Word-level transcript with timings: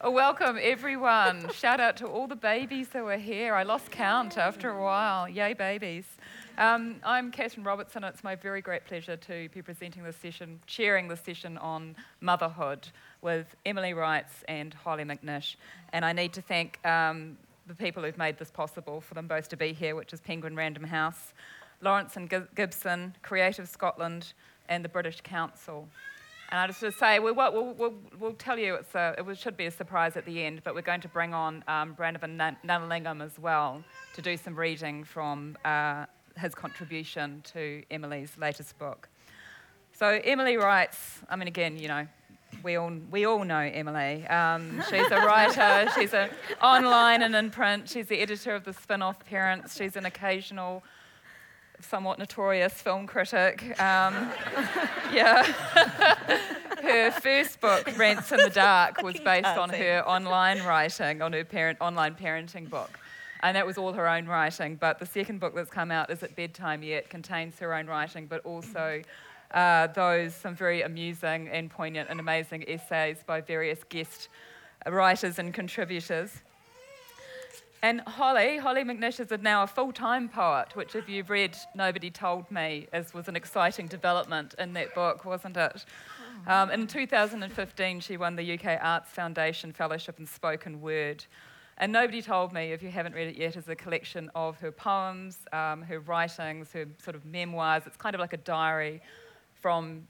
Oh, 0.00 0.12
welcome, 0.12 0.56
everyone. 0.62 1.50
Shout 1.52 1.80
out 1.80 1.96
to 1.96 2.06
all 2.06 2.28
the 2.28 2.36
babies 2.36 2.86
that 2.90 3.04
were 3.04 3.16
here. 3.16 3.52
I 3.56 3.64
lost 3.64 3.90
count 3.90 4.38
after 4.38 4.70
a 4.70 4.80
while. 4.80 5.28
Yay, 5.28 5.54
babies. 5.54 6.04
Um, 6.56 7.00
I'm 7.04 7.32
Catherine 7.32 7.64
Robertson. 7.64 8.04
It's 8.04 8.22
my 8.22 8.36
very 8.36 8.60
great 8.60 8.84
pleasure 8.84 9.16
to 9.16 9.48
be 9.48 9.60
presenting 9.60 10.04
this 10.04 10.14
session, 10.14 10.60
chairing 10.68 11.08
this 11.08 11.18
session 11.22 11.58
on 11.58 11.96
motherhood 12.20 12.86
with 13.22 13.56
Emily 13.66 13.92
Writes 13.92 14.44
and 14.46 14.72
Hollie 14.72 15.02
McNish. 15.02 15.56
And 15.92 16.04
I 16.04 16.12
need 16.12 16.32
to 16.34 16.42
thank 16.42 16.78
um, 16.86 17.36
the 17.66 17.74
people 17.74 18.04
who've 18.04 18.16
made 18.16 18.38
this 18.38 18.52
possible 18.52 19.00
for 19.00 19.14
them 19.14 19.26
both 19.26 19.48
to 19.48 19.56
be 19.56 19.72
here, 19.72 19.96
which 19.96 20.12
is 20.12 20.20
Penguin 20.20 20.54
Random 20.54 20.84
House, 20.84 21.34
Lawrence 21.80 22.16
and 22.16 22.32
Gibson, 22.54 23.16
Creative 23.22 23.68
Scotland, 23.68 24.32
and 24.68 24.84
the 24.84 24.88
British 24.88 25.22
Council. 25.22 25.88
And 26.50 26.58
I 26.58 26.66
just 26.66 26.80
want 26.80 26.94
to 26.94 26.98
say, 26.98 27.18
we'll, 27.18 27.34
we'll, 27.34 27.74
we'll, 27.74 27.94
we'll 28.18 28.32
tell 28.32 28.58
you 28.58 28.78
a, 28.94 29.14
it 29.18 29.38
should 29.38 29.56
be 29.56 29.66
a 29.66 29.70
surprise 29.70 30.16
at 30.16 30.24
the 30.24 30.42
end, 30.42 30.62
but 30.64 30.74
we're 30.74 30.80
going 30.80 31.02
to 31.02 31.08
bring 31.08 31.34
on 31.34 31.62
um, 31.68 31.94
Brannavan 31.94 32.56
Gnanalingam 32.64 33.22
as 33.22 33.38
well 33.38 33.84
to 34.14 34.22
do 34.22 34.34
some 34.36 34.56
reading 34.56 35.04
from 35.04 35.58
uh, 35.66 36.06
his 36.38 36.54
contribution 36.54 37.42
to 37.52 37.82
Emily's 37.90 38.32
latest 38.38 38.78
book. 38.78 39.10
So 39.92 40.20
Emily 40.24 40.56
Writes, 40.56 41.18
I 41.28 41.36
mean, 41.36 41.48
again, 41.48 41.76
you 41.76 41.88
know, 41.88 42.06
we 42.62 42.76
all, 42.76 42.92
we 43.10 43.26
all 43.26 43.44
know 43.44 43.58
Emily. 43.58 44.26
Um, 44.28 44.82
she's 44.88 45.10
a 45.10 45.16
writer, 45.16 45.90
she's 45.94 46.14
a 46.14 46.30
online 46.62 47.22
and 47.22 47.34
in 47.34 47.50
print, 47.50 47.90
she's 47.90 48.06
the 48.06 48.20
editor 48.20 48.54
of 48.54 48.64
the 48.64 48.70
Spinoff 48.70 49.20
Parents, 49.26 49.76
she's 49.76 49.96
an 49.96 50.06
occasional 50.06 50.82
somewhat 51.80 52.18
notorious 52.18 52.74
film 52.74 53.06
critic. 53.06 53.62
Um, 53.80 54.32
yeah. 55.12 55.42
her 56.82 57.10
first 57.10 57.60
book, 57.60 57.96
Rants 57.96 58.32
in 58.32 58.38
the 58.38 58.50
Dark, 58.50 59.02
was 59.02 59.18
based 59.20 59.46
on 59.46 59.70
her 59.70 60.02
online 60.06 60.62
writing, 60.64 61.22
on 61.22 61.32
her 61.32 61.44
parent, 61.44 61.78
online 61.80 62.14
parenting 62.14 62.68
book. 62.68 62.98
And 63.42 63.56
that 63.56 63.66
was 63.66 63.78
all 63.78 63.92
her 63.92 64.08
own 64.08 64.26
writing. 64.26 64.76
But 64.76 64.98
the 64.98 65.06
second 65.06 65.40
book 65.40 65.54
that's 65.54 65.70
come 65.70 65.90
out 65.90 66.10
Is 66.10 66.22
It 66.22 66.34
Bedtime 66.34 66.82
Yet, 66.82 67.08
contains 67.08 67.58
her 67.60 67.74
own 67.74 67.86
writing, 67.86 68.26
but 68.26 68.44
also 68.44 69.02
uh, 69.52 69.86
those, 69.88 70.34
some 70.34 70.54
very 70.54 70.82
amusing 70.82 71.48
and 71.48 71.70
poignant 71.70 72.10
and 72.10 72.20
amazing 72.20 72.64
essays 72.68 73.18
by 73.26 73.40
various 73.40 73.84
guest 73.88 74.28
writers 74.86 75.38
and 75.38 75.54
contributors. 75.54 76.42
And 77.82 78.00
Hollie, 78.02 78.58
Hollie 78.58 78.82
McNish 78.82 79.20
is 79.20 79.30
now 79.40 79.62
a 79.62 79.66
full 79.66 79.92
time 79.92 80.28
poet, 80.28 80.74
which, 80.74 80.96
if 80.96 81.08
you've 81.08 81.30
read 81.30 81.56
Nobody 81.74 82.10
Told 82.10 82.50
Me, 82.50 82.88
as 82.92 83.14
was 83.14 83.28
an 83.28 83.36
exciting 83.36 83.86
development 83.86 84.54
in 84.58 84.72
that 84.72 84.94
book, 84.94 85.24
wasn't 85.24 85.56
it? 85.56 85.84
Um, 86.46 86.70
in 86.70 86.86
2015, 86.86 88.00
she 88.00 88.16
won 88.16 88.36
the 88.36 88.54
UK 88.54 88.78
Arts 88.80 89.10
Foundation 89.10 89.72
Fellowship 89.72 90.18
in 90.18 90.26
Spoken 90.26 90.80
Word. 90.80 91.24
And 91.76 91.92
Nobody 91.92 92.20
Told 92.20 92.52
Me, 92.52 92.72
if 92.72 92.82
you 92.82 92.90
haven't 92.90 93.14
read 93.14 93.28
it 93.28 93.36
yet, 93.36 93.56
is 93.56 93.68
a 93.68 93.76
collection 93.76 94.30
of 94.34 94.58
her 94.58 94.72
poems, 94.72 95.38
um, 95.52 95.82
her 95.82 96.00
writings, 96.00 96.72
her 96.72 96.86
sort 97.02 97.14
of 97.14 97.24
memoirs. 97.24 97.84
It's 97.86 97.96
kind 97.96 98.14
of 98.14 98.20
like 98.20 98.32
a 98.32 98.38
diary 98.38 99.00
from 99.54 100.08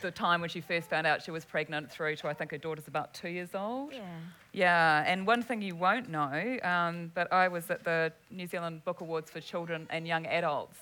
the 0.00 0.10
time 0.10 0.40
when 0.40 0.50
she 0.50 0.60
first 0.60 0.88
found 0.88 1.06
out 1.06 1.22
she 1.22 1.30
was 1.32 1.44
pregnant 1.44 1.90
through 1.90 2.16
to 2.16 2.28
I 2.28 2.34
think 2.34 2.50
her 2.52 2.58
daughter's 2.58 2.88
about 2.88 3.12
two 3.12 3.28
years 3.28 3.50
old. 3.54 3.92
Yeah. 3.92 4.00
Yeah, 4.52 5.02
and 5.06 5.26
one 5.26 5.42
thing 5.42 5.62
you 5.62 5.74
won't 5.74 6.10
know, 6.10 6.58
um, 6.62 7.10
but 7.14 7.32
I 7.32 7.48
was 7.48 7.70
at 7.70 7.84
the 7.84 8.12
New 8.30 8.46
Zealand 8.46 8.84
Book 8.84 9.00
Awards 9.00 9.30
for 9.30 9.40
Children 9.40 9.86
and 9.88 10.06
Young 10.06 10.26
Adults, 10.26 10.78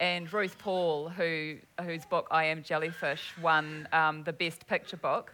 and 0.00 0.30
Ruth 0.32 0.58
Paul, 0.58 1.08
who, 1.08 1.56
whose 1.82 2.04
book 2.04 2.26
I 2.32 2.44
Am 2.46 2.64
Jellyfish 2.64 3.32
won 3.40 3.88
um, 3.92 4.24
the 4.24 4.32
Best 4.32 4.66
Picture 4.66 4.96
Book, 4.96 5.32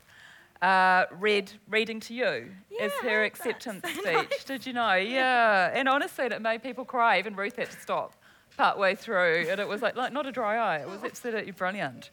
uh, 0.61 1.07
read 1.19 1.51
Reading 1.71 2.01
to 2.01 2.15
You 2.15 2.51
yeah, 2.71 2.85
as 2.85 2.93
her 3.03 3.25
acceptance 3.25 3.83
speech. 3.95 4.45
Did 4.45 4.67
you 4.67 4.75
know? 4.75 4.95
Yeah, 4.95 5.71
and 5.73 5.89
honestly, 5.89 6.27
it 6.27 6.43
made 6.43 6.63
people 6.63 6.85
cry. 6.85 7.19
Even 7.19 7.35
Ruth 7.35 7.57
had 7.57 7.71
to 7.71 7.81
stop 7.81 8.15
partway 8.59 8.95
through, 8.95 9.47
and 9.49 9.59
it 9.59 9.67
was 9.67 9.81
like, 9.81 9.97
like 9.97 10.13
not 10.13 10.27
a 10.27 10.33
dry 10.33 10.57
eye. 10.59 10.81
It 10.81 10.89
was 10.89 11.03
absolutely 11.03 11.53
brilliant. 11.53 12.11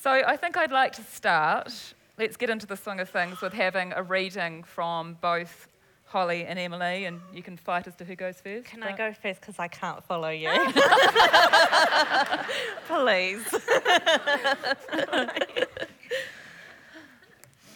So 0.00 0.10
I 0.10 0.36
think 0.36 0.56
I'd 0.56 0.72
like 0.72 0.92
to 0.94 1.02
start. 1.02 1.94
Let's 2.18 2.36
get 2.36 2.50
into 2.50 2.66
the 2.66 2.76
swing 2.76 2.98
of 3.00 3.08
things 3.08 3.40
with 3.40 3.52
having 3.52 3.92
a 3.92 4.02
reading 4.02 4.64
from 4.64 5.16
both 5.20 5.68
Hollie 6.06 6.44
and 6.44 6.58
Emily, 6.58 7.04
and 7.04 7.20
you 7.32 7.42
can 7.44 7.56
fight 7.56 7.86
as 7.86 7.94
to 7.96 8.04
who 8.04 8.16
goes 8.16 8.40
first. 8.40 8.66
Can 8.66 8.82
I 8.82 8.96
go 8.96 9.12
first 9.12 9.40
because 9.40 9.58
I 9.58 9.68
can't 9.68 10.02
follow 10.02 10.30
you? 10.30 10.48
Please. 12.88 13.44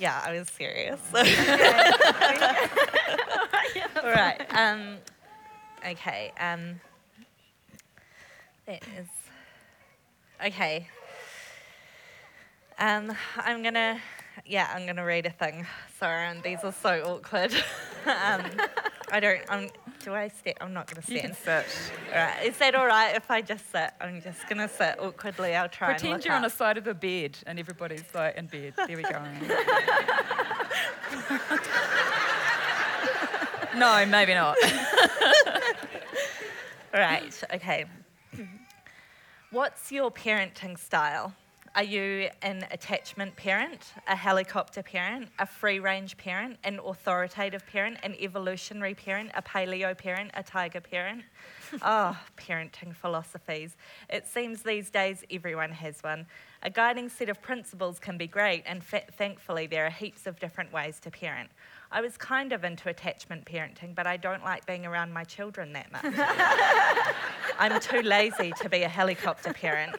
yeah, 0.00 0.22
I 0.24 0.32
was 0.32 0.48
serious. 0.48 1.00
All 4.02 4.10
right. 4.10 4.40
Um, 4.50 4.96
okay. 5.86 6.32
Um, 6.40 6.80
that 8.66 8.82
is 8.98 9.06
okay. 10.44 10.88
Um, 12.78 13.14
I'm 13.36 13.62
gonna, 13.62 14.00
yeah, 14.46 14.70
I'm 14.74 14.86
gonna 14.86 15.04
read 15.04 15.26
a 15.26 15.30
thing. 15.30 15.66
Sorry, 15.98 16.26
and 16.26 16.42
these 16.42 16.58
are 16.64 16.72
so 16.72 17.02
awkward. 17.02 17.52
um, 18.06 18.42
I 19.10 19.20
don't. 19.20 19.40
I'm. 19.48 19.68
Do 20.04 20.14
I 20.14 20.28
sit? 20.28 20.56
I'm 20.60 20.72
not 20.72 20.86
gonna 20.88 21.02
sit. 21.02 21.14
You 21.14 21.20
can 21.20 21.34
sit. 21.34 21.66
All 22.12 22.18
right. 22.18 22.44
Is 22.44 22.58
that 22.58 22.74
all 22.74 22.86
right 22.86 23.14
if 23.14 23.30
I 23.30 23.40
just 23.40 23.70
sit? 23.70 23.90
I'm 24.00 24.20
just 24.20 24.48
gonna 24.48 24.68
sit 24.68 24.98
awkwardly. 24.98 25.54
I'll 25.54 25.68
try. 25.68 25.90
Pretend 25.90 26.24
you're 26.24 26.34
up. 26.34 26.38
on 26.38 26.42
the 26.42 26.50
side 26.50 26.76
of 26.78 26.86
a 26.86 26.94
bed 26.94 27.38
and 27.46 27.58
everybody's 27.58 28.04
like 28.14 28.36
in 28.36 28.46
bed. 28.46 28.74
There 28.76 28.96
we 28.96 29.02
go. 29.02 29.22
no, 33.76 34.04
maybe 34.06 34.34
not. 34.34 34.56
all 36.92 37.00
right. 37.00 37.42
Okay. 37.54 37.84
What's 39.50 39.92
your 39.92 40.10
parenting 40.10 40.78
style? 40.78 41.34
Are 41.74 41.82
you 41.82 42.28
an 42.42 42.66
attachment 42.70 43.34
parent, 43.34 43.94
a 44.06 44.14
helicopter 44.14 44.82
parent, 44.82 45.30
a 45.38 45.46
free 45.46 45.78
range 45.78 46.18
parent, 46.18 46.58
an 46.64 46.78
authoritative 46.84 47.66
parent, 47.66 47.96
an 48.02 48.14
evolutionary 48.20 48.94
parent, 48.94 49.30
a 49.34 49.40
paleo 49.40 49.96
parent, 49.96 50.32
a 50.34 50.42
tiger 50.42 50.82
parent? 50.82 51.22
oh, 51.80 52.18
parenting 52.36 52.94
philosophies. 52.94 53.78
It 54.10 54.26
seems 54.26 54.62
these 54.62 54.90
days 54.90 55.24
everyone 55.30 55.72
has 55.72 56.02
one. 56.02 56.26
A 56.62 56.68
guiding 56.68 57.08
set 57.08 57.30
of 57.30 57.40
principles 57.40 57.98
can 57.98 58.18
be 58.18 58.26
great, 58.26 58.64
and 58.66 58.84
fa- 58.84 59.04
thankfully, 59.16 59.66
there 59.66 59.86
are 59.86 59.90
heaps 59.90 60.26
of 60.26 60.38
different 60.38 60.74
ways 60.74 61.00
to 61.00 61.10
parent. 61.10 61.48
I 61.92 62.00
was 62.00 62.16
kind 62.16 62.54
of 62.54 62.64
into 62.64 62.88
attachment 62.88 63.44
parenting, 63.44 63.94
but 63.94 64.06
I 64.06 64.16
don't 64.16 64.42
like 64.42 64.64
being 64.64 64.86
around 64.86 65.12
my 65.12 65.24
children 65.24 65.74
that 65.74 65.92
much. 65.92 66.04
I'm 67.58 67.78
too 67.80 68.00
lazy 68.00 68.52
to 68.62 68.68
be 68.70 68.82
a 68.82 68.88
helicopter 68.88 69.52
parent. 69.52 69.96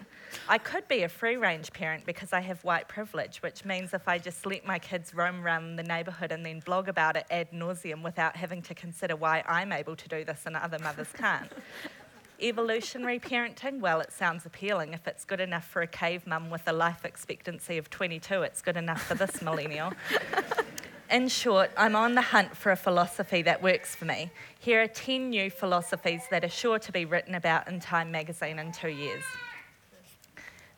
I 0.50 0.58
could 0.58 0.88
be 0.88 1.04
a 1.04 1.09
free 1.09 1.38
range 1.38 1.72
parent 1.72 2.04
because 2.08 2.34
I 2.34 2.40
have 2.40 2.64
white 2.64 2.88
privilege, 2.88 3.44
which 3.44 3.64
means 3.64 3.94
if 3.94 4.08
I 4.08 4.18
just 4.18 4.44
let 4.48 4.66
my 4.66 4.80
kids 4.80 5.14
roam 5.14 5.46
around 5.46 5.76
the 5.76 5.84
neighbourhood 5.84 6.31
and 6.31 6.44
then 6.44 6.62
blog 6.62 6.90
about 6.90 7.16
it 7.16 7.28
ad 7.30 7.52
nauseum 7.52 8.02
without 8.02 8.36
having 8.36 8.64
to 8.64 8.74
consider 8.74 9.16
why 9.16 9.44
I'm 9.48 9.72
able 9.72 9.96
to 9.96 10.10
do 10.10 10.25
this 10.25 10.42
and 10.48 10.56
other 10.56 10.80
mothers 10.80 11.10
can't. 11.16 11.52
Evolutionary 12.42 13.20
parenting, 13.20 13.80
well, 13.80 14.02
it 14.02 14.12
sounds 14.12 14.48
appealing. 14.48 14.94
If 14.94 15.08
it's 15.08 15.24
good 15.24 15.40
enough 15.40 15.66
for 15.66 15.84
a 15.84 15.88
cave 15.88 16.25
mum 16.25 16.50
with 16.50 16.68
a 16.68 16.74
life 16.74 17.06
expectancy 17.06 17.78
of 17.78 17.92
22, 17.92 18.42
it's 18.42 18.64
good 18.64 18.78
enough 18.78 19.04
for 19.04 19.14
this 19.14 19.44
millennial. 19.44 19.94
In 21.13 21.28
short, 21.28 21.69
I'm 21.78 21.96
on 21.96 22.16
the 22.16 22.24
hunt 22.24 22.57
for 22.57 22.72
a 22.72 22.75
philosophy 22.75 23.44
that 23.44 23.62
works 23.62 23.94
for 23.94 24.06
me. 24.06 24.31
Here 24.57 24.81
are 24.81 24.88
10 24.88 25.29
new 25.29 25.51
philosophies 25.51 26.24
that 26.31 26.44
are 26.44 26.50
sure 26.50 26.79
to 26.79 26.91
be 26.91 27.06
written 27.06 27.35
about 27.35 27.68
in 27.68 27.79
Time 27.79 28.09
magazine 28.09 28.57
in 28.57 28.72
two 28.72 28.90
years. 28.90 29.24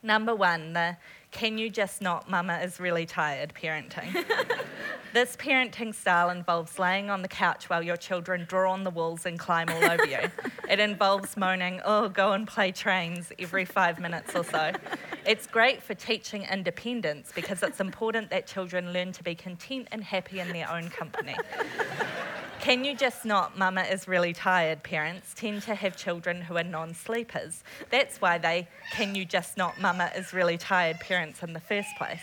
Number 0.02 0.34
one, 0.34 0.74
the 0.74 0.98
can 1.30 1.56
you 1.56 1.70
just 1.70 2.02
not, 2.02 2.30
mama 2.30 2.58
is 2.58 2.78
really 2.78 3.06
tired 3.06 3.54
parenting. 3.54 4.12
this 5.14 5.36
parenting 5.36 5.94
style 5.94 6.28
involves 6.28 6.78
laying 6.78 7.08
on 7.08 7.22
the 7.22 7.28
couch 7.28 7.70
while 7.70 7.82
your 7.82 7.96
children 7.96 8.44
draw 8.46 8.72
on 8.72 8.84
the 8.84 8.90
walls 8.90 9.24
and 9.24 9.38
climb 9.38 9.70
all 9.70 9.90
over 9.90 10.04
you. 10.04 10.18
It 10.68 10.80
involves 10.80 11.36
moaning, 11.36 11.80
oh, 11.84 12.08
go 12.08 12.32
and 12.32 12.44
play 12.44 12.72
trains 12.72 13.32
every 13.38 13.64
five 13.64 14.00
minutes 14.00 14.34
or 14.34 14.42
so. 14.42 14.72
It's 15.26 15.48
great 15.48 15.82
for 15.82 15.94
teaching 15.94 16.44
independence 16.44 17.32
because 17.34 17.60
it's 17.64 17.80
important 17.80 18.30
that 18.30 18.46
children 18.46 18.92
learn 18.92 19.10
to 19.10 19.24
be 19.24 19.34
content 19.34 19.88
and 19.90 20.04
happy 20.04 20.38
in 20.38 20.52
their 20.52 20.70
own 20.70 20.88
company. 20.88 21.34
Can 22.60 22.84
you 22.84 22.94
just 22.94 23.24
not? 23.24 23.58
Mama 23.58 23.82
is 23.82 24.06
really 24.06 24.32
tired. 24.32 24.84
Parents 24.84 25.34
tend 25.34 25.62
to 25.62 25.74
have 25.74 25.96
children 25.96 26.42
who 26.42 26.56
are 26.56 26.62
non 26.62 26.94
sleepers. 26.94 27.64
That's 27.90 28.20
why 28.20 28.38
they, 28.38 28.68
can 28.92 29.16
you 29.16 29.24
just 29.24 29.56
not? 29.56 29.80
Mama 29.80 30.12
is 30.16 30.32
really 30.32 30.58
tired 30.58 31.00
parents 31.00 31.42
in 31.42 31.54
the 31.54 31.60
first 31.60 31.88
place. 31.98 32.22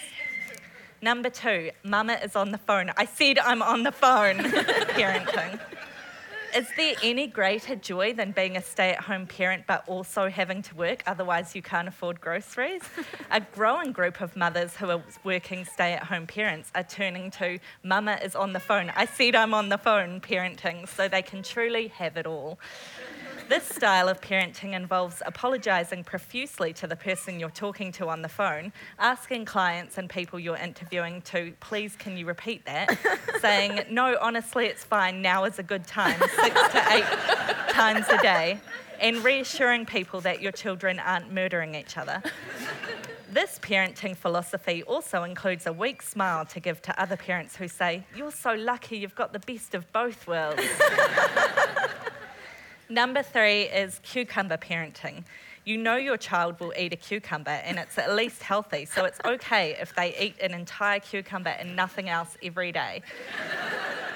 Number 1.01 1.29
two, 1.29 1.71
Mama 1.83 2.13
is 2.23 2.37
on 2.37 2.51
the 2.51 2.57
phone. 2.57 2.89
I 2.95 3.03
said 3.03 3.37
I'm 3.37 3.61
on 3.61 3.83
the 3.83 3.91
phone. 3.91 4.37
Parenting. 4.95 5.59
Is 6.55 6.67
there 6.77 6.93
any 7.01 7.25
greater 7.25 7.75
joy 7.75 8.13
than 8.13 8.31
being 8.31 8.57
a 8.57 8.61
stay 8.61 8.91
at 8.91 8.99
home 8.99 9.25
parent 9.25 9.63
but 9.65 9.83
also 9.87 10.29
having 10.29 10.61
to 10.61 10.75
work, 10.75 11.01
otherwise, 11.07 11.55
you 11.55 11.63
can't 11.63 11.87
afford 11.87 12.21
groceries? 12.21 12.83
a 13.31 13.41
growing 13.55 13.91
group 13.91 14.21
of 14.21 14.35
mothers 14.35 14.75
who 14.75 14.91
are 14.91 15.01
working 15.23 15.65
stay 15.65 15.93
at 15.93 16.03
home 16.03 16.27
parents 16.27 16.71
are 16.75 16.83
turning 16.83 17.31
to 17.31 17.57
Mama 17.83 18.19
is 18.21 18.35
on 18.35 18.53
the 18.53 18.59
phone. 18.59 18.91
I 18.95 19.05
said 19.05 19.35
I'm 19.35 19.55
on 19.55 19.69
the 19.69 19.79
phone 19.79 20.21
parenting 20.21 20.87
so 20.87 21.07
they 21.07 21.23
can 21.23 21.41
truly 21.41 21.87
have 21.87 22.17
it 22.17 22.27
all. 22.27 22.59
This 23.49 23.63
style 23.63 24.07
of 24.07 24.21
parenting 24.21 24.73
involves 24.73 25.21
apologising 25.25 26.05
profusely 26.05 26.73
to 26.73 26.87
the 26.87 26.95
person 26.95 27.39
you're 27.39 27.49
talking 27.49 27.91
to 27.93 28.07
on 28.07 28.21
the 28.21 28.29
phone, 28.29 28.71
asking 28.99 29.45
clients 29.45 29.97
and 29.97 30.09
people 30.09 30.39
you're 30.39 30.57
interviewing 30.57 31.21
to, 31.23 31.53
please, 31.59 31.95
can 31.95 32.17
you 32.17 32.25
repeat 32.25 32.65
that? 32.65 32.97
Saying, 33.41 33.81
no, 33.89 34.17
honestly, 34.21 34.65
it's 34.65 34.83
fine, 34.83 35.21
now 35.21 35.43
is 35.43 35.59
a 35.59 35.63
good 35.63 35.85
time, 35.85 36.19
six 36.41 36.69
to 36.71 36.83
eight 36.93 37.69
times 37.69 38.05
a 38.09 38.17
day, 38.21 38.59
and 38.99 39.23
reassuring 39.23 39.85
people 39.85 40.21
that 40.21 40.41
your 40.41 40.51
children 40.51 40.99
aren't 40.99 41.31
murdering 41.31 41.75
each 41.75 41.97
other. 41.97 42.23
This 43.31 43.59
parenting 43.59 44.15
philosophy 44.15 44.83
also 44.83 45.23
includes 45.23 45.65
a 45.65 45.73
weak 45.73 46.01
smile 46.01 46.45
to 46.45 46.59
give 46.59 46.81
to 46.83 47.01
other 47.01 47.17
parents 47.17 47.55
who 47.55 47.67
say, 47.67 48.05
You're 48.15 48.31
so 48.31 48.53
lucky 48.53 48.97
you've 48.97 49.15
got 49.15 49.33
the 49.33 49.39
best 49.39 49.73
of 49.73 49.91
both 49.91 50.27
worlds. 50.27 50.61
Number 52.89 53.23
three 53.23 53.63
is 53.63 53.99
cucumber 54.03 54.57
parenting. 54.57 55.23
You 55.65 55.77
know 55.77 55.95
your 55.95 56.17
child 56.17 56.59
will 56.59 56.73
eat 56.77 56.91
a 56.91 56.97
cucumber 56.97 57.51
and 57.51 57.79
it's 57.79 57.97
at 57.97 58.13
least 58.13 58.43
healthy, 58.43 58.83
so 58.83 59.05
it's 59.05 59.19
okay 59.23 59.77
if 59.79 59.95
they 59.95 60.13
eat 60.17 60.35
an 60.41 60.53
entire 60.53 60.99
cucumber 60.99 61.51
and 61.51 61.73
nothing 61.73 62.09
else 62.09 62.35
every 62.43 62.73
day. 62.73 63.01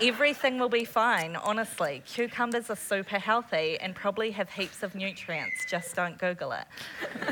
Everything 0.01 0.59
will 0.59 0.69
be 0.69 0.83
fine, 0.83 1.37
honestly. 1.37 2.03
Cucumbers 2.05 2.69
are 2.69 2.75
super 2.75 3.17
healthy 3.17 3.79
and 3.79 3.95
probably 3.95 4.29
have 4.31 4.49
heaps 4.49 4.83
of 4.83 4.93
nutrients, 4.93 5.65
just 5.69 5.95
don't 5.95 6.17
Google 6.17 6.51
it. 6.51 6.65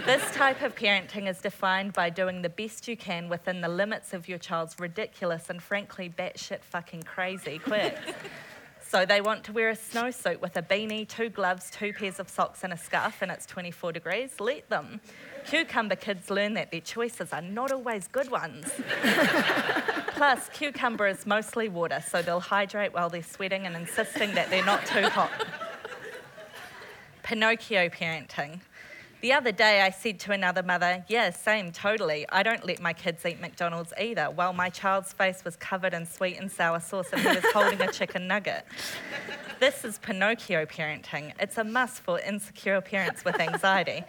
This 0.05 0.23
type 0.31 0.61
of 0.61 0.73
parenting 0.75 1.29
is 1.29 1.39
defined 1.39 1.91
by 1.91 2.09
doing 2.09 2.41
the 2.41 2.49
best 2.49 2.87
you 2.87 2.95
can 2.95 3.27
within 3.27 3.59
the 3.59 3.69
limits 3.69 4.13
of 4.13 4.29
your 4.29 4.39
child's 4.39 4.79
ridiculous 4.79 5.49
and 5.49 5.61
frankly 5.61 6.09
batshit 6.09 6.61
fucking 6.61 7.03
crazy 7.03 7.59
quirks. 7.59 7.99
So 8.87 9.05
they 9.05 9.19
want 9.19 9.43
to 9.45 9.51
wear 9.51 9.69
a 9.71 9.75
snowsuit 9.75 10.39
with 10.39 10.55
a 10.57 10.61
beanie, 10.61 11.07
two 11.07 11.29
gloves, 11.29 11.71
two 11.71 11.91
pairs 11.91 12.19
of 12.19 12.29
socks, 12.29 12.63
and 12.63 12.71
a 12.71 12.77
scarf, 12.77 13.21
and 13.21 13.31
it's 13.31 13.45
24 13.47 13.91
degrees. 13.91 14.39
Let 14.39 14.69
them. 14.69 15.01
Cucumber 15.45 15.95
kids 15.95 16.29
learn 16.29 16.53
that 16.53 16.71
their 16.71 16.81
choices 16.81 17.33
are 17.33 17.41
not 17.41 17.71
always 17.71 18.07
good 18.07 18.29
ones. 18.29 18.71
Plus, 20.09 20.49
cucumber 20.53 21.07
is 21.07 21.25
mostly 21.25 21.67
water, 21.67 22.01
so 22.07 22.21
they'll 22.21 22.39
hydrate 22.39 22.93
while 22.93 23.09
they're 23.09 23.23
sweating 23.23 23.65
and 23.65 23.75
insisting 23.75 24.33
that 24.35 24.49
they're 24.49 24.65
not 24.65 24.85
too 24.85 25.03
hot. 25.09 25.31
Pinocchio 27.23 27.89
parenting. 27.89 28.59
The 29.25 29.33
other 29.33 29.51
day, 29.51 29.81
I 29.81 29.89
said 29.89 30.19
to 30.19 30.33
another 30.33 30.61
mother, 30.61 31.03
Yeah, 31.07 31.31
same, 31.31 31.71
totally. 31.71 32.27
I 32.29 32.43
don't 32.43 32.63
let 32.63 32.79
my 32.79 32.93
kids 32.93 33.25
eat 33.25 33.41
McDonald's 33.41 33.91
either, 33.99 34.25
while 34.25 34.53
my 34.53 34.69
child's 34.69 35.13
face 35.13 35.43
was 35.43 35.55
covered 35.55 35.95
in 35.95 36.05
sweet 36.05 36.37
and 36.37 36.51
sour 36.51 36.79
sauce 36.79 37.07
and 37.11 37.21
he 37.21 37.29
was 37.29 37.43
holding 37.51 37.81
a 37.81 37.91
chicken 37.91 38.27
nugget. 38.27 38.67
This 39.59 39.83
is 39.83 39.97
Pinocchio 39.97 40.67
parenting. 40.67 41.33
It's 41.39 41.57
a 41.57 41.63
must 41.63 42.03
for 42.03 42.19
insecure 42.19 42.79
parents 42.81 43.25
with 43.25 43.39
anxiety. 43.39 44.03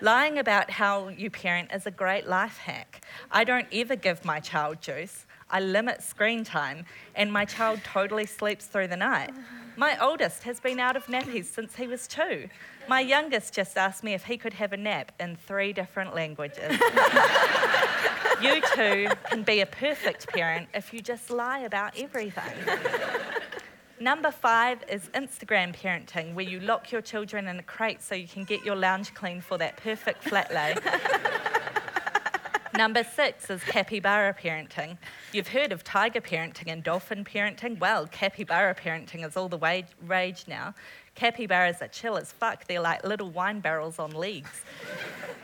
Lying 0.00 0.38
about 0.38 0.70
how 0.70 1.08
you 1.08 1.28
parent 1.28 1.72
is 1.74 1.86
a 1.86 1.90
great 1.90 2.28
life 2.28 2.58
hack. 2.58 3.04
I 3.32 3.42
don't 3.42 3.66
ever 3.72 3.96
give 3.96 4.24
my 4.24 4.38
child 4.38 4.80
juice. 4.80 5.26
I 5.50 5.58
limit 5.58 6.04
screen 6.04 6.44
time, 6.44 6.86
and 7.16 7.32
my 7.32 7.46
child 7.46 7.80
totally 7.82 8.26
sleeps 8.26 8.66
through 8.66 8.86
the 8.86 8.96
night. 8.96 9.32
My 9.76 9.98
oldest 9.98 10.44
has 10.44 10.60
been 10.60 10.78
out 10.78 10.96
of 10.96 11.06
nappies 11.06 11.46
since 11.46 11.74
he 11.74 11.88
was 11.88 12.06
two. 12.06 12.48
My 12.88 13.00
youngest 13.00 13.54
just 13.54 13.78
asked 13.78 14.02
me 14.02 14.14
if 14.14 14.24
he 14.24 14.36
could 14.36 14.54
have 14.54 14.72
a 14.72 14.76
nap 14.76 15.12
in 15.20 15.36
three 15.36 15.72
different 15.72 16.14
languages. 16.14 16.70
you 18.42 18.60
too 18.74 19.08
can 19.30 19.42
be 19.42 19.60
a 19.60 19.66
perfect 19.66 20.28
parent 20.28 20.68
if 20.74 20.92
you 20.92 21.00
just 21.00 21.30
lie 21.30 21.60
about 21.60 21.98
everything. 21.98 22.52
Number 24.00 24.32
five 24.32 24.82
is 24.88 25.08
Instagram 25.14 25.76
parenting, 25.76 26.34
where 26.34 26.44
you 26.44 26.58
lock 26.58 26.90
your 26.90 27.02
children 27.02 27.46
in 27.46 27.60
a 27.60 27.62
crate 27.62 28.02
so 28.02 28.16
you 28.16 28.26
can 28.26 28.42
get 28.42 28.64
your 28.64 28.74
lounge 28.74 29.14
clean 29.14 29.40
for 29.40 29.56
that 29.58 29.76
perfect 29.76 30.24
flat 30.24 30.52
lay. 30.52 30.74
Number 32.74 33.04
six 33.04 33.50
is 33.50 33.62
capybara 33.64 34.34
parenting. 34.34 34.96
You've 35.32 35.48
heard 35.48 35.72
of 35.72 35.84
tiger 35.84 36.22
parenting 36.22 36.68
and 36.68 36.82
dolphin 36.82 37.22
parenting? 37.22 37.78
Well, 37.78 38.06
capybara 38.06 38.74
parenting 38.74 39.26
is 39.26 39.36
all 39.36 39.50
the 39.50 39.58
rage 40.06 40.44
now. 40.48 40.74
Capybaras 41.14 41.82
are 41.82 41.88
chill 41.88 42.16
as 42.16 42.32
fuck. 42.32 42.66
They're 42.66 42.80
like 42.80 43.04
little 43.04 43.30
wine 43.30 43.60
barrels 43.60 43.98
on 43.98 44.12
legs. 44.12 44.62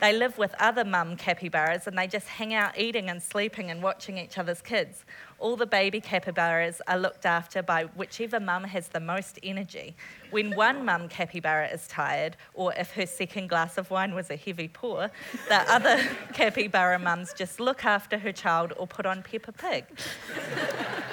They 0.01 0.13
live 0.13 0.39
with 0.39 0.55
other 0.61 0.85
mum 0.85 1.17
capybaras 1.17 1.87
and 1.87 1.99
they 1.99 2.07
just 2.07 2.29
hang 2.29 2.55
out 2.55 2.79
eating 2.79 3.09
and 3.09 3.23
sleeping 3.23 3.71
and 3.71 3.83
watching 3.83 4.19
each 4.19 4.39
other's 4.39 4.63
kids. 4.63 5.05
All 5.39 5.57
the 5.57 5.67
baby 5.67 6.01
capybaras 6.01 6.81
are 6.89 6.99
looked 6.99 7.25
after 7.25 7.63
by 7.63 7.85
whichever 7.85 8.41
mum 8.41 8.65
has 8.65 8.89
the 8.89 9.01
most 9.01 9.39
energy. 9.43 9.97
When 10.31 10.55
one 10.57 10.85
mum 10.85 11.09
capybara 11.09 11.69
is 11.69 11.87
tired, 11.87 12.37
or 12.55 12.75
if 12.75 12.93
her 12.93 13.07
second 13.07 13.49
glass 13.49 13.79
of 13.79 13.91
wine 13.91 14.15
was 14.15 14.31
a 14.31 14.37
heavy 14.37 14.69
pour, 14.69 15.11
the 15.49 15.73
other 15.73 16.01
capybara 16.33 16.99
mums 16.99 17.33
just 17.33 17.61
look 17.61 17.85
after 17.85 18.19
her 18.19 18.33
child 18.33 18.73
or 18.77 18.87
put 18.87 19.07
on 19.07 19.23
Peppa 19.23 19.53
Pig. 19.53 19.85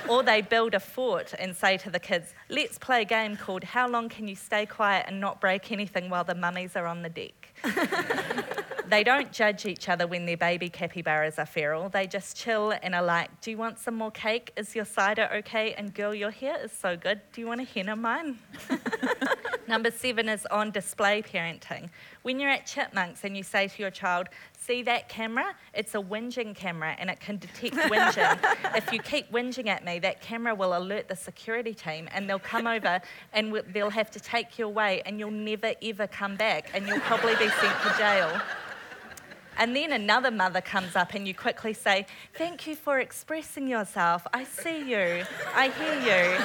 or 0.09 0.23
they 0.23 0.41
build 0.41 0.73
a 0.73 0.79
fort 0.79 1.33
and 1.37 1.55
say 1.55 1.77
to 1.77 1.89
the 1.89 1.99
kids, 1.99 2.33
let's 2.49 2.77
play 2.77 3.03
a 3.03 3.05
game 3.05 3.37
called 3.37 3.63
How 3.63 3.87
Long 3.87 4.09
Can 4.09 4.27
You 4.27 4.35
Stay 4.35 4.65
Quiet 4.65 5.05
and 5.07 5.19
Not 5.19 5.39
Break 5.39 5.71
Anything 5.71 6.09
While 6.09 6.23
the 6.23 6.35
Mummies 6.35 6.75
Are 6.75 6.87
on 6.87 7.03
the 7.03 7.09
Deck? 7.09 7.44
they 8.89 9.03
don't 9.03 9.31
judge 9.31 9.65
each 9.65 9.89
other 9.89 10.07
when 10.07 10.25
their 10.25 10.37
baby 10.37 10.69
capybaras 10.69 11.39
are 11.39 11.45
feral. 11.45 11.89
They 11.89 12.07
just 12.07 12.37
chill 12.37 12.73
and 12.83 12.93
are 12.95 13.03
like, 13.03 13.41
Do 13.41 13.51
you 13.51 13.57
want 13.57 13.79
some 13.79 13.95
more 13.95 14.11
cake? 14.11 14.51
Is 14.55 14.75
your 14.75 14.85
cider 14.85 15.29
okay? 15.35 15.73
And 15.73 15.93
girl, 15.93 16.13
your 16.13 16.31
hair 16.31 16.57
is 16.63 16.71
so 16.71 16.95
good. 16.95 17.21
Do 17.33 17.41
you 17.41 17.47
want 17.47 17.61
a 17.61 17.63
henna 17.63 17.95
mine? 17.95 18.39
Number 19.67 19.91
seven 19.91 20.29
is 20.29 20.45
on 20.47 20.71
display 20.71 21.21
parenting. 21.21 21.89
When 22.25 22.39
you're 22.39 22.49
at 22.49 22.65
Chipmunks 22.65 23.23
and 23.23 23.37
you 23.37 23.43
say 23.43 23.67
to 23.67 23.81
your 23.83 23.91
child, 23.91 24.29
See 24.57 24.81
that 24.81 25.09
camera? 25.09 25.53
It's 25.75 25.93
a 25.93 25.99
whinging 25.99 26.55
camera 26.55 26.95
and 26.97 27.11
it 27.11 27.19
can 27.19 27.37
detect 27.37 27.75
whinging. 27.91 28.75
if 28.75 28.91
you 28.91 28.97
keep 28.97 29.31
whinging 29.31 29.67
at 29.67 29.85
me, 29.85 29.99
that 29.99 30.21
camera 30.21 30.55
will 30.55 30.75
alert 30.75 31.07
the 31.07 31.15
security 31.15 31.75
team 31.75 32.09
and 32.11 32.27
they'll 32.27 32.39
come 32.39 32.65
over 32.65 32.99
and 33.31 33.61
they'll 33.71 33.91
have 33.91 34.09
to 34.09 34.19
take 34.19 34.57
you 34.57 34.65
away 34.65 35.03
and 35.05 35.19
you'll 35.19 35.29
never 35.29 35.73
ever 35.83 36.07
come 36.07 36.35
back 36.35 36.71
and 36.73 36.87
you'll 36.87 36.99
probably 37.01 37.35
be 37.35 37.47
sent 37.47 37.79
to 37.83 37.93
jail. 37.95 38.41
And 39.57 39.75
then 39.75 39.91
another 39.91 40.31
mother 40.31 40.61
comes 40.61 40.95
up 40.95 41.13
and 41.13 41.27
you 41.27 41.33
quickly 41.33 41.73
say, 41.73 42.05
Thank 42.33 42.67
you 42.67 42.75
for 42.75 42.99
expressing 42.99 43.67
yourself. 43.67 44.25
I 44.33 44.43
see 44.43 44.89
you. 44.89 45.23
I 45.55 45.69
hear 45.69 45.93
you. 45.99 46.35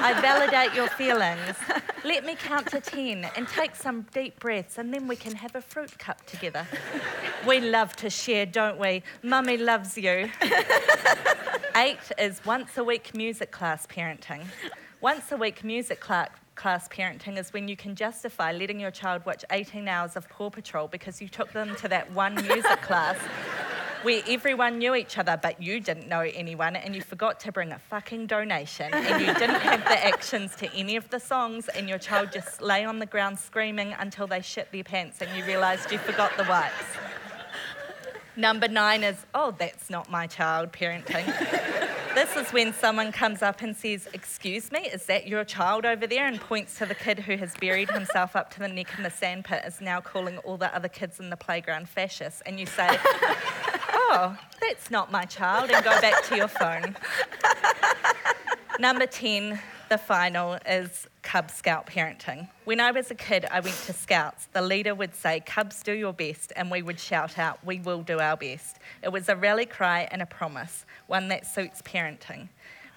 I 0.00 0.18
validate 0.20 0.74
your 0.74 0.88
feelings. 0.88 1.56
Let 2.04 2.24
me 2.24 2.34
count 2.34 2.68
to 2.68 2.80
10 2.80 3.24
and 3.36 3.48
take 3.48 3.74
some 3.74 4.06
deep 4.12 4.38
breaths 4.40 4.78
and 4.78 4.92
then 4.92 5.08
we 5.08 5.16
can 5.16 5.34
have 5.34 5.54
a 5.54 5.60
fruit 5.60 5.98
cup 5.98 6.24
together. 6.26 6.66
We 7.46 7.60
love 7.60 7.94
to 7.96 8.10
share, 8.10 8.46
don't 8.46 8.78
we? 8.78 9.02
Mummy 9.22 9.56
loves 9.56 9.96
you. 9.96 10.30
Eight 11.76 12.12
is 12.18 12.44
once 12.44 12.78
a 12.78 12.84
week 12.84 13.14
music 13.14 13.50
class 13.50 13.86
parenting. 13.86 14.44
Once 15.00 15.30
a 15.30 15.36
week 15.36 15.62
music 15.62 16.00
class 16.00 16.30
class 16.56 16.88
parenting 16.88 17.38
is 17.38 17.52
when 17.52 17.68
you 17.68 17.76
can 17.76 17.94
justify 17.94 18.50
letting 18.50 18.80
your 18.80 18.90
child 18.90 19.24
watch 19.24 19.44
18 19.50 19.86
hours 19.86 20.16
of 20.16 20.28
Paw 20.28 20.50
Patrol 20.50 20.88
because 20.88 21.20
you 21.20 21.28
took 21.28 21.52
them 21.52 21.76
to 21.76 21.88
that 21.88 22.10
one 22.12 22.34
music 22.34 22.82
class 22.82 23.16
where 24.02 24.22
everyone 24.26 24.78
knew 24.78 24.94
each 24.94 25.18
other 25.18 25.38
but 25.40 25.62
you 25.62 25.80
didn't 25.80 26.08
know 26.08 26.20
anyone 26.20 26.74
and 26.74 26.94
you 26.94 27.02
forgot 27.02 27.38
to 27.40 27.52
bring 27.52 27.72
a 27.72 27.78
fucking 27.78 28.26
donation 28.26 28.92
and 28.92 29.20
you 29.20 29.32
didn't 29.34 29.60
have 29.60 29.84
the 29.84 30.04
actions 30.04 30.56
to 30.56 30.72
any 30.74 30.96
of 30.96 31.08
the 31.10 31.20
songs 31.20 31.68
and 31.68 31.88
your 31.88 31.98
child 31.98 32.30
just 32.32 32.62
lay 32.62 32.84
on 32.84 32.98
the 32.98 33.06
ground 33.06 33.38
screaming 33.38 33.94
until 33.98 34.26
they 34.26 34.40
shit 34.40 34.72
their 34.72 34.84
pants 34.84 35.20
and 35.20 35.36
you 35.36 35.44
realised 35.44 35.92
you 35.92 35.98
forgot 35.98 36.36
the 36.36 36.44
wipes. 36.44 36.72
Number 38.36 38.68
nine 38.68 39.02
is, 39.02 39.16
oh, 39.34 39.54
that's 39.58 39.88
not 39.88 40.10
my 40.10 40.26
child 40.26 40.72
parenting. 40.72 41.24
this 42.16 42.34
is 42.34 42.50
when 42.50 42.72
someone 42.72 43.12
comes 43.12 43.42
up 43.42 43.60
and 43.60 43.76
says, 43.76 44.08
Excuse 44.14 44.72
me, 44.72 44.80
is 44.80 45.04
that 45.04 45.26
your 45.28 45.44
child 45.44 45.84
over 45.84 46.06
there? 46.06 46.26
And 46.26 46.40
points 46.40 46.78
to 46.78 46.86
the 46.86 46.94
kid 46.94 47.18
who 47.18 47.36
has 47.36 47.54
buried 47.60 47.90
himself 47.90 48.34
up 48.34 48.50
to 48.54 48.60
the 48.60 48.68
neck 48.68 48.96
in 48.96 49.02
the 49.02 49.10
sandpit, 49.10 49.64
is 49.66 49.82
now 49.82 50.00
calling 50.00 50.38
all 50.38 50.56
the 50.56 50.74
other 50.74 50.88
kids 50.88 51.20
in 51.20 51.28
the 51.28 51.36
playground 51.36 51.88
fascists. 51.88 52.40
And 52.46 52.58
you 52.58 52.64
say, 52.64 52.88
Oh, 54.08 54.36
that's 54.60 54.90
not 54.90 55.12
my 55.12 55.26
child, 55.26 55.70
and 55.70 55.84
go 55.84 56.00
back 56.00 56.24
to 56.24 56.36
your 56.36 56.48
phone. 56.48 56.96
Number 58.78 59.06
10, 59.06 59.60
the 59.88 59.98
final 59.98 60.58
is 60.66 61.06
Cub 61.22 61.50
Scout 61.50 61.86
parenting. 61.86 62.48
When 62.64 62.80
I 62.80 62.90
was 62.90 63.10
a 63.10 63.14
kid, 63.14 63.46
I 63.50 63.60
went 63.60 63.76
to 63.86 63.92
Scouts. 63.92 64.46
The 64.52 64.62
leader 64.62 64.94
would 64.94 65.14
say, 65.14 65.40
Cubs, 65.40 65.82
do 65.82 65.92
your 65.92 66.12
best, 66.12 66.52
and 66.56 66.70
we 66.70 66.82
would 66.82 66.98
shout 66.98 67.38
out, 67.38 67.64
We 67.64 67.80
will 67.80 68.02
do 68.02 68.18
our 68.18 68.36
best. 68.36 68.78
It 69.02 69.10
was 69.10 69.28
a 69.28 69.36
rally 69.36 69.66
cry 69.66 70.08
and 70.10 70.22
a 70.22 70.26
promise, 70.26 70.84
one 71.06 71.28
that 71.28 71.46
suits 71.46 71.82
parenting. 71.82 72.48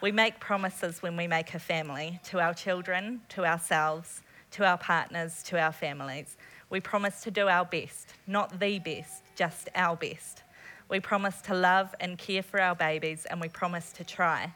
We 0.01 0.11
make 0.11 0.39
promises 0.39 1.01
when 1.01 1.15
we 1.15 1.27
make 1.27 1.53
a 1.53 1.59
family 1.59 2.19
to 2.25 2.39
our 2.39 2.53
children, 2.53 3.21
to 3.29 3.45
ourselves, 3.45 4.21
to 4.51 4.65
our 4.65 4.77
partners, 4.77 5.43
to 5.43 5.59
our 5.59 5.71
families. 5.71 6.37
We 6.69 6.79
promise 6.79 7.21
to 7.21 7.31
do 7.31 7.47
our 7.47 7.65
best, 7.65 8.13
not 8.25 8.59
the 8.59 8.79
best, 8.79 9.23
just 9.35 9.69
our 9.75 9.95
best. 9.95 10.43
We 10.87 10.99
promise 10.99 11.41
to 11.41 11.53
love 11.53 11.93
and 11.99 12.17
care 12.17 12.41
for 12.41 12.59
our 12.59 12.75
babies, 12.75 13.25
and 13.25 13.39
we 13.39 13.49
promise 13.49 13.91
to 13.93 14.03
try. 14.03 14.53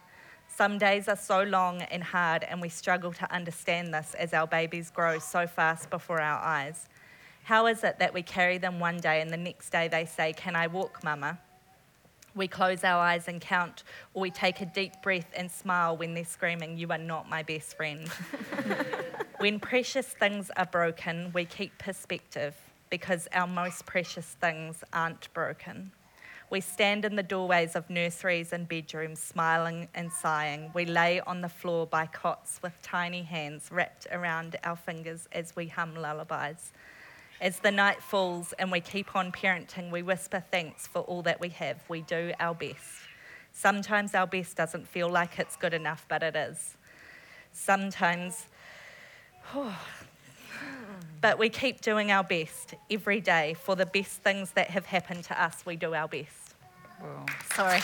Some 0.56 0.78
days 0.78 1.08
are 1.08 1.16
so 1.16 1.42
long 1.42 1.82
and 1.82 2.04
hard, 2.04 2.44
and 2.44 2.62
we 2.62 2.70
struggle 2.70 3.12
to 3.14 3.34
understand 3.34 3.92
this 3.92 4.14
as 4.14 4.36
our 4.36 4.46
babies 4.46 4.92
grow 4.92 5.18
so 5.18 5.48
fast 5.48 5.90
before 5.90 6.22
our 6.22 6.40
eyes. 6.40 6.88
How 7.44 7.66
is 7.66 7.84
it 7.84 7.98
that 7.98 8.14
we 8.14 8.22
carry 8.22 8.60
them 8.60 8.80
one 8.80 8.98
day 8.98 9.22
and 9.22 9.32
the 9.32 9.38
next 9.38 9.72
day 9.72 9.88
they 9.88 10.06
say, 10.06 10.32
Can 10.32 10.56
I 10.56 10.68
walk, 10.68 11.04
Mama? 11.04 11.40
We 12.36 12.48
close 12.48 12.84
our 12.84 13.02
eyes 13.02 13.28
and 13.28 13.42
count, 13.42 13.84
or 14.14 14.22
we 14.22 14.30
take 14.30 14.62
a 14.62 14.66
deep 14.66 14.94
breath 15.02 15.32
and 15.36 15.50
smile 15.50 15.98
when 15.98 16.14
they're 16.14 16.24
screaming, 16.24 16.78
You 16.78 16.92
are 16.92 17.00
not 17.00 17.28
my 17.28 17.42
best 17.42 17.76
friend. 17.76 18.08
when 19.40 19.60
precious 19.60 20.08
things 20.08 20.52
are 20.56 20.68
broken, 20.68 21.32
we 21.34 21.46
keep 21.46 21.80
perspective 21.80 22.56
because 22.92 23.28
our 23.34 23.48
most 23.48 23.88
precious 23.88 24.38
things 24.40 24.84
aren't 24.94 25.34
broken. 25.34 25.92
We 26.54 26.62
stand 26.62 27.04
in 27.04 27.16
the 27.16 27.24
doorways 27.24 27.76
of 27.76 27.90
nurseries 27.90 28.54
and 28.54 28.68
bedrooms, 28.68 29.20
smiling 29.20 29.88
and 29.96 30.14
sighing. 30.14 30.70
We 30.76 30.86
lay 30.86 31.20
on 31.20 31.42
the 31.42 31.50
floor 31.50 31.88
by 31.88 32.06
cots 32.06 32.60
with 32.62 32.80
tiny 32.84 33.24
hands 33.24 33.70
wrapped 33.72 34.06
around 34.12 34.58
our 34.64 34.76
fingers 34.76 35.28
as 35.32 35.56
we 35.56 35.66
hum 35.66 35.96
lullabies. 35.96 36.72
As 37.42 37.58
the 37.58 37.72
night 37.72 38.04
falls 38.04 38.54
and 38.60 38.72
we 38.72 38.82
keep 38.82 39.16
on 39.16 39.32
parenting, 39.32 39.90
we 39.90 40.04
whisper 40.04 40.44
thanks 40.52 40.86
for 40.86 41.00
all 41.02 41.24
that 41.24 41.40
we 41.40 41.50
have. 41.50 41.82
We 41.90 42.02
do 42.02 42.34
our 42.40 42.54
best. 42.54 43.02
Sometimes 43.52 44.14
our 44.14 44.28
best 44.28 44.56
doesn't 44.56 44.88
feel 44.88 45.10
like 45.10 45.40
it's 45.40 45.56
good 45.56 45.74
enough, 45.74 46.06
but 46.08 46.22
it 46.22 46.36
is. 46.36 46.78
Sometimes, 47.52 48.46
oh, 49.56 49.76
but 51.22 51.40
we 51.40 51.50
keep 51.50 51.82
doing 51.82 52.12
our 52.12 52.24
best 52.24 52.76
every 52.90 53.22
day. 53.22 53.56
For 53.56 53.76
the 53.76 53.86
best 53.86 54.22
things 54.24 54.52
that 54.52 54.70
have 54.70 54.86
happened 54.86 55.24
to 55.26 55.42
us, 55.42 55.66
we 55.66 55.76
do 55.76 55.94
our 55.94 56.08
best. 56.08 56.56
Sorry. 57.54 57.82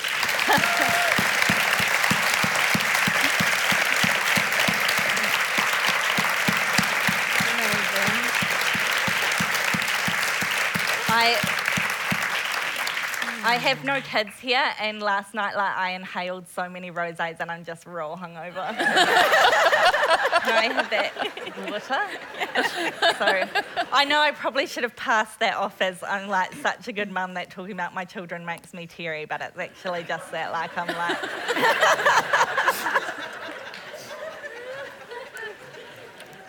I 11.12 11.60
I 13.44 13.56
have 13.56 13.84
no 13.84 14.00
kids 14.02 14.40
here, 14.40 14.64
and 14.80 15.02
last 15.02 15.34
night, 15.34 15.56
like, 15.56 15.76
I 15.76 15.92
inhaled 15.92 16.48
so 16.50 16.70
many 16.70 16.92
rosés, 16.92 17.40
and 17.40 17.50
I'm 17.50 17.64
just 17.64 17.86
raw 17.86 18.16
hungover. 18.16 18.76
I 20.44 20.72
have 20.74 20.90
that 20.90 21.14
water. 21.70 22.02
so 23.18 23.86
I 23.92 24.06
know 24.06 24.20
I 24.20 24.32
probably 24.32 24.66
should 24.66 24.84
have 24.84 24.96
passed 24.96 25.40
that 25.40 25.56
off 25.56 25.82
as 25.82 26.04
I'm 26.04 26.28
like 26.28 26.54
such 26.54 26.88
a 26.88 26.92
good 26.92 27.12
mum 27.12 27.34
that 27.36 27.50
talking 27.50 27.72
about 27.72 27.94
my 27.94 28.06
children 28.06 28.46
makes 28.46 28.74
me 28.74 28.88
teary, 28.88 29.26
but 29.26 29.42
it's 29.42 29.58
actually 29.58 30.04
just 30.04 30.32
that, 30.32 30.52
like, 30.52 30.78
I'm 30.78 30.88
like. 30.88 31.18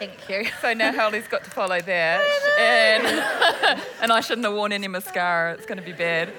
Thank 0.00 0.30
you. 0.30 0.46
so 0.62 0.72
now 0.72 0.92
Hollie's 0.94 1.28
got 1.28 1.44
to 1.44 1.50
follow 1.50 1.78
that. 1.78 2.22
And, 2.58 3.80
and 4.02 4.10
I 4.10 4.20
shouldn't 4.20 4.46
have 4.46 4.54
worn 4.54 4.72
any 4.72 4.88
mascara. 4.88 5.52
It's 5.52 5.66
going 5.66 5.76
to 5.76 5.84
be 5.84 5.92
bad. 5.92 6.32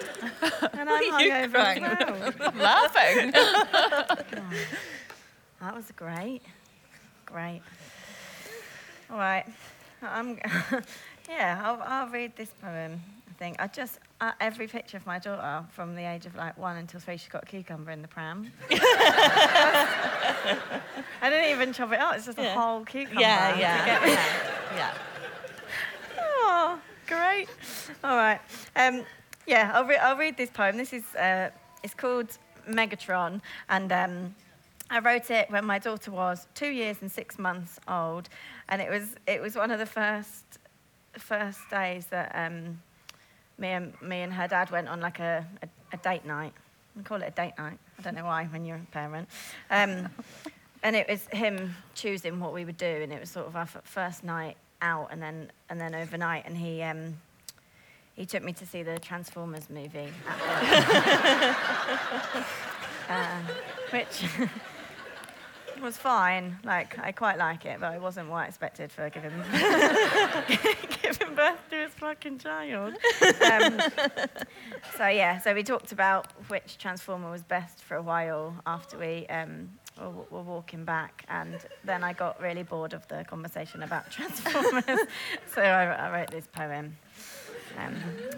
And 0.74 0.90
I'm 0.90 1.04
you 1.20 1.32
hungover 1.32 1.52
crying 1.52 1.84
as 1.84 2.40
well. 2.40 2.50
I'm 2.50 2.58
laughing. 2.58 3.34
That 5.62 5.76
was 5.76 5.92
great. 5.96 6.42
Great. 7.32 7.62
All 9.10 9.18
right. 9.18 9.46
I'm, 10.02 10.38
yeah, 11.30 11.62
I'll, 11.64 11.82
I'll 11.86 12.08
read 12.10 12.36
this 12.36 12.50
poem. 12.62 13.02
I 13.30 13.34
think 13.44 13.56
I 13.60 13.68
just 13.68 14.00
uh, 14.20 14.32
every 14.40 14.68
picture 14.68 14.98
of 14.98 15.06
my 15.06 15.18
daughter 15.20 15.66
from 15.72 15.96
the 15.96 16.04
age 16.04 16.26
of 16.26 16.36
like 16.36 16.58
one 16.58 16.78
until 16.78 17.00
three, 17.00 17.18
she's 17.18 17.30
got 17.30 17.44
a 17.44 17.46
cucumber 17.46 17.92
in 17.92 18.02
the 18.02 18.08
pram. 18.08 18.52
I 21.22 21.30
didn't 21.30 21.50
even 21.52 21.74
chop 21.74 21.92
it 21.92 22.00
up. 22.00 22.16
It's 22.16 22.26
just 22.26 22.38
a 22.38 22.44
whole 22.54 22.84
cucumber. 22.86 23.22
Yeah, 23.22 23.58
yeah, 23.58 23.86
yeah, 24.06 24.26
yeah. 24.76 24.94
Oh, 26.44 26.80
great. 27.08 27.48
All 28.04 28.16
right. 28.18 28.40
Um, 28.76 29.04
yeah, 29.48 29.72
I'll, 29.74 29.86
re- 29.86 29.98
I'll 29.98 30.18
read 30.18 30.38
this 30.38 30.50
poem. 30.50 30.76
This 30.78 30.92
is 30.94 31.04
uh, 31.16 31.50
it's 31.84 31.94
called 31.94 32.38
Megatron, 32.70 33.42
and 33.70 33.92
um, 33.92 34.36
I 34.92 35.00
wrote 35.00 35.32
it 35.32 35.50
when 35.50 35.66
my 35.66 35.80
daughter 35.80 36.12
was 36.12 36.48
two 36.54 36.68
years 36.68 36.98
and 37.00 37.10
six 37.10 37.40
months 37.40 37.80
old, 37.88 38.28
and 38.68 38.82
it 38.82 38.90
was 38.90 39.16
it 39.26 39.42
was 39.42 39.56
one 39.56 39.72
of 39.72 39.80
the 39.80 39.86
first 39.86 40.44
first 41.14 41.60
days 41.70 42.08
that 42.08 42.34
um, 42.36 42.82
me 43.58 43.70
and 43.70 43.94
me 44.02 44.18
and 44.18 44.34
her 44.34 44.50
dad 44.50 44.70
went 44.70 44.90
on 44.90 45.00
like 45.00 45.20
a, 45.20 45.48
a, 45.64 45.68
a 45.94 45.98
date 45.98 46.26
night. 46.26 46.52
We 46.98 47.04
call 47.04 47.22
it 47.22 47.28
a 47.30 47.32
date 47.32 47.54
night. 47.58 47.78
I 47.98 48.02
don't 48.02 48.16
know 48.16 48.26
why 48.26 48.44
when 48.52 48.66
you're 48.66 48.76
a 48.76 48.92
parent. 48.92 49.30
Um, 49.70 50.10
and 50.84 50.94
it 50.94 51.08
was 51.08 51.26
him 51.32 51.74
choosing 51.96 52.42
what 52.42 52.52
we 52.54 52.66
would 52.66 52.76
do, 52.78 52.86
and 52.86 53.14
it 53.14 53.20
was 53.22 53.30
sort 53.30 53.48
of 53.48 53.56
our 53.56 53.62
f- 53.62 53.82
first 53.86 54.26
night 54.26 54.58
out, 54.82 55.08
and 55.10 55.22
then 55.22 55.54
and 55.70 55.80
then 55.80 55.96
overnight, 55.96 56.44
and 56.46 56.58
he 56.58 56.82
um, 56.82 57.14
he 58.14 58.26
took 58.26 58.44
me 58.44 58.52
to 58.52 58.66
see 58.66 58.84
the 58.84 59.00
Transformers 59.00 59.70
movie, 59.70 60.10
uh, 63.08 63.40
which 63.92 64.26
was 65.82 65.98
fine. 65.98 66.58
Like 66.64 66.98
I 67.00 67.12
quite 67.12 67.38
like 67.38 67.66
it, 67.66 67.80
but 67.80 67.94
it 67.94 68.02
wasn't 68.02 68.30
what 68.30 68.44
I 68.44 68.46
expected 68.48 68.92
for 68.92 69.10
giving 69.10 69.32
giving 71.02 71.36
birth 71.36 71.70
to 71.70 71.76
his 71.76 71.92
fucking 71.94 72.40
child. 72.40 72.94
Um, 73.52 73.82
so 74.98 75.08
yeah, 75.08 75.40
so 75.40 75.54
we 75.54 75.64
talked 75.64 75.92
about 75.92 76.28
which 76.48 76.78
Transformer 76.78 77.32
was 77.32 77.44
best 77.44 77.84
for 77.84 77.96
a 77.96 78.02
while 78.02 78.56
after 78.66 78.98
we 78.98 79.26
um, 79.28 79.70
were, 80.00 80.10
were 80.30 80.42
walking 80.44 80.86
back, 80.86 81.26
and 81.30 81.58
then 81.84 82.04
I 82.04 82.14
got 82.14 82.42
really 82.42 82.64
bored 82.64 82.94
of 82.94 83.08
the 83.08 83.26
conversation 83.26 83.84
about 83.84 84.12
Transformers, 84.12 85.08
so 85.54 85.62
I, 85.62 85.84
I 85.86 86.20
wrote 86.20 86.32
this 86.32 86.48
poem. 86.48 86.96
Um, 87.78 87.96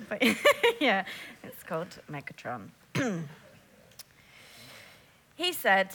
but 0.10 0.24
yeah, 0.80 1.06
it's 1.44 1.64
called 1.64 2.00
Megatron. 2.10 2.70
he 5.36 5.52
said, 5.52 5.90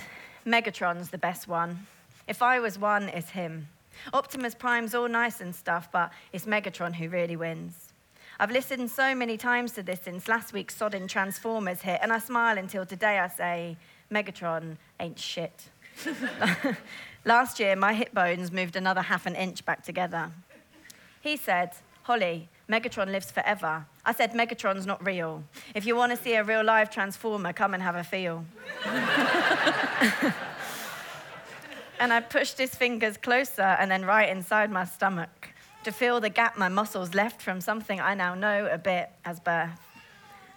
Megatron's 0.49 1.11
the 1.11 1.19
best 1.19 1.47
one. 1.47 1.87
If 2.27 2.41
I 2.41 2.59
was 2.59 2.79
one, 2.79 3.11
it's 3.11 3.31
him. 3.31 3.69
Optimus 4.15 4.55
Prime's 4.55 4.95
all 4.95 5.09
nice 5.09 5.43
and 5.43 5.55
stuff, 5.55 5.91
but 5.93 6.11
it's 6.33 6.47
Megatron 6.47 6.95
who 6.95 7.11
really 7.11 7.37
wins. 7.37 7.93
I've 8.41 8.51
listened 8.51 8.91
so 8.91 9.15
many 9.15 9.37
times 9.37 9.73
to 9.73 9.83
this 9.83 10.01
since 10.03 10.27
last 10.27 10.55
week's 10.55 10.75
sodden 10.75 11.07
Transformers 11.07 11.83
hit, 11.83 11.99
and 12.03 12.13
I 12.13 12.19
smile 12.19 12.57
until 12.57 12.87
today 12.87 13.19
I 13.19 13.29
say, 13.29 13.77
Megatron 14.11 14.79
ain't 14.99 15.19
shit. 15.19 15.69
Last 17.27 17.61
year, 17.61 17.77
my 17.77 17.93
hip 17.93 18.15
bones 18.15 18.51
moved 18.51 18.75
another 18.75 19.03
half 19.03 19.27
an 19.27 19.35
inch 19.35 19.67
back 19.67 19.83
together. 19.83 20.31
He 21.21 21.37
said, 21.37 21.73
Hollie, 22.05 22.49
Megatron 22.69 23.11
lives 23.11 23.31
forever. 23.31 23.87
I 24.05 24.13
said, 24.13 24.33
Megatron's 24.33 24.85
not 24.85 25.05
real. 25.05 25.43
If 25.75 25.87
you 25.87 25.97
want 25.97 26.13
to 26.13 26.23
see 26.23 26.35
a 26.35 26.45
real 26.45 26.63
live 26.63 26.91
Transformer, 26.91 27.55
come 27.55 27.73
and 27.73 27.83
have 27.83 27.97
a 27.97 28.05
feel. 28.05 28.45
and 31.99 32.13
I 32.13 32.21
pushed 32.21 32.59
his 32.59 32.75
fingers 32.75 33.17
closer 33.17 33.63
and 33.63 33.91
then 33.91 34.05
right 34.05 34.29
inside 34.29 34.71
my 34.71 34.85
stomach 34.85 35.49
to 35.85 35.93
feel 35.93 36.21
the 36.21 36.29
gap 36.29 36.59
my 36.59 36.69
muscles 36.69 37.15
left 37.15 37.41
from 37.41 37.63
something 37.63 38.01
I 38.01 38.15
now 38.15 38.35
know 38.35 38.69
a 38.71 38.77
bit 38.77 39.11
as 39.25 39.41
birth. 39.41 39.81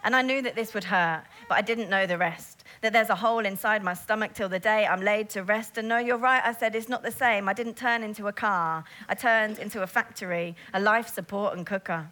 And 0.04 0.14
I 0.16 0.22
knew 0.22 0.42
that 0.42 0.56
this 0.56 0.74
would 0.74 0.86
hurt, 0.86 1.24
but 1.48 1.58
I 1.58 1.62
didn't 1.62 1.90
know 1.90 2.06
the 2.06 2.18
rest. 2.18 2.61
That 2.82 2.94
there's 2.94 3.10
a 3.10 3.16
hole 3.16 3.46
inside 3.46 3.84
my 3.84 3.94
stomach 3.94 4.34
till 4.34 4.50
the 4.50 4.60
day 4.60 4.88
I'm 4.88 5.02
laid 5.02 5.30
to 5.32 5.44
rest. 5.44 5.78
And 5.78 5.88
no, 5.88 5.98
you're 5.98 6.18
right, 6.18 6.42
I 6.44 6.54
said, 6.54 6.76
it's 6.76 6.90
not 6.90 7.04
the 7.04 7.12
same. 7.12 7.48
I 7.48 7.54
didn't 7.54 7.78
turn 7.78 8.04
into 8.04 8.28
a 8.28 8.34
car, 8.34 8.84
I 9.08 9.14
turned 9.16 9.60
into 9.60 9.84
a 9.84 9.88
factory, 9.88 10.56
a 10.74 10.80
life 10.80 11.08
support 11.08 11.56
and 11.56 11.66
cooker. 11.66 12.10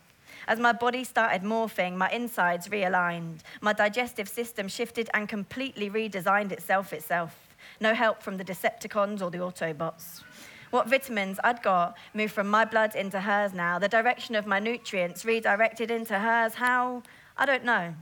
As 0.47 0.59
my 0.59 0.71
body 0.71 1.03
started 1.03 1.43
morphing, 1.43 1.95
my 1.95 2.09
insides 2.11 2.67
realigned. 2.69 3.39
My 3.61 3.73
digestive 3.73 4.29
system 4.29 4.67
shifted 4.67 5.09
and 5.13 5.27
completely 5.27 5.89
redesigned 5.89 6.51
itself 6.51 6.93
itself. 6.93 7.55
No 7.79 7.93
help 7.93 8.21
from 8.21 8.37
the 8.37 8.45
Decepticons 8.45 9.21
or 9.21 9.29
the 9.29 9.39
Autobots. 9.39 10.21
What 10.71 10.87
vitamins 10.87 11.39
I'd 11.43 11.63
got 11.63 11.97
moved 12.13 12.33
from 12.33 12.47
my 12.47 12.63
blood 12.63 12.95
into 12.95 13.21
hers 13.21 13.53
now. 13.53 13.79
The 13.79 13.87
direction 13.87 14.35
of 14.35 14.45
my 14.45 14.59
nutrients 14.59 15.25
redirected 15.25 15.89
into 15.89 16.19
hers. 16.19 16.55
How? 16.55 17.03
I 17.37 17.45
don't 17.45 17.65
know. 17.65 17.95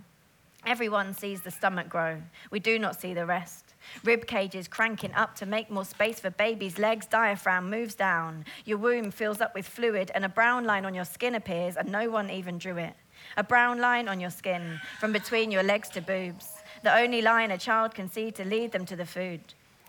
Everyone 0.67 1.13
sees 1.13 1.39
the 1.39 1.49
stomach 1.49 1.87
grow. 1.87 2.21
We 2.51 2.59
do 2.59 2.77
not 2.77 2.99
see 2.99 3.13
the 3.13 3.25
rest. 3.25 3.73
Rib 4.03 4.27
cages 4.27 4.67
cranking 4.67 5.13
up 5.13 5.33
to 5.35 5.45
make 5.45 5.71
more 5.71 5.85
space 5.85 6.19
for 6.19 6.29
baby's 6.29 6.77
legs. 6.77 7.05
Diaphragm 7.05 7.69
moves 7.69 7.95
down. 7.95 8.43
Your 8.65 8.77
womb 8.77 9.11
fills 9.11 9.39
up 9.39 9.55
with 9.55 9.65
fluid, 9.65 10.11
and 10.13 10.25
a 10.25 10.29
brown 10.29 10.65
line 10.65 10.83
on 10.83 10.93
your 10.93 11.05
skin 11.05 11.35
appears, 11.35 11.77
and 11.77 11.89
no 11.89 12.09
one 12.09 12.29
even 12.29 12.57
drew 12.57 12.75
it. 12.75 12.95
A 13.37 13.45
brown 13.45 13.79
line 13.79 14.09
on 14.09 14.19
your 14.19 14.29
skin 14.29 14.81
from 14.99 15.13
between 15.13 15.51
your 15.51 15.63
legs 15.63 15.87
to 15.91 16.01
boobs. 16.01 16.49
The 16.83 16.93
only 16.93 17.21
line 17.21 17.51
a 17.51 17.57
child 17.57 17.95
can 17.95 18.09
see 18.09 18.29
to 18.31 18.43
lead 18.43 18.73
them 18.73 18.85
to 18.87 18.97
the 18.97 19.05
food. 19.05 19.39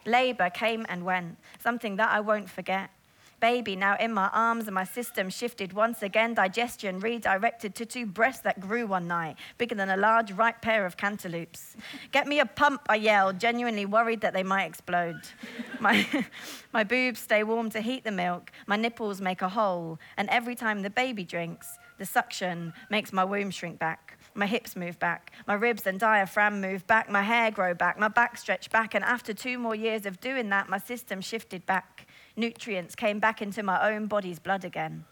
Labour 0.06 0.48
came 0.48 0.86
and 0.88 1.04
went, 1.04 1.38
something 1.58 1.96
that 1.96 2.12
I 2.12 2.20
won't 2.20 2.48
forget. 2.48 2.90
Baby 3.40 3.76
now 3.76 3.96
in 4.00 4.12
my 4.12 4.28
arms, 4.32 4.66
and 4.66 4.74
my 4.74 4.82
system 4.82 5.30
shifted 5.30 5.72
once 5.72 6.02
again. 6.02 6.34
Digestion 6.34 6.98
redirected 6.98 7.74
to 7.76 7.86
two 7.86 8.04
breasts 8.04 8.42
that 8.42 8.58
grew 8.58 8.86
one 8.86 9.06
night, 9.06 9.36
bigger 9.58 9.76
than 9.76 9.90
a 9.90 9.96
large 9.96 10.32
ripe 10.32 10.60
pair 10.60 10.84
of 10.84 10.96
cantaloupes. 10.96 11.76
Get 12.10 12.26
me 12.26 12.40
a 12.40 12.46
pump, 12.46 12.82
I 12.88 12.96
yelled, 12.96 13.38
genuinely 13.38 13.86
worried 13.86 14.22
that 14.22 14.32
they 14.32 14.42
might 14.42 14.64
explode. 14.64 15.20
My, 15.78 16.04
my 16.72 16.82
boobs 16.82 17.20
stay 17.20 17.44
warm 17.44 17.70
to 17.70 17.80
heat 17.80 18.02
the 18.02 18.10
milk, 18.10 18.50
my 18.66 18.74
nipples 18.74 19.20
make 19.20 19.40
a 19.40 19.48
hole, 19.48 20.00
and 20.16 20.28
every 20.30 20.56
time 20.56 20.82
the 20.82 20.90
baby 20.90 21.22
drinks, 21.22 21.78
the 21.98 22.06
suction 22.06 22.72
makes 22.90 23.12
my 23.12 23.24
womb 23.24 23.50
shrink 23.50 23.78
back. 23.78 24.18
My 24.34 24.46
hips 24.46 24.76
move 24.76 24.98
back, 24.98 25.32
my 25.46 25.54
ribs 25.54 25.86
and 25.86 25.98
diaphragm 25.98 26.60
move 26.60 26.86
back, 26.86 27.10
my 27.10 27.22
hair 27.22 27.50
grow 27.50 27.74
back, 27.74 27.98
my 27.98 28.08
back 28.08 28.36
stretch 28.36 28.70
back, 28.70 28.94
and 28.94 29.04
after 29.04 29.32
two 29.32 29.58
more 29.58 29.74
years 29.74 30.06
of 30.06 30.20
doing 30.20 30.48
that, 30.50 30.68
my 30.68 30.78
system 30.78 31.20
shifted 31.20 31.66
back 31.66 32.07
nutrients 32.38 32.94
came 32.94 33.18
back 33.18 33.42
into 33.42 33.62
my 33.62 33.92
own 33.92 34.06
body's 34.06 34.38
blood 34.38 34.64
again. 34.64 35.04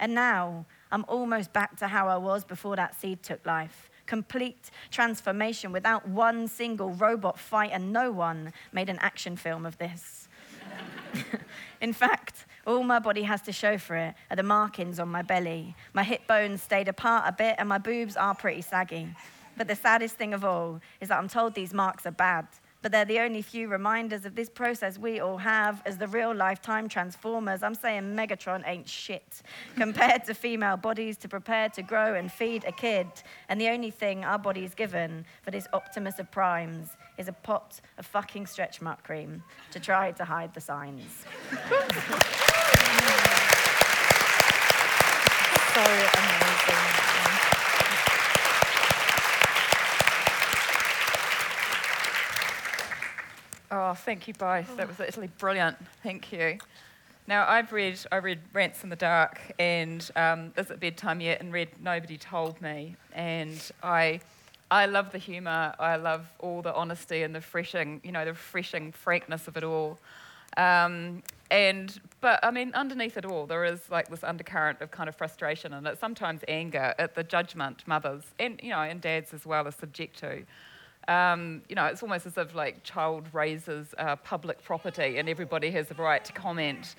And 0.00 0.14
now 0.14 0.64
I'm 0.90 1.04
almost 1.08 1.52
back 1.52 1.76
to 1.78 1.88
how 1.88 2.08
I 2.08 2.16
was 2.16 2.44
before 2.44 2.76
that 2.76 2.98
seed 2.98 3.22
took 3.22 3.44
life. 3.44 3.90
Complete 4.06 4.70
transformation 4.90 5.72
without 5.72 6.08
one 6.08 6.48
single 6.48 6.90
robot 6.90 7.38
fight, 7.38 7.72
and 7.72 7.92
no 7.92 8.10
one 8.10 8.52
made 8.72 8.88
an 8.88 8.98
action 9.00 9.36
film 9.36 9.66
of 9.66 9.76
this. 9.78 10.28
In 11.80 11.92
fact, 11.92 12.46
all 12.66 12.82
my 12.82 12.98
body 12.98 13.22
has 13.22 13.42
to 13.42 13.52
show 13.52 13.76
for 13.76 13.96
it 13.96 14.14
are 14.30 14.36
the 14.36 14.42
markings 14.42 14.98
on 14.98 15.08
my 15.08 15.22
belly. 15.22 15.74
My 15.92 16.04
hip 16.04 16.26
bones 16.26 16.62
stayed 16.62 16.88
apart 16.88 17.24
a 17.26 17.32
bit, 17.32 17.56
and 17.58 17.68
my 17.68 17.78
boobs 17.78 18.16
are 18.16 18.34
pretty 18.34 18.62
saggy. 18.62 19.08
But 19.56 19.68
the 19.68 19.74
saddest 19.74 20.16
thing 20.16 20.32
of 20.32 20.44
all 20.44 20.80
is 21.00 21.08
that 21.08 21.18
I'm 21.18 21.28
told 21.28 21.54
these 21.54 21.74
marks 21.74 22.06
are 22.06 22.12
bad 22.12 22.46
but 22.82 22.92
they're 22.92 23.04
the 23.04 23.18
only 23.18 23.42
few 23.42 23.68
reminders 23.68 24.24
of 24.24 24.34
this 24.34 24.48
process 24.48 24.98
we 24.98 25.20
all 25.20 25.38
have 25.38 25.82
as 25.84 25.98
the 25.98 26.06
real 26.08 26.34
lifetime 26.34 26.88
transformers. 26.88 27.62
I'm 27.62 27.74
saying 27.74 28.14
Megatron 28.14 28.62
ain't 28.66 28.88
shit 28.88 29.42
compared 29.76 30.24
to 30.24 30.34
female 30.34 30.76
bodies 30.76 31.16
to 31.18 31.28
prepare 31.28 31.68
to 31.70 31.82
grow 31.82 32.14
and 32.14 32.30
feed 32.30 32.64
a 32.64 32.72
kid. 32.72 33.06
And 33.48 33.60
the 33.60 33.68
only 33.68 33.90
thing 33.90 34.24
our 34.24 34.38
body's 34.38 34.74
given 34.74 35.24
for 35.42 35.50
this 35.50 35.66
Optimus 35.72 36.18
of 36.18 36.30
primes 36.30 36.96
is 37.16 37.28
a 37.28 37.32
pot 37.32 37.80
of 37.98 38.06
fucking 38.06 38.46
stretch 38.46 38.80
mark 38.80 39.02
cream 39.02 39.42
to 39.72 39.80
try 39.80 40.12
to 40.12 40.24
hide 40.24 40.54
the 40.54 40.60
signs. 40.60 41.24
so 45.74 45.84
amazing. 45.84 47.07
Oh, 53.70 53.92
thank 53.94 54.26
you 54.26 54.34
both. 54.34 54.76
That 54.76 54.88
was 54.88 54.98
literally 54.98 55.30
brilliant. 55.38 55.76
Thank 56.02 56.32
you. 56.32 56.58
Now, 57.26 57.46
I've 57.46 57.72
read, 57.72 57.98
I 58.10 58.16
read 58.16 58.40
Rants 58.54 58.82
in 58.82 58.88
the 58.88 58.96
Dark 58.96 59.38
and 59.58 60.10
um, 60.16 60.52
Is 60.56 60.70
It 60.70 60.80
Bedtime 60.80 61.20
Yet? 61.20 61.42
and 61.42 61.52
read 61.52 61.68
Nobody 61.82 62.16
Told 62.16 62.60
Me. 62.62 62.96
And 63.12 63.60
I, 63.82 64.20
I 64.70 64.86
love 64.86 65.12
the 65.12 65.18
humour. 65.18 65.74
I 65.78 65.96
love 65.96 66.26
all 66.38 66.62
the 66.62 66.74
honesty 66.74 67.22
and 67.22 67.34
the 67.34 67.40
refreshing, 67.40 68.00
you 68.02 68.12
know, 68.12 68.24
the 68.24 68.30
refreshing 68.30 68.92
frankness 68.92 69.46
of 69.46 69.58
it 69.58 69.64
all. 69.64 69.98
Um, 70.56 71.22
and, 71.50 72.00
but 72.22 72.40
I 72.42 72.50
mean, 72.50 72.72
underneath 72.72 73.18
it 73.18 73.26
all, 73.26 73.44
there 73.44 73.66
is 73.66 73.80
like 73.90 74.08
this 74.08 74.24
undercurrent 74.24 74.80
of 74.80 74.90
kind 74.90 75.10
of 75.10 75.14
frustration 75.14 75.74
and 75.74 75.86
sometimes 76.00 76.40
anger 76.48 76.94
at 76.98 77.14
the 77.14 77.22
judgment 77.22 77.86
mothers 77.86 78.22
and, 78.38 78.58
you 78.62 78.70
know, 78.70 78.80
and 78.80 79.02
dads 79.02 79.34
as 79.34 79.44
well 79.44 79.68
are 79.68 79.72
subject 79.72 80.18
to. 80.20 80.44
Um, 81.08 81.62
you 81.68 81.74
know, 81.74 81.86
it's 81.86 82.02
almost 82.02 82.26
as 82.26 82.36
if 82.36 82.54
like 82.54 82.84
child 82.84 83.26
raises 83.32 83.94
uh, 83.96 84.16
public 84.16 84.62
property 84.62 85.16
and 85.16 85.28
everybody 85.28 85.70
has 85.70 85.88
the 85.88 85.94
right 85.94 86.22
to 86.24 86.32
comment 86.32 86.94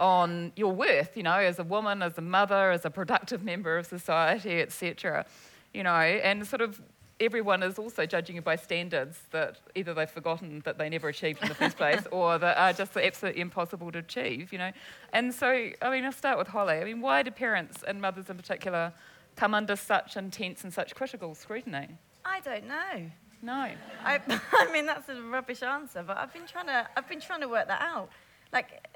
on 0.00 0.52
your 0.56 0.72
worth, 0.72 1.16
you 1.16 1.22
know, 1.22 1.38
as 1.38 1.58
a 1.60 1.64
woman, 1.64 2.02
as 2.02 2.18
a 2.18 2.20
mother, 2.20 2.72
as 2.72 2.84
a 2.84 2.90
productive 2.90 3.44
member 3.44 3.78
of 3.78 3.86
society, 3.86 4.60
etc. 4.60 5.24
You 5.72 5.84
know, 5.84 5.90
and 5.92 6.46
sort 6.46 6.62
of 6.62 6.80
everyone 7.20 7.62
is 7.62 7.78
also 7.78 8.06
judging 8.06 8.36
you 8.36 8.42
by 8.42 8.56
standards 8.56 9.18
that 9.30 9.58
either 9.74 9.94
they've 9.94 10.10
forgotten 10.10 10.60
that 10.64 10.78
they 10.78 10.88
never 10.88 11.08
achieved 11.08 11.42
in 11.42 11.48
the 11.48 11.54
first 11.54 11.76
place 11.82 12.02
or 12.10 12.38
that 12.38 12.56
are 12.58 12.72
just 12.72 12.96
absolutely 12.96 13.40
impossible 13.40 13.90
to 13.92 13.98
achieve, 13.98 14.52
you 14.52 14.58
know. 14.58 14.72
And 15.12 15.32
so, 15.32 15.70
I 15.80 15.90
mean, 15.90 16.04
I'll 16.04 16.12
start 16.12 16.38
with 16.38 16.48
Hollie. 16.48 16.78
I 16.78 16.84
mean, 16.84 17.00
why 17.00 17.22
do 17.22 17.30
parents 17.30 17.82
and 17.86 18.00
mothers 18.00 18.28
in 18.28 18.36
particular 18.36 18.92
come 19.36 19.54
under 19.54 19.76
such 19.76 20.16
intense 20.16 20.64
and 20.64 20.72
such 20.72 20.94
critical 20.94 21.34
scrutiny? 21.34 21.88
I 22.24 22.40
don't 22.40 22.66
know. 22.66 23.10
No. 23.44 23.70
I, 24.02 24.20
I 24.52 24.72
mean, 24.72 24.86
that's 24.86 25.08
a 25.10 25.20
rubbish 25.20 25.62
answer, 25.62 26.02
but 26.02 26.16
I've 26.16 26.32
been 26.32 26.46
trying 26.46 26.66
to, 26.66 26.88
I've 26.96 27.08
been 27.08 27.20
trying 27.20 27.42
to 27.42 27.48
work 27.48 27.68
that 27.68 27.82
out. 27.82 28.08
Like, 28.52 28.88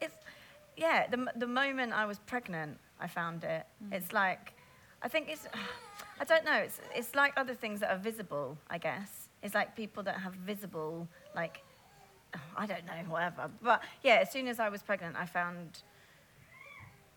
it's, 0.00 0.16
yeah, 0.76 1.06
the, 1.08 1.26
the 1.36 1.46
moment 1.46 1.92
I 1.92 2.04
was 2.04 2.18
pregnant, 2.18 2.78
I 3.00 3.06
found 3.06 3.44
it. 3.44 3.64
Mm. 3.84 3.92
It's 3.92 4.12
like, 4.12 4.54
I 5.02 5.08
think 5.08 5.28
it's, 5.28 5.46
I 6.20 6.24
don't 6.24 6.44
know, 6.44 6.56
it's, 6.56 6.80
it's 6.94 7.14
like 7.14 7.32
other 7.36 7.54
things 7.54 7.78
that 7.80 7.92
are 7.92 7.98
visible, 7.98 8.58
I 8.68 8.78
guess. 8.78 9.28
It's 9.42 9.54
like 9.54 9.76
people 9.76 10.02
that 10.02 10.16
have 10.18 10.34
visible, 10.34 11.06
like, 11.36 11.62
I 12.56 12.66
don't 12.66 12.84
know, 12.84 13.04
whatever. 13.08 13.50
But 13.62 13.84
yeah, 14.02 14.16
as 14.16 14.32
soon 14.32 14.48
as 14.48 14.58
I 14.58 14.68
was 14.68 14.82
pregnant, 14.82 15.14
I 15.16 15.26
found 15.26 15.82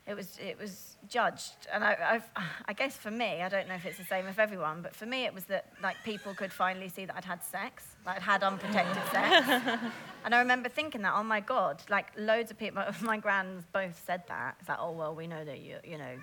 it 0.05 0.15
was 0.15 0.37
it 0.39 0.59
was 0.59 0.97
judged 1.07 1.67
and 1.71 1.83
I, 1.83 1.97
I've, 2.03 2.29
I 2.65 2.73
guess 2.73 2.97
for 2.97 3.11
me 3.11 3.41
I 3.41 3.49
don't 3.49 3.67
know 3.67 3.75
if 3.75 3.85
it's 3.85 3.97
the 3.97 4.03
same 4.03 4.25
with 4.25 4.37
everyone 4.37 4.81
but 4.81 4.95
for 4.95 5.05
me 5.05 5.25
it 5.25 5.33
was 5.33 5.45
that 5.45 5.67
like 5.81 5.95
people 6.03 6.33
could 6.33 6.51
finally 6.51 6.89
see 6.89 7.05
that 7.05 7.15
I'd 7.15 7.25
had 7.25 7.43
sex 7.43 7.83
like 8.05 8.17
I'd 8.17 8.21
had 8.21 8.43
unprotected 8.43 9.03
sex. 9.11 9.79
And 10.25 10.33
I 10.33 10.39
remember 10.39 10.69
thinking 10.69 11.01
that 11.01 11.13
oh 11.15 11.23
my 11.23 11.41
god 11.41 11.83
like 11.89 12.07
loads 12.17 12.49
of 12.51 12.57
people 12.57 12.83
my 13.01 13.17
grands 13.17 13.65
both 13.73 14.01
said 14.05 14.23
that. 14.27 14.55
It's 14.59 14.69
like 14.69 14.79
oh 14.79 14.91
well 14.91 15.13
we 15.13 15.27
know 15.27 15.43
that 15.43 15.59
you 15.59 15.77
you 15.83 15.97
know 15.97 16.15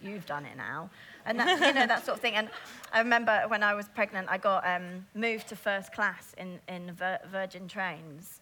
you've 0.00 0.26
done 0.26 0.44
it 0.46 0.56
now. 0.56 0.90
And 1.26 1.40
that, 1.40 1.60
you 1.60 1.74
know 1.74 1.86
that 1.86 2.06
sort 2.06 2.16
of 2.18 2.22
thing. 2.22 2.34
And 2.34 2.48
I 2.92 3.00
remember 3.00 3.44
when 3.48 3.64
I 3.64 3.74
was 3.74 3.88
pregnant 3.88 4.28
I 4.30 4.38
got 4.38 4.64
um, 4.64 5.06
moved 5.14 5.48
to 5.48 5.56
first 5.56 5.92
class 5.92 6.34
in 6.38 6.60
in 6.68 6.92
Vir- 6.92 7.20
Virgin 7.32 7.66
trains 7.66 8.40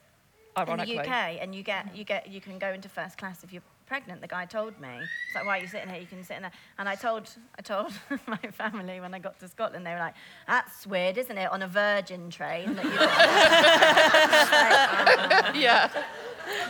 in 0.68 0.76
the 0.78 0.98
UK 1.00 1.38
and 1.40 1.54
you 1.54 1.62
get 1.62 1.96
you 1.96 2.04
get 2.04 2.28
you 2.28 2.40
can 2.40 2.58
go 2.58 2.72
into 2.72 2.88
first 2.88 3.16
class 3.16 3.42
if 3.42 3.52
you're 3.52 3.62
pregnant, 3.86 4.20
the 4.20 4.28
guy 4.28 4.44
told 4.44 4.78
me. 4.80 4.88
It's 4.98 5.34
like, 5.34 5.46
why 5.46 5.58
are 5.58 5.62
you 5.62 5.68
sitting 5.68 5.88
here? 5.88 6.00
You 6.00 6.06
can 6.06 6.22
sit 6.24 6.36
in 6.36 6.42
there. 6.42 6.52
And 6.78 6.88
I 6.88 6.94
told, 6.94 7.30
I 7.58 7.62
told 7.62 7.92
my 8.26 8.38
family 8.52 9.00
when 9.00 9.14
I 9.14 9.18
got 9.18 9.38
to 9.40 9.48
Scotland, 9.48 9.86
they 9.86 9.92
were 9.92 9.98
like, 9.98 10.14
that's 10.46 10.86
weird, 10.86 11.16
isn't 11.18 11.36
it, 11.38 11.50
on 11.50 11.62
a 11.62 11.68
Virgin 11.68 12.30
train 12.30 12.74
that 12.74 12.84
like, 15.34 15.54
oh. 15.54 15.58
Yeah. 15.58 15.90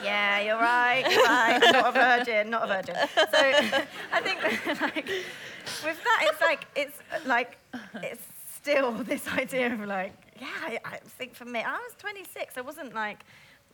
Yeah, 0.02 0.40
you're 0.40 0.58
right, 0.58 1.04
you're 1.10 1.22
right. 1.22 1.60
Not 1.72 1.88
a 1.88 1.92
virgin, 1.92 2.50
not 2.50 2.64
a 2.64 2.66
virgin. 2.66 2.96
So 3.14 3.22
I 4.12 4.20
think 4.22 4.42
like 4.42 5.06
with 5.84 6.02
that, 6.02 6.20
it's 6.22 6.40
like 6.40 6.66
it's 6.74 6.98
like 7.26 7.58
it's 8.02 8.22
still 8.54 8.92
this 8.92 9.28
idea 9.28 9.70
of 9.72 9.80
like, 9.80 10.14
yeah, 10.40 10.46
I, 10.62 10.78
I 10.84 10.96
think 11.18 11.34
for 11.34 11.44
me, 11.44 11.60
I 11.60 11.72
was 11.72 11.92
26. 11.98 12.56
I 12.56 12.62
wasn't 12.62 12.94
like 12.94 13.24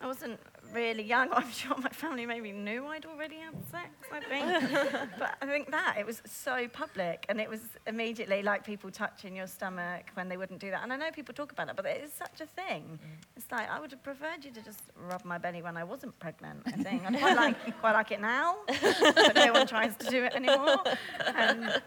I 0.03 0.07
wasn't 0.07 0.37
really 0.73 1.03
young. 1.03 1.29
I'm 1.33 1.49
sure 1.49 1.77
my 1.77 1.89
family 1.89 2.25
maybe 2.25 2.51
knew 2.51 2.85
I'd 2.87 3.05
already 3.05 3.37
had 3.37 3.53
sex, 3.71 3.89
I 4.11 4.19
think. 4.19 5.09
but 5.19 5.35
I 5.41 5.45
think 5.45 5.71
that, 5.71 5.95
it 5.97 6.05
was 6.05 6.21
so 6.25 6.67
public 6.67 7.25
and 7.29 7.39
it 7.39 7.49
was 7.49 7.61
immediately 7.87 8.41
like 8.41 8.65
people 8.65 8.91
touching 8.91 9.35
your 9.35 9.47
stomach 9.47 10.11
when 10.15 10.27
they 10.27 10.37
wouldn't 10.37 10.59
do 10.59 10.71
that. 10.71 10.83
And 10.83 10.91
I 10.91 10.97
know 10.97 11.11
people 11.11 11.33
talk 11.33 11.51
about 11.51 11.67
that, 11.67 11.75
but 11.75 11.85
it 11.85 12.03
is 12.03 12.11
such 12.11 12.41
a 12.41 12.45
thing. 12.45 12.99
Mm. 13.01 13.25
It's 13.37 13.51
like, 13.51 13.69
I 13.69 13.79
would 13.79 13.91
have 13.91 14.03
preferred 14.03 14.43
you 14.43 14.51
to 14.51 14.61
just 14.61 14.81
rub 15.09 15.23
my 15.23 15.37
belly 15.37 15.61
when 15.61 15.77
I 15.77 15.83
wasn't 15.83 16.17
pregnant, 16.19 16.61
I 16.65 16.71
think. 16.71 17.03
I 17.05 17.17
quite 17.17 17.35
like, 17.35 17.79
quite 17.79 17.93
like 17.93 18.11
it 18.11 18.21
now, 18.21 18.57
but 18.67 19.35
no 19.35 19.53
one 19.53 19.67
tries 19.67 19.95
to 19.97 20.09
do 20.09 20.23
it 20.23 20.33
anymore. 20.33 20.83
And 21.25 21.81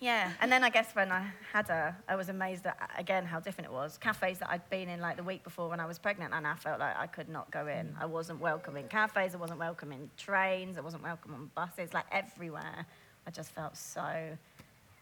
yeah, 0.00 0.32
and 0.40 0.52
then 0.52 0.62
I 0.62 0.70
guess 0.70 0.94
when 0.94 1.10
I 1.10 1.26
had 1.52 1.68
her, 1.68 1.96
I 2.08 2.16
was 2.16 2.28
amazed 2.28 2.66
at, 2.66 2.78
again, 2.96 3.24
how 3.24 3.40
different 3.40 3.70
it 3.70 3.72
was. 3.72 3.98
Cafes 3.98 4.38
that 4.38 4.50
I'd 4.50 4.68
been 4.70 4.88
in 4.88 5.00
like 5.00 5.16
the 5.16 5.22
week 5.24 5.42
before 5.42 5.68
when 5.68 5.80
I 5.80 5.86
was 5.86 5.98
pregnant, 5.98 6.34
and 6.34 6.46
I 6.46 6.54
felt 6.54 6.80
like 6.80 6.96
I 6.96 7.06
could 7.06 7.28
not 7.28 7.50
go 7.50 7.55
in. 7.60 7.94
I 8.00 8.06
wasn't 8.06 8.40
welcome 8.40 8.76
in 8.76 8.88
cafes, 8.88 9.34
I 9.34 9.38
wasn't 9.38 9.58
welcome 9.58 9.92
in 9.92 10.10
trains, 10.16 10.78
I 10.78 10.80
wasn't 10.80 11.02
welcome 11.02 11.34
on 11.34 11.50
buses, 11.54 11.94
like 11.94 12.06
everywhere. 12.12 12.86
I 13.26 13.30
just 13.30 13.50
felt 13.50 13.76
so, 13.76 14.36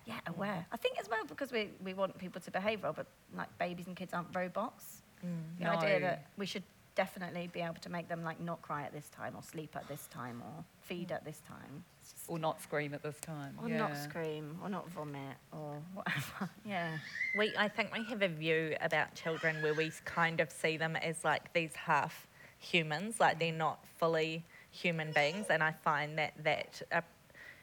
yeah, 0.06 0.20
aware. 0.26 0.66
I 0.72 0.76
think 0.76 0.98
as 0.98 1.08
well 1.08 1.24
because 1.26 1.52
we, 1.52 1.70
we 1.84 1.94
want 1.94 2.16
people 2.18 2.40
to 2.40 2.50
behave 2.50 2.82
well, 2.82 2.94
but 2.94 3.06
like 3.36 3.56
babies 3.58 3.86
and 3.86 3.96
kids 3.96 4.14
aren't 4.14 4.34
robots. 4.34 5.02
Mm, 5.24 5.58
the 5.58 5.64
no. 5.64 5.70
idea 5.70 6.00
that 6.00 6.26
we 6.36 6.46
should 6.46 6.62
definitely 6.94 7.48
be 7.52 7.60
able 7.60 7.74
to 7.74 7.90
make 7.90 8.08
them 8.08 8.22
like 8.22 8.40
not 8.40 8.62
cry 8.62 8.82
at 8.82 8.92
this 8.92 9.08
time 9.08 9.34
or 9.36 9.42
sleep 9.42 9.74
at 9.74 9.86
this 9.88 10.06
time 10.08 10.42
or 10.42 10.64
feed 10.80 11.10
at 11.12 11.24
this 11.24 11.40
time. 11.46 11.84
Or 12.28 12.38
not 12.38 12.60
scream 12.60 12.94
at 12.94 13.02
this 13.02 13.18
time. 13.20 13.58
Or 13.60 13.68
yeah. 13.68 13.78
not 13.78 13.96
scream 13.96 14.58
or 14.62 14.68
not 14.68 14.88
vomit 14.90 15.36
or 15.52 15.82
whatever. 15.94 16.50
yeah. 16.64 16.96
We 17.36 17.52
I 17.58 17.68
think 17.68 17.92
we 17.92 18.04
have 18.04 18.22
a 18.22 18.28
view 18.28 18.76
about 18.80 19.14
children 19.14 19.62
where 19.62 19.74
we 19.74 19.90
kind 20.04 20.40
of 20.40 20.50
see 20.50 20.76
them 20.76 20.96
as 20.96 21.24
like 21.24 21.52
these 21.52 21.74
half 21.74 22.26
humans, 22.64 23.20
like 23.20 23.38
they're 23.38 23.53
not 23.53 23.79
fully 23.98 24.44
human 24.70 25.12
beings. 25.12 25.46
And 25.50 25.62
I 25.62 25.72
find 25.72 26.18
that 26.18 26.33
that 26.42 26.83
uh, 26.92 27.00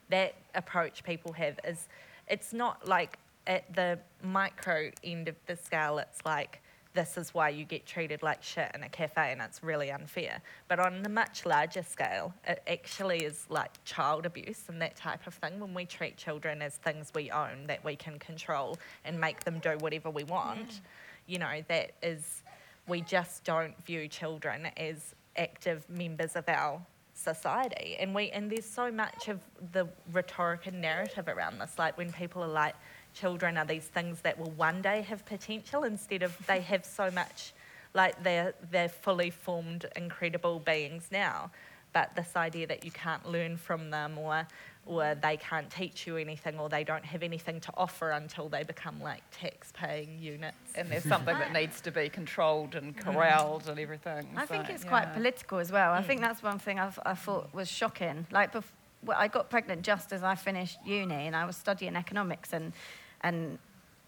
that 0.09 0.35
approach 0.55 1.03
people 1.03 1.33
have 1.33 1.59
is 1.65 1.87
it's 2.27 2.53
not 2.53 2.87
like 2.87 3.17
at 3.47 3.73
the 3.73 3.99
micro 4.23 4.91
end 5.03 5.27
of 5.27 5.35
the 5.47 5.55
scale. 5.55 5.97
It's 5.97 6.19
like 6.25 6.61
this 6.93 7.17
is 7.17 7.33
why 7.33 7.49
you 7.49 7.63
get 7.63 7.85
treated 7.85 8.21
like 8.21 8.43
shit 8.43 8.69
in 8.75 8.83
a 8.83 8.89
cafe 8.89 9.31
and 9.31 9.41
it's 9.41 9.63
really 9.63 9.91
unfair. 9.91 10.41
But 10.67 10.79
on 10.79 11.03
the 11.03 11.09
much 11.09 11.45
larger 11.45 11.83
scale, 11.83 12.33
it 12.45 12.61
actually 12.67 13.19
is 13.19 13.45
like 13.49 13.71
child 13.85 14.25
abuse 14.25 14.63
and 14.67 14.81
that 14.81 14.95
type 14.95 15.25
of 15.25 15.33
thing 15.33 15.59
when 15.59 15.73
we 15.73 15.85
treat 15.85 16.17
children 16.17 16.61
as 16.61 16.75
things 16.77 17.11
we 17.15 17.31
own 17.31 17.67
that 17.67 17.83
we 17.85 17.95
can 17.95 18.19
control 18.19 18.77
and 19.05 19.19
make 19.19 19.43
them 19.43 19.59
do 19.59 19.77
whatever 19.79 20.09
we 20.09 20.23
want. 20.25 20.69
Mm. 20.69 20.79
You 21.27 21.39
know, 21.39 21.63
that 21.69 21.91
is, 22.03 22.41
we 22.87 23.01
just 23.01 23.43
don't 23.43 23.77
view 23.85 24.07
children 24.07 24.67
as 24.77 25.15
active 25.37 25.89
members 25.89 26.35
of 26.35 26.47
our 26.49 26.81
society. 27.13 27.97
And 27.99 28.13
we 28.13 28.29
and 28.31 28.51
there's 28.51 28.65
so 28.65 28.91
much 28.91 29.27
of 29.27 29.39
the 29.71 29.87
rhetoric 30.11 30.67
and 30.67 30.81
narrative 30.81 31.27
around 31.27 31.59
this 31.59 31.77
like 31.77 31.97
when 31.97 32.11
people 32.11 32.43
are 32.43 32.47
like 32.47 32.75
children 33.13 33.57
are 33.57 33.65
these 33.65 33.85
things 33.85 34.21
that 34.21 34.37
will 34.39 34.51
one 34.51 34.81
day 34.81 35.01
have 35.01 35.25
potential 35.25 35.83
instead 35.83 36.23
of 36.23 36.35
they 36.47 36.61
have 36.61 36.85
so 36.85 37.11
much 37.11 37.53
like 37.93 38.21
they're 38.23 38.53
they're 38.71 38.89
fully 38.89 39.29
formed 39.29 39.85
incredible 39.95 40.59
beings 40.59 41.07
now. 41.11 41.51
But 41.93 42.15
this 42.15 42.35
idea 42.35 42.67
that 42.67 42.85
you 42.85 42.91
can't 42.91 43.29
learn 43.29 43.57
from 43.57 43.89
them 43.89 44.17
or 44.17 44.47
or 44.85 45.15
they 45.15 45.37
can't 45.37 45.69
teach 45.69 46.07
you 46.07 46.17
anything 46.17 46.59
or 46.59 46.67
they 46.67 46.83
don't 46.83 47.05
have 47.05 47.21
anything 47.21 47.59
to 47.59 47.71
offer 47.77 48.11
until 48.11 48.49
they 48.49 48.63
become 48.63 48.99
like 49.01 49.21
tax 49.31 49.71
paying 49.73 50.17
units 50.19 50.57
and 50.75 50.89
there's 50.89 51.03
something 51.03 51.37
that 51.37 51.53
needs 51.53 51.81
to 51.81 51.91
be 51.91 52.09
controlled 52.09 52.75
and 52.75 52.97
mm. 52.97 53.03
corralled 53.03 53.67
and 53.69 53.79
everything 53.79 54.27
i 54.35 54.41
so, 54.41 54.47
think 54.47 54.69
it's 54.69 54.83
yeah. 54.83 54.89
quite 54.89 55.13
political 55.13 55.59
as 55.59 55.71
well 55.71 55.91
i 55.93 56.01
think 56.01 56.19
mm. 56.19 56.23
that's 56.23 56.41
one 56.41 56.57
thing 56.57 56.79
I've, 56.79 56.99
i 57.05 57.13
thought 57.13 57.53
was 57.53 57.69
shocking 57.69 58.25
like 58.31 58.53
bef- 58.53 58.63
well, 59.05 59.17
i 59.19 59.27
got 59.27 59.49
pregnant 59.49 59.83
just 59.83 60.11
as 60.13 60.23
i 60.23 60.33
finished 60.33 60.79
uni 60.83 61.27
and 61.27 61.35
i 61.35 61.45
was 61.45 61.55
studying 61.55 61.95
economics 61.95 62.53
and 62.53 62.73
and 63.21 63.59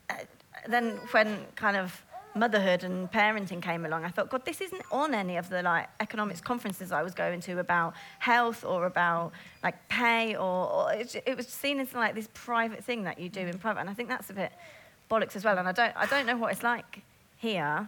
uh, 0.10 0.16
then 0.68 1.00
when 1.12 1.46
kind 1.56 1.78
of 1.78 2.04
motherhood 2.36 2.84
and 2.84 3.12
parenting 3.12 3.62
came 3.62 3.86
along, 3.86 4.06
I 4.06 4.10
thought, 4.10 4.30
God, 4.30 4.46
this 4.46 4.62
isn't 4.62 4.82
on 4.92 5.14
any 5.14 5.38
of 5.38 5.50
the 5.50 5.62
like 5.62 5.90
economics 6.00 6.42
conferences 6.42 6.92
I 6.92 7.02
was 7.02 7.14
going 7.14 7.42
to 7.42 7.60
about 7.60 7.94
health 8.20 8.64
or 8.64 8.86
about 8.86 9.32
like 9.64 9.88
pay 9.90 10.36
or, 10.36 10.72
or 10.72 10.94
it, 10.94 11.22
it, 11.26 11.38
was 11.38 11.48
seen 11.48 11.80
as 11.80 11.94
like 11.94 12.16
this 12.16 12.30
private 12.34 12.84
thing 12.84 13.04
that 13.04 13.20
you 13.20 13.30
do 13.30 13.42
in 13.42 13.58
private, 13.58 13.82
and 13.82 13.90
I 13.90 13.94
think 13.94 14.10
that's 14.10 14.30
a 14.30 14.34
bit 14.34 14.52
bollocks 15.10 15.36
as 15.36 15.44
well. 15.44 15.58
And 15.58 15.68
I 15.68 15.72
don't, 15.72 15.96
I 15.96 16.06
don't 16.06 16.26
know 16.26 16.38
what 16.38 16.52
it's 16.52 16.64
like 16.64 17.02
here, 17.38 17.88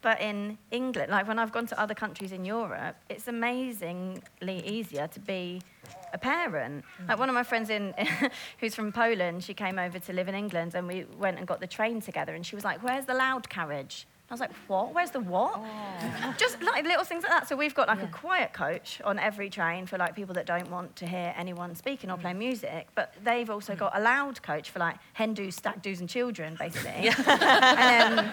but 0.00 0.20
in 0.20 0.58
England, 0.70 1.10
like 1.10 1.26
when 1.26 1.38
I've 1.38 1.52
gone 1.52 1.66
to 1.66 1.80
other 1.80 1.94
countries 1.94 2.32
in 2.32 2.44
Europe, 2.44 2.96
it's 3.08 3.26
amazingly 3.26 4.66
easier 4.66 5.08
to 5.08 5.20
be 5.20 5.60
a 6.12 6.18
parent. 6.18 6.84
Like 7.08 7.18
one 7.18 7.28
of 7.28 7.34
my 7.34 7.42
friends 7.42 7.68
in, 7.70 7.94
who's 8.58 8.74
from 8.74 8.92
Poland, 8.92 9.42
she 9.42 9.54
came 9.54 9.78
over 9.78 9.98
to 9.98 10.12
live 10.12 10.28
in 10.28 10.34
England 10.34 10.74
and 10.74 10.86
we 10.86 11.04
went 11.18 11.38
and 11.38 11.46
got 11.46 11.60
the 11.60 11.66
train 11.66 12.00
together 12.00 12.34
and 12.34 12.46
she 12.46 12.54
was 12.54 12.64
like, 12.64 12.82
where's 12.82 13.06
the 13.06 13.14
loud 13.14 13.48
carriage? 13.48 14.06
I 14.30 14.34
was 14.34 14.40
like, 14.40 14.52
what? 14.66 14.94
Where's 14.94 15.10
the 15.10 15.20
what? 15.20 15.54
Oh. 15.56 16.34
Just 16.36 16.62
like 16.62 16.84
little 16.84 17.02
things 17.02 17.22
like 17.22 17.32
that. 17.32 17.48
So 17.48 17.56
we've 17.56 17.74
got 17.74 17.88
like 17.88 18.00
yeah. 18.00 18.08
a 18.08 18.10
quiet 18.10 18.52
coach 18.52 19.00
on 19.02 19.18
every 19.18 19.48
train 19.48 19.86
for 19.86 19.96
like 19.96 20.14
people 20.14 20.34
that 20.34 20.44
don't 20.44 20.70
want 20.70 20.96
to 20.96 21.06
hear 21.06 21.32
anyone 21.34 21.74
speaking 21.74 22.10
or 22.10 22.18
mm. 22.18 22.20
play 22.20 22.34
music. 22.34 22.88
But 22.94 23.14
they've 23.24 23.48
also 23.48 23.72
mm. 23.74 23.78
got 23.78 23.96
a 23.96 24.00
loud 24.00 24.42
coach 24.42 24.68
for 24.68 24.80
like 24.80 24.96
hen 25.14 25.32
do's, 25.32 25.54
stag 25.54 25.80
do's, 25.80 26.00
and 26.00 26.10
children, 26.10 26.56
basically. 26.58 27.08
And, 27.08 28.18
um, 28.18 28.30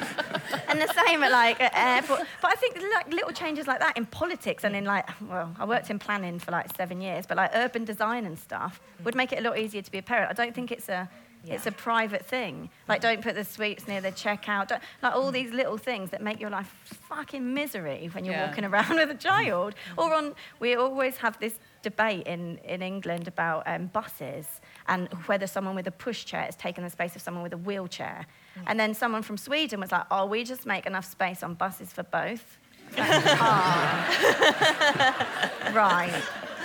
and 0.67 0.81
the 0.81 0.93
same 1.05 1.23
at 1.23 1.31
like 1.31 1.61
at 1.61 1.71
airport. 1.73 2.27
But 2.41 2.51
I 2.51 2.55
think 2.55 2.75
like 2.93 3.13
little 3.13 3.31
changes 3.31 3.65
like 3.65 3.79
that 3.79 3.95
in 3.95 4.05
politics 4.05 4.65
and 4.65 4.75
in 4.75 4.83
like, 4.83 5.07
well, 5.21 5.55
I 5.57 5.63
worked 5.63 5.89
in 5.89 5.97
planning 5.97 6.39
for 6.39 6.51
like 6.51 6.75
seven 6.75 6.99
years, 6.99 7.25
but 7.25 7.37
like 7.37 7.51
urban 7.53 7.85
design 7.85 8.25
and 8.25 8.37
stuff 8.37 8.81
mm. 8.99 9.05
would 9.05 9.15
make 9.15 9.31
it 9.31 9.39
a 9.39 9.41
lot 9.47 9.57
easier 9.57 9.81
to 9.81 9.91
be 9.91 9.99
a 9.99 10.03
parent. 10.03 10.29
I 10.29 10.33
don't 10.33 10.53
think 10.53 10.73
it's 10.73 10.89
a 10.89 11.09
yeah. 11.45 11.53
It's 11.53 11.67
a 11.67 11.71
private 11.71 12.25
thing. 12.25 12.69
Like, 12.87 13.01
don't 13.01 13.21
put 13.21 13.35
the 13.35 13.43
sweets 13.43 13.87
near 13.87 14.01
the 14.01 14.11
checkout. 14.11 14.67
Don't, 14.69 14.81
like, 15.03 15.13
all 15.13 15.31
these 15.31 15.51
little 15.51 15.77
things 15.77 16.09
that 16.09 16.21
make 16.21 16.39
your 16.39 16.49
life 16.49 16.73
fucking 16.83 17.53
misery 17.53 18.09
when 18.13 18.25
you're 18.25 18.33
yeah. 18.33 18.47
walking 18.47 18.65
around 18.65 18.95
with 18.95 19.11
a 19.11 19.15
child. 19.15 19.75
or 19.97 20.13
on, 20.13 20.33
we 20.59 20.75
always 20.75 21.17
have 21.17 21.39
this 21.39 21.59
debate 21.83 22.25
in, 22.25 22.57
in 22.59 22.81
England 22.81 23.27
about 23.27 23.63
um, 23.67 23.85
buses 23.87 24.59
and 24.87 25.07
whether 25.27 25.45
someone 25.45 25.75
with 25.75 25.85
a 25.87 25.91
pushchair 25.91 26.49
is 26.49 26.55
taking 26.55 26.83
the 26.83 26.89
space 26.89 27.15
of 27.15 27.21
someone 27.21 27.43
with 27.43 27.53
a 27.53 27.57
wheelchair. 27.57 28.25
Mm. 28.57 28.63
And 28.67 28.79
then 28.79 28.93
someone 28.95 29.21
from 29.21 29.37
Sweden 29.37 29.79
was 29.79 29.91
like, 29.91 30.05
oh, 30.09 30.25
we 30.25 30.43
just 30.43 30.65
make 30.65 30.87
enough 30.87 31.05
space 31.05 31.43
on 31.43 31.53
buses 31.53 31.93
for 31.93 32.03
both. 32.03 32.57
Like, 32.97 33.23
oh. 33.25 34.07
right. 35.73 36.21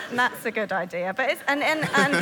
And 0.09 0.19
that's 0.19 0.47
a 0.47 0.51
good 0.51 0.73
idea. 0.73 1.13
But 1.15 1.31
it's, 1.31 1.43
and, 1.47 1.63
and, 1.63 1.89
and 1.95 2.15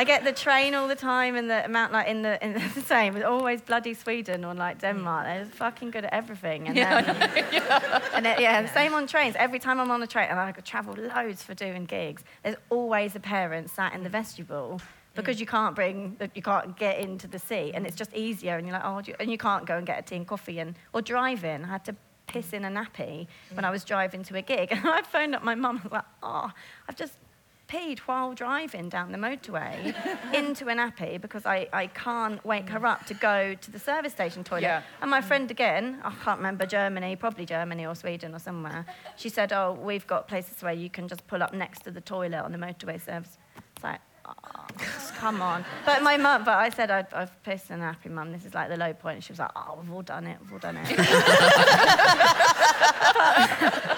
I 0.00 0.04
get 0.04 0.22
the 0.22 0.32
train 0.32 0.76
all 0.76 0.86
the 0.86 0.94
time, 0.94 1.34
and 1.34 1.50
the 1.50 1.64
amount 1.64 1.92
like 1.92 2.06
in 2.06 2.22
the 2.22 2.42
in 2.42 2.52
the 2.54 2.80
same. 2.86 3.16
It's 3.16 3.26
always 3.26 3.60
bloody 3.60 3.94
Sweden 3.94 4.44
or 4.44 4.54
like 4.54 4.80
Denmark. 4.80 5.26
They're 5.26 5.44
fucking 5.44 5.90
good 5.90 6.04
at 6.04 6.14
everything. 6.14 6.68
And 6.68 6.76
yeah, 6.76 7.02
then, 7.02 7.44
yeah. 7.52 8.00
and 8.14 8.24
yeah, 8.40 8.62
the 8.62 8.68
same 8.68 8.94
on 8.94 9.08
trains. 9.08 9.34
Every 9.36 9.58
time 9.58 9.80
I'm 9.80 9.90
on 9.90 10.00
a 10.00 10.06
train, 10.06 10.28
and 10.30 10.38
I 10.38 10.52
could 10.52 10.64
travel 10.64 10.94
loads 10.94 11.42
for 11.42 11.54
doing 11.54 11.84
gigs. 11.84 12.22
There's 12.44 12.54
always 12.70 13.16
a 13.16 13.20
parent 13.20 13.70
sat 13.70 13.92
in 13.92 14.04
the 14.04 14.08
vestibule 14.08 14.80
because 15.16 15.40
you 15.40 15.46
can't 15.46 15.74
bring, 15.74 16.16
you 16.32 16.42
can't 16.42 16.76
get 16.76 17.00
into 17.00 17.26
the 17.26 17.40
seat, 17.40 17.72
and 17.74 17.84
it's 17.84 17.96
just 17.96 18.14
easier. 18.14 18.56
And 18.56 18.68
you're 18.68 18.76
like, 18.76 18.84
oh, 18.84 19.02
and 19.18 19.28
you 19.28 19.38
can't 19.38 19.66
go 19.66 19.76
and 19.78 19.84
get 19.84 19.98
a 19.98 20.02
tea 20.02 20.14
and 20.14 20.28
coffee, 20.28 20.60
and 20.60 20.76
or 20.92 21.02
driving. 21.02 21.64
I 21.64 21.66
had 21.66 21.84
to 21.86 21.96
piss 22.28 22.52
in 22.52 22.64
a 22.64 22.68
nappy 22.68 23.26
when 23.52 23.64
I 23.64 23.70
was 23.70 23.82
driving 23.82 24.22
to 24.24 24.36
a 24.36 24.42
gig, 24.42 24.68
and 24.72 24.86
I 24.86 25.02
phoned 25.02 25.34
up 25.34 25.42
my 25.42 25.56
mum. 25.56 25.78
I 25.78 25.82
was 25.82 25.92
like, 25.92 26.04
oh, 26.22 26.52
I've 26.88 26.94
just 26.94 27.14
peed 27.68 27.98
while 28.00 28.32
driving 28.34 28.88
down 28.88 29.12
the 29.12 29.18
motorway 29.18 29.94
into 30.34 30.68
an 30.68 30.78
appy 30.78 31.18
because 31.18 31.44
I, 31.46 31.68
I 31.72 31.86
can't 31.88 32.44
wake 32.44 32.68
her 32.70 32.84
up 32.86 33.04
to 33.06 33.14
go 33.14 33.54
to 33.54 33.70
the 33.70 33.78
service 33.78 34.12
station 34.12 34.42
toilet. 34.42 34.62
Yeah. 34.62 34.82
And 35.02 35.10
my 35.10 35.20
friend 35.20 35.50
again, 35.50 36.00
I 36.02 36.10
can't 36.24 36.38
remember 36.38 36.66
Germany, 36.66 37.16
probably 37.16 37.44
Germany 37.46 37.86
or 37.86 37.94
Sweden 37.94 38.34
or 38.34 38.38
somewhere, 38.38 38.86
she 39.16 39.28
said, 39.28 39.52
Oh, 39.52 39.78
we've 39.80 40.06
got 40.06 40.28
places 40.28 40.62
where 40.62 40.72
you 40.72 40.88
can 40.88 41.08
just 41.08 41.26
pull 41.26 41.42
up 41.42 41.52
next 41.52 41.84
to 41.84 41.90
the 41.90 42.00
toilet 42.00 42.42
on 42.42 42.52
the 42.52 42.58
motorway 42.58 43.00
service. 43.00 43.36
It's 43.74 43.84
like, 43.84 44.00
oh, 44.26 44.66
come 45.16 45.42
on. 45.42 45.64
But 45.84 46.02
my 46.02 46.16
mum, 46.16 46.44
but 46.44 46.56
I 46.56 46.70
said, 46.70 46.90
I've, 46.90 47.12
I've 47.12 47.42
pissed 47.42 47.70
in 47.70 47.76
an 47.76 47.82
appy, 47.82 48.08
mum. 48.08 48.32
This 48.32 48.44
is 48.44 48.54
like 48.54 48.70
the 48.70 48.76
low 48.76 48.92
point. 48.94 49.16
And 49.16 49.24
she 49.24 49.32
was 49.32 49.38
like, 49.40 49.50
Oh, 49.54 49.78
we've 49.80 49.92
all 49.92 50.02
done 50.02 50.26
it, 50.26 50.38
we've 50.40 50.52
all 50.52 50.58
done 50.58 50.78
it. 50.78 50.96
but 50.96 51.06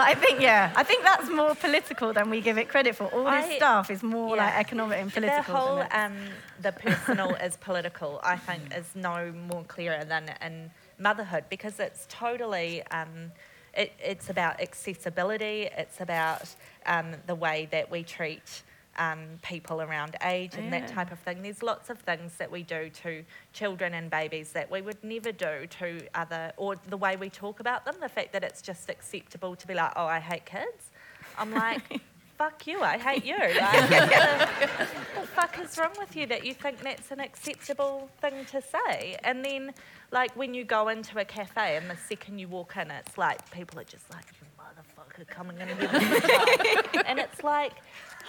I 0.00 0.14
think, 0.14 0.40
yeah, 0.40 0.72
I 0.76 0.82
think 0.82 1.04
that's 1.04 1.28
more 1.30 1.54
political 1.54 2.12
than 2.12 2.30
we 2.30 2.40
give 2.40 2.58
it 2.58 2.68
credit 2.68 2.96
for. 2.96 3.04
All 3.04 3.24
this 3.24 3.46
I, 3.46 3.56
stuff 3.56 3.90
is 3.90 4.02
more 4.02 4.36
yeah, 4.36 4.44
like 4.44 4.54
economic 4.54 5.00
and 5.00 5.12
political. 5.12 5.54
The 5.54 5.60
whole, 5.60 5.84
um, 5.92 6.16
the 6.60 6.72
personal 6.72 7.34
is 7.36 7.56
political, 7.56 8.20
I 8.22 8.36
think, 8.36 8.74
is 8.76 8.86
no 8.94 9.32
more 9.32 9.64
clearer 9.64 10.04
than 10.04 10.30
in 10.42 10.70
motherhood 10.98 11.44
because 11.48 11.80
it's 11.80 12.06
totally. 12.08 12.82
Um, 12.90 13.32
it, 13.72 13.92
it's 14.02 14.30
about 14.30 14.60
accessibility. 14.60 15.68
It's 15.76 16.00
about 16.00 16.54
um, 16.86 17.14
the 17.26 17.36
way 17.36 17.68
that 17.70 17.88
we 17.88 18.02
treat 18.02 18.62
um, 19.00 19.38
people 19.42 19.80
around 19.80 20.14
age 20.22 20.54
and 20.54 20.64
yeah. 20.64 20.80
that 20.80 20.88
type 20.88 21.10
of 21.10 21.18
thing. 21.20 21.42
There's 21.42 21.62
lots 21.62 21.88
of 21.88 21.98
things 21.98 22.34
that 22.36 22.50
we 22.50 22.62
do 22.62 22.90
to 23.02 23.24
children 23.52 23.94
and 23.94 24.10
babies 24.10 24.52
that 24.52 24.70
we 24.70 24.82
would 24.82 25.02
never 25.02 25.32
do 25.32 25.66
to 25.78 26.06
other, 26.14 26.52
or 26.58 26.76
the 26.88 26.98
way 26.98 27.16
we 27.16 27.30
talk 27.30 27.60
about 27.60 27.86
them, 27.86 27.96
the 28.00 28.10
fact 28.10 28.32
that 28.34 28.44
it's 28.44 28.60
just 28.60 28.90
acceptable 28.90 29.56
to 29.56 29.66
be 29.66 29.74
like, 29.74 29.92
oh, 29.96 30.04
I 30.04 30.20
hate 30.20 30.44
kids. 30.44 30.90
I'm 31.38 31.52
like, 31.52 31.80
fuck 32.38 32.66
you, 32.66 32.82
I 32.82 32.98
hate 32.98 33.24
you. 33.24 33.38
Like, 33.38 33.90
what 33.90 35.14
the 35.14 35.26
fuck 35.28 35.58
is 35.58 35.78
wrong 35.78 35.92
with 35.98 36.14
you 36.14 36.26
that 36.26 36.44
you 36.44 36.52
think 36.52 36.80
that's 36.80 37.10
an 37.10 37.20
acceptable 37.20 38.10
thing 38.20 38.44
to 38.50 38.60
say? 38.60 39.16
And 39.24 39.42
then, 39.42 39.72
like, 40.12 40.36
when 40.36 40.52
you 40.52 40.64
go 40.64 40.88
into 40.88 41.18
a 41.18 41.24
cafe 41.24 41.76
and 41.76 41.88
the 41.88 41.96
second 41.96 42.38
you 42.38 42.48
walk 42.48 42.76
in, 42.76 42.90
it's 42.90 43.16
like 43.16 43.50
people 43.50 43.80
are 43.80 43.84
just 43.84 44.10
like, 44.12 44.26
motherfucker 44.70 45.26
coming 45.26 45.56
in 45.58 45.68
and 47.06 47.18
it's 47.18 47.42
like, 47.42 47.72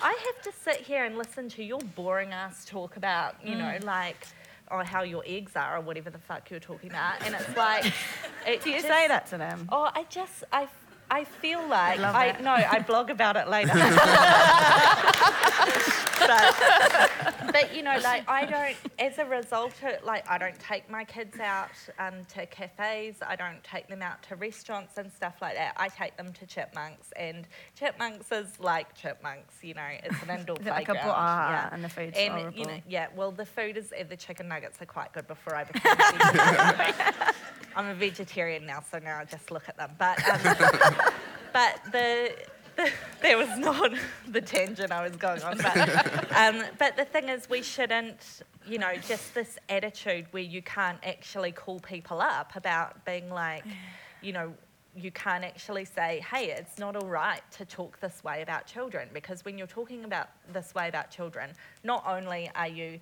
I 0.04 0.18
have 0.26 0.42
to 0.44 0.52
sit 0.64 0.78
here 0.78 1.06
and 1.06 1.18
listen 1.18 1.50
to 1.50 1.64
your 1.64 1.80
boring 1.96 2.32
ass 2.32 2.66
talk 2.66 2.98
about, 2.98 3.36
you 3.44 3.56
mm. 3.56 3.60
know, 3.60 3.86
like, 3.86 4.28
or 4.70 4.84
how 4.84 5.04
your 5.04 5.24
eggs 5.26 5.56
are 5.56 5.78
or 5.78 5.82
whatever 5.82 6.10
the 6.10 6.18
fuck 6.18 6.50
you're 6.50 6.60
talking 6.60 6.90
about. 6.90 7.26
And 7.26 7.36
it's 7.36 7.56
like, 7.56 7.86
it 8.48 8.64
Do 8.64 8.70
you 8.70 8.78
just, 8.78 8.88
say 8.88 9.08
that 9.08 9.28
to 9.28 9.38
them? 9.38 9.68
Oh, 9.72 9.90
I 9.94 10.06
just, 10.10 10.44
I 10.52 10.68
I 11.12 11.26
feel 11.26 11.60
like 11.68 12.00
I, 12.00 12.30
I 12.30 12.42
no, 12.42 12.52
I 12.52 12.80
blog 12.80 13.10
about 13.10 13.36
it 13.36 13.50
later. 13.50 13.74
but, 16.20 17.11
but 17.52 17.76
you 17.76 17.84
know, 17.84 17.98
like 18.04 18.28
I 18.30 18.46
don't. 18.46 18.76
As 19.00 19.18
a 19.18 19.26
result, 19.26 19.74
of, 19.84 20.04
like 20.04 20.30
I 20.30 20.38
don't 20.38 20.60
take 20.60 20.90
my 20.90 21.04
kids 21.04 21.40
out 21.40 21.70
um, 22.00 22.26
to 22.34 22.46
cafes. 22.46 23.16
I 23.26 23.36
don't 23.36 23.64
take 23.64 23.88
them 23.88 24.02
out 24.02 24.22
to 24.24 24.36
restaurants 24.36 24.98
and 24.98 25.12
stuff 25.12 25.36
like 25.42 25.56
that. 25.56 25.74
I 25.78 25.90
take 25.90 26.18
them 26.18 26.34
to 26.34 26.46
Chipmunks, 26.46 27.12
and 27.16 27.48
Chipmunks 27.78 28.32
is 28.32 28.60
like 28.60 28.96
Chipmunks. 28.96 29.56
You 29.62 29.76
know, 29.76 29.88
it's 30.04 30.22
an 30.24 30.40
indoor 30.40 30.56
playground. 30.58 30.88
Like 30.88 30.90
a, 30.90 31.10
yeah, 31.10 31.70
and 31.72 31.84
the 31.84 31.90
food's 31.90 32.18
and, 32.18 32.34
horrible. 32.34 32.60
You 32.60 32.66
know, 32.66 32.82
yeah. 32.88 33.08
Well, 33.16 33.32
the 33.32 33.46
food 33.46 33.78
is 33.78 33.92
the 34.10 34.18
chicken 34.18 34.48
nuggets 34.48 34.82
are 34.82 34.86
quite 34.86 35.14
good 35.14 35.28
before 35.28 35.56
I 35.56 35.64
became. 35.66 35.96
Vegetarian. 35.98 37.34
I'm 37.76 37.88
a 37.88 37.94
vegetarian 37.94 38.66
now, 38.66 38.84
so 38.92 39.00
now 39.00 39.20
I 39.20 39.26
just 39.26 39.52
look 39.52 39.70
at 39.70 39.78
them. 39.78 39.92
But 39.98 40.20
um, 40.30 40.56
but 41.54 41.80
the 41.92 42.34
there 43.22 43.38
was 43.38 43.58
not 43.58 43.91
the 44.28 44.41
tangent 44.41 44.91
I 44.91 45.04
was 45.04 45.15
going 45.15 45.41
on. 45.44 45.58
But 45.58 46.32
um, 46.36 46.63
but 46.78 46.98
the 46.98 47.06
thing 47.06 47.30
is, 47.30 47.50
we 47.50 47.62
shouldn't 47.62 48.44
you 48.67 48.78
know, 48.78 48.94
just 49.08 49.34
this 49.34 49.58
attitude 49.70 50.28
where 50.32 50.44
you 50.44 50.62
can't 50.62 51.00
actually 51.04 51.52
call 51.52 51.80
people 51.80 52.22
up 52.22 52.56
about 52.56 53.04
being 53.06 53.30
like, 53.30 53.63
you 54.22 54.34
know, 54.34 54.54
you 54.96 55.12
can't 55.12 55.44
actually 55.44 55.86
say, 55.86 56.24
hey, 56.32 56.52
it's 56.52 56.78
not 56.78 56.96
all 56.96 57.08
right 57.08 57.41
to 57.52 57.65
talk 57.65 58.00
this 58.02 58.24
way 58.24 58.41
about 58.41 58.65
children. 58.65 59.08
Because 59.13 59.46
when 59.46 59.58
you're 59.58 59.67
talking 59.67 60.04
about 60.04 60.30
this 60.52 60.76
way 60.76 60.89
about 60.89 61.10
children, 61.10 61.52
not 61.84 62.04
only 62.06 62.52
are 62.56 62.67
you 62.67 63.00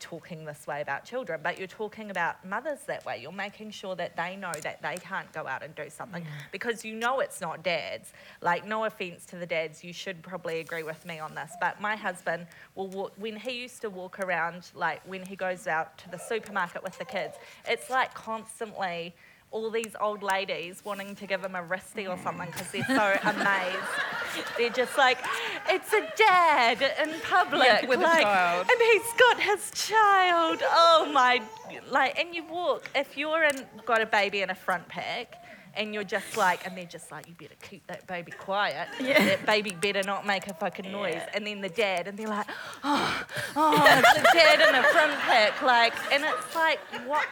talking 0.00 0.44
this 0.44 0.66
way 0.66 0.80
about 0.80 1.04
children, 1.04 1.40
but 1.42 1.58
you're 1.58 1.66
talking 1.66 2.10
about 2.10 2.44
mothers 2.44 2.80
that 2.86 3.04
way. 3.04 3.18
You're 3.20 3.32
making 3.32 3.70
sure 3.70 3.94
that 3.96 4.16
they 4.16 4.36
know 4.36 4.52
that 4.62 4.82
they 4.82 4.96
can't 4.96 5.30
go 5.32 5.46
out 5.46 5.62
and 5.62 5.74
do 5.74 5.90
something 5.90 6.22
mm. 6.22 6.52
because 6.52 6.84
you 6.84 6.94
know 6.94 7.20
it's 7.20 7.40
not 7.40 7.62
dads. 7.62 8.12
Like, 8.40 8.66
no 8.66 8.84
offense 8.84 9.24
to 9.26 9.36
the 9.36 9.46
dads, 9.46 9.82
you 9.82 9.92
should 9.92 10.22
probably 10.22 10.60
agree 10.60 10.82
with 10.82 11.04
me 11.04 11.18
on 11.18 11.34
this, 11.34 11.52
but 11.60 11.80
my 11.80 11.96
husband 11.96 12.46
will 12.74 12.88
walk, 12.88 13.12
when 13.16 13.36
he 13.36 13.60
used 13.60 13.80
to 13.82 13.90
walk 13.90 14.20
around, 14.20 14.70
like 14.74 15.00
when 15.06 15.24
he 15.24 15.36
goes 15.36 15.66
out 15.66 15.98
to 15.98 16.10
the 16.10 16.18
supermarket 16.18 16.82
with 16.82 16.98
the 16.98 17.04
kids, 17.04 17.36
it's 17.68 17.90
like 17.90 18.14
constantly 18.14 19.14
all 19.50 19.70
these 19.70 19.96
old 20.00 20.22
ladies 20.22 20.84
wanting 20.84 21.14
to 21.16 21.26
give 21.26 21.42
him 21.42 21.54
a 21.54 21.62
wristy 21.62 22.08
or 22.08 22.18
something 22.22 22.48
because 22.50 22.70
they're 22.70 22.84
so 22.84 23.16
amazed. 23.30 23.78
They're 24.56 24.70
just 24.70 24.98
like, 24.98 25.18
it's 25.68 25.92
a 25.92 26.06
dad 26.16 26.82
in 27.02 27.18
public. 27.20 27.64
Yeah, 27.64 27.86
with 27.86 28.00
a 28.00 28.02
like, 28.02 28.22
child. 28.22 28.66
And 28.70 28.80
he's 28.80 29.12
got 29.18 29.40
his 29.40 29.70
child. 29.70 30.60
Oh 30.62 31.10
my, 31.12 31.42
like, 31.90 32.18
and 32.18 32.34
you 32.34 32.44
walk, 32.44 32.90
if 32.94 33.16
you're 33.16 33.44
in, 33.44 33.64
got 33.86 34.02
a 34.02 34.06
baby 34.06 34.42
in 34.42 34.50
a 34.50 34.54
front 34.54 34.86
pack, 34.88 35.42
and 35.74 35.94
you're 35.94 36.04
just 36.04 36.36
like, 36.36 36.66
and 36.66 36.76
they're 36.76 36.84
just 36.84 37.10
like, 37.10 37.28
you 37.28 37.34
better 37.38 37.54
keep 37.62 37.86
that 37.86 38.06
baby 38.06 38.32
quiet. 38.32 38.88
Yeah. 39.00 39.24
That 39.24 39.46
baby 39.46 39.70
better 39.70 40.02
not 40.02 40.26
make 40.26 40.46
a 40.48 40.54
fucking 40.54 40.90
noise. 40.90 41.22
And 41.34 41.46
then 41.46 41.60
the 41.60 41.68
dad, 41.68 42.08
and 42.08 42.18
they're 42.18 42.28
like, 42.28 42.46
oh, 42.82 43.26
oh, 43.56 43.74
it's 43.86 44.18
a 44.18 44.22
dad 44.34 44.68
in 44.68 44.74
a 44.74 44.82
front 44.82 45.12
pack. 45.20 45.62
Like, 45.62 45.94
and 46.12 46.24
it's 46.24 46.54
like, 46.54 46.80
what? 47.06 47.26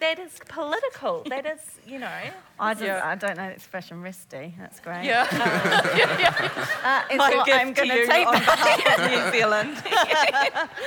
That 0.00 0.18
is 0.18 0.38
political. 0.48 1.22
That 1.28 1.44
is, 1.46 1.60
you 1.86 1.98
know. 1.98 2.10
I, 2.58 2.72
just, 2.74 2.84
Yeah. 2.84 3.00
I 3.04 3.14
don't 3.14 3.36
know 3.36 3.46
the 3.48 3.52
expression 3.54 4.02
wristy. 4.02 4.54
That's 4.58 4.80
great. 4.80 5.04
Yeah. 5.04 5.26
That 5.30 7.06
is 7.10 7.18
My 7.18 7.30
what 7.30 7.46
gift 7.46 7.58
I'm 7.60 7.72
going 7.72 7.88
to 7.88 7.94
you 7.96 8.06
take 8.06 8.26
on 8.26 8.32
back. 8.34 8.76
behalf 8.84 8.98
of 8.98 9.10
New 9.10 9.30
Zealand. 9.38 9.82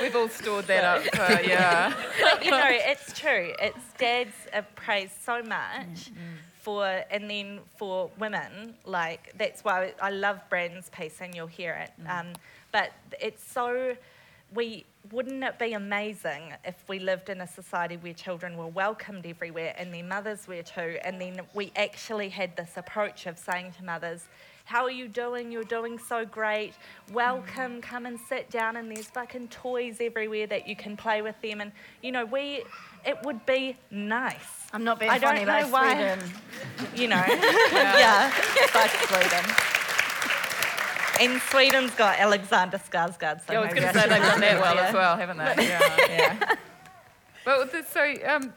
We've 0.00 0.16
all 0.16 0.28
stored 0.28 0.66
that 0.66 0.84
up. 0.84 1.02
Uh, 1.18 1.38
yeah. 1.42 1.92
but 2.22 2.44
you 2.44 2.50
know, 2.50 2.62
it's 2.68 3.18
true. 3.18 3.52
It's 3.60 3.92
dads 3.98 4.34
are 4.52 4.66
praised 4.74 5.14
so 5.24 5.42
much 5.42 6.10
for, 6.60 6.84
and 7.10 7.30
then 7.30 7.60
for 7.76 8.10
women, 8.18 8.74
like 8.84 9.32
that's 9.38 9.62
why 9.64 9.92
I 10.00 10.10
love 10.10 10.40
Brannavan's 10.50 10.90
piece, 10.90 11.20
and 11.20 11.34
you'll 11.34 11.46
hear 11.46 11.74
it. 11.74 11.90
Um, 12.08 12.28
but 12.72 12.92
it's 13.20 13.44
so. 13.44 13.96
We 14.54 14.84
wouldn't 15.10 15.42
it 15.44 15.58
be 15.58 15.72
amazing 15.72 16.54
if 16.64 16.88
we 16.88 16.98
lived 16.98 17.28
in 17.28 17.40
a 17.40 17.46
society 17.46 17.96
where 17.96 18.14
children 18.14 18.56
were 18.56 18.68
welcomed 18.68 19.26
everywhere 19.26 19.74
and 19.76 19.92
their 19.92 20.04
mothers 20.04 20.46
were 20.48 20.62
too, 20.62 20.98
and 21.02 21.20
then 21.20 21.40
we 21.54 21.72
actually 21.76 22.28
had 22.28 22.56
this 22.56 22.72
approach 22.76 23.26
of 23.26 23.38
saying 23.38 23.72
to 23.78 23.84
mothers. 23.84 24.26
How 24.66 24.84
are 24.84 24.90
you 24.90 25.08
doing? 25.08 25.52
You're 25.52 25.62
doing 25.64 25.98
so 25.98 26.24
great. 26.24 26.72
Welcome, 27.12 27.78
mm. 27.78 27.82
come 27.82 28.06
and 28.06 28.18
sit 28.18 28.48
down, 28.48 28.76
and 28.76 28.90
there's 28.90 29.08
fucking 29.08 29.48
toys 29.48 29.98
everywhere 30.00 30.46
that 30.46 30.66
you 30.66 30.74
can 30.74 30.96
play 30.96 31.20
with 31.20 31.38
them. 31.42 31.60
And 31.60 31.70
you 32.02 32.12
know, 32.12 32.24
we, 32.24 32.64
it 33.04 33.18
would 33.24 33.44
be 33.44 33.76
nice. 33.90 34.64
I'm 34.72 34.82
not 34.82 34.98
being 34.98 35.10
I 35.10 35.18
don't 35.18 35.34
funny, 35.34 35.44
know 35.44 35.62
but 35.62 35.70
why. 35.70 35.94
Sweden. 35.94 36.30
You 36.96 37.08
know, 37.08 37.24
yeah, 37.72 38.30
fuck 38.30 38.90
Sweden. 38.90 39.83
And 41.20 41.40
Sweden's 41.40 41.94
got 41.94 42.18
Alexander 42.18 42.78
Skarsgård. 42.78 43.46
So 43.46 43.52
Yeah, 43.52 43.60
I 43.60 43.64
was 43.64 43.74
going 43.74 43.86
to 43.86 43.92
say 43.92 44.08
they've 44.08 44.22
done 44.22 44.40
that 44.40 44.60
well 44.60 44.74
yeah. 44.74 44.86
as 44.88 44.94
well, 44.94 45.16
haven't 45.16 45.38
they? 45.38 45.54
Yeah. 45.68 45.96
Yeah. 46.08 46.54
But 47.44 47.72
the, 47.72 47.84
so 47.84 48.14
um, 48.26 48.54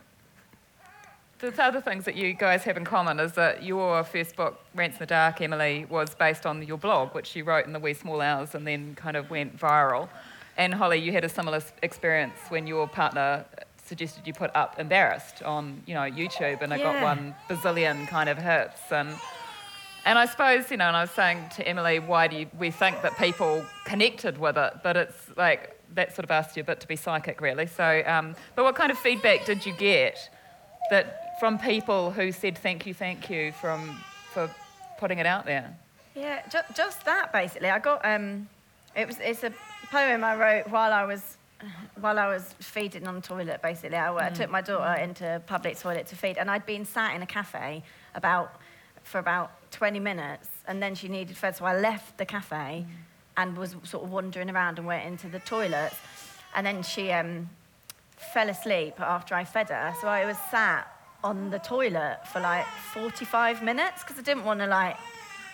the 1.40 1.54
other 1.62 1.82
things 1.82 2.06
that 2.06 2.16
you 2.16 2.34
guys 2.34 2.64
have 2.64 2.78
in 2.78 2.86
common 2.86 3.20
is 3.20 3.34
that 3.34 3.62
your 3.62 4.02
first 4.06 4.38
book, 4.38 4.62
Rants 4.74 4.96
in 4.96 5.00
the 5.00 5.06
Dark, 5.06 5.42
Emily, 5.42 5.86
was 5.90 6.16
based 6.16 6.46
on 6.46 6.64
your 6.64 6.78
blog, 6.78 7.14
which 7.14 7.36
you 7.36 7.44
wrote 7.44 7.66
in 7.66 7.74
the 7.74 7.80
wee 7.80 7.94
small 7.94 8.22
hours 8.22 8.56
and 8.56 8.66
then 8.66 8.96
kind 8.96 9.18
of 9.18 9.30
went 9.30 9.58
viral. 9.60 10.08
And 10.56 10.74
Hollie, 10.74 11.00
you 11.02 11.12
had 11.12 11.26
a 11.26 11.30
similar 11.30 11.62
experience 11.84 12.38
when 12.48 12.66
your 12.66 12.88
partner 12.88 13.44
suggested 13.86 14.26
you 14.26 14.34
put 14.34 14.56
up 14.56 14.80
"Embarrassed" 14.80 15.44
on, 15.44 15.84
you 15.86 15.94
know, 15.94 16.02
YouTube, 16.02 16.62
and 16.62 16.72
it 16.74 16.78
got 16.82 16.96
Yeah. 16.96 17.04
one 17.04 17.36
bazillion 17.50 18.08
kind 18.08 18.30
of 18.30 18.38
hits. 18.38 18.90
And 18.92 19.10
and 20.08 20.18
I 20.18 20.26
suppose, 20.26 20.72
you 20.72 20.78
know, 20.78 20.88
and 20.88 20.96
I 20.96 21.02
was 21.02 21.12
saying 21.12 21.44
to 21.58 21.68
Emily, 21.68 22.00
why 22.00 22.28
do 22.28 22.38
you, 22.38 22.48
we 22.58 22.72
think 22.72 23.02
that 23.02 23.18
people 23.18 23.66
connected 23.84 24.38
with 24.38 24.58
it? 24.58 24.74
But 24.82 24.96
it's 24.96 25.30
like, 25.36 25.78
that 25.96 26.16
sort 26.16 26.24
of 26.24 26.32
asked 26.32 26.56
you 26.56 26.62
a 26.62 26.64
bit 26.64 26.80
to 26.80 26.88
be 26.88 26.96
psychic, 26.96 27.42
really. 27.42 27.68
So, 27.68 28.04
um, 28.06 28.34
but 28.56 28.64
what 28.64 28.76
kind 28.76 28.90
of 28.90 28.98
feedback 28.98 29.46
did 29.46 29.66
you 29.66 29.74
get 29.74 30.30
that 30.92 31.40
from 31.42 31.60
people 31.60 32.12
who 32.12 32.32
said 32.32 32.58
thank 32.58 32.86
you, 32.86 32.94
thank 32.94 33.30
you 33.30 33.52
from, 33.52 34.02
for 34.34 34.50
putting 34.98 35.20
it 35.20 35.26
out 35.26 35.46
there? 35.46 35.76
Yeah, 36.16 36.42
ju- 36.50 36.74
just 36.74 37.04
that 37.06 37.32
basically. 37.32 37.70
I 37.70 37.80
got 37.80 38.04
um, 38.04 38.48
it 38.96 39.06
was 39.06 39.18
it's 39.20 39.44
a 39.44 39.54
poem 39.92 40.24
I 40.24 40.36
wrote 40.36 40.68
while 40.70 40.92
I 40.92 41.06
was 41.06 41.38
while 42.00 42.18
I 42.18 42.28
was 42.28 42.56
feeding 42.60 43.08
on 43.08 43.16
the 43.16 43.22
toilet. 43.22 43.62
Basically, 43.62 43.98
I, 43.98 44.28
I 44.28 44.30
took 44.32 44.50
my 44.50 44.62
daughter 44.62 45.00
into 45.00 45.42
public 45.46 45.78
toilet 45.78 46.08
to 46.08 46.16
feed, 46.16 46.38
and 46.38 46.50
I'd 46.50 46.66
been 46.66 46.86
sat 46.86 47.14
in 47.16 47.22
a 47.22 47.28
cafe 47.28 47.84
about 48.16 48.56
for 49.04 49.20
about 49.20 49.52
20 49.72 50.00
minutes, 50.00 50.50
and 50.68 50.82
then 50.82 50.96
she 50.96 51.08
needed 51.08 51.38
fed, 51.38 51.56
so 51.56 51.66
I 51.66 51.78
left 51.78 52.18
the 52.18 52.26
cafe 52.26 52.86
and 53.36 53.58
was 53.58 53.76
sort 53.84 54.04
of 54.04 54.12
wandering 54.12 54.50
around 54.50 54.80
and 54.80 54.88
went 54.88 55.06
into 55.06 55.28
the 55.28 55.40
toilet, 55.40 55.94
and 56.56 56.66
then 56.66 56.84
she 56.84 57.12
um, 57.12 57.50
fell 58.18 58.50
asleep 58.50 59.00
after 59.00 59.36
I 59.36 59.44
fed 59.44 59.70
her. 59.70 59.94
So 60.02 60.08
I 60.08 60.26
was 60.26 60.38
sat 60.50 60.88
on 61.24 61.50
the 61.50 61.60
toilet 61.60 62.20
for 62.32 62.40
like 62.40 62.66
45 62.94 63.64
minutes 63.64 64.04
because 64.04 64.20
I 64.20 64.22
didn't 64.22 64.44
want 64.44 64.60
to 64.60 64.68
like 64.68 64.98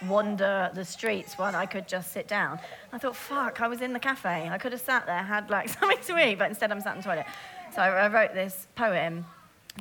wander 0.08 0.70
the 0.74 0.84
streets 0.84 1.38
while 1.38 1.56
I 1.56 1.66
could 1.66 1.88
just 1.88 2.12
sit 2.12 2.28
down. 2.28 2.60
I 2.92 2.98
thought, 2.98 3.16
fuck, 3.16 3.62
I 3.62 3.68
was 3.68 3.82
in 3.82 3.94
the 3.94 4.00
cafe. 4.00 4.50
I 4.50 4.58
could 4.58 4.72
have 4.72 4.82
sat 4.82 5.06
there, 5.06 5.22
had 5.22 5.50
like 5.50 5.70
something 5.80 5.98
to 6.08 6.28
eat, 6.28 6.40
but 6.40 6.50
instead 6.50 6.72
I'm 6.72 6.82
sat 6.82 6.96
in 6.96 7.02
the 7.02 7.08
toilet. 7.08 7.26
So 7.74 7.82
I, 7.82 8.06
I 8.06 8.08
wrote 8.08 8.34
this 8.34 8.68
poem 8.76 9.26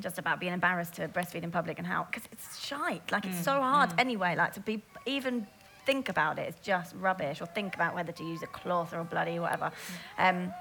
just 0.01 0.17
about 0.17 0.39
being 0.39 0.53
embarrassed 0.53 0.95
to 0.95 1.07
breastfeed 1.07 1.43
in 1.43 1.51
public 1.51 1.77
and 1.77 1.87
how, 1.87 2.07
because 2.09 2.27
it's 2.31 2.59
shite. 2.65 3.11
Like 3.11 3.25
it's 3.25 3.43
so 3.43 3.61
hard 3.61 3.91
anyway. 3.97 4.35
Like 4.35 4.53
to 4.53 4.59
be 4.59 4.81
even 5.05 5.47
think 5.85 6.09
about 6.09 6.39
it 6.39 6.49
is 6.49 6.55
just 6.63 6.95
rubbish, 6.95 7.41
or 7.41 7.45
think 7.45 7.75
about 7.75 7.93
whether 7.93 8.11
to 8.11 8.23
use 8.23 8.41
a 8.41 8.47
cloth 8.47 8.93
or 8.93 8.99
a 8.99 9.03
bloody 9.03 9.39
whatever. 9.39 9.71
Um, 10.17 10.53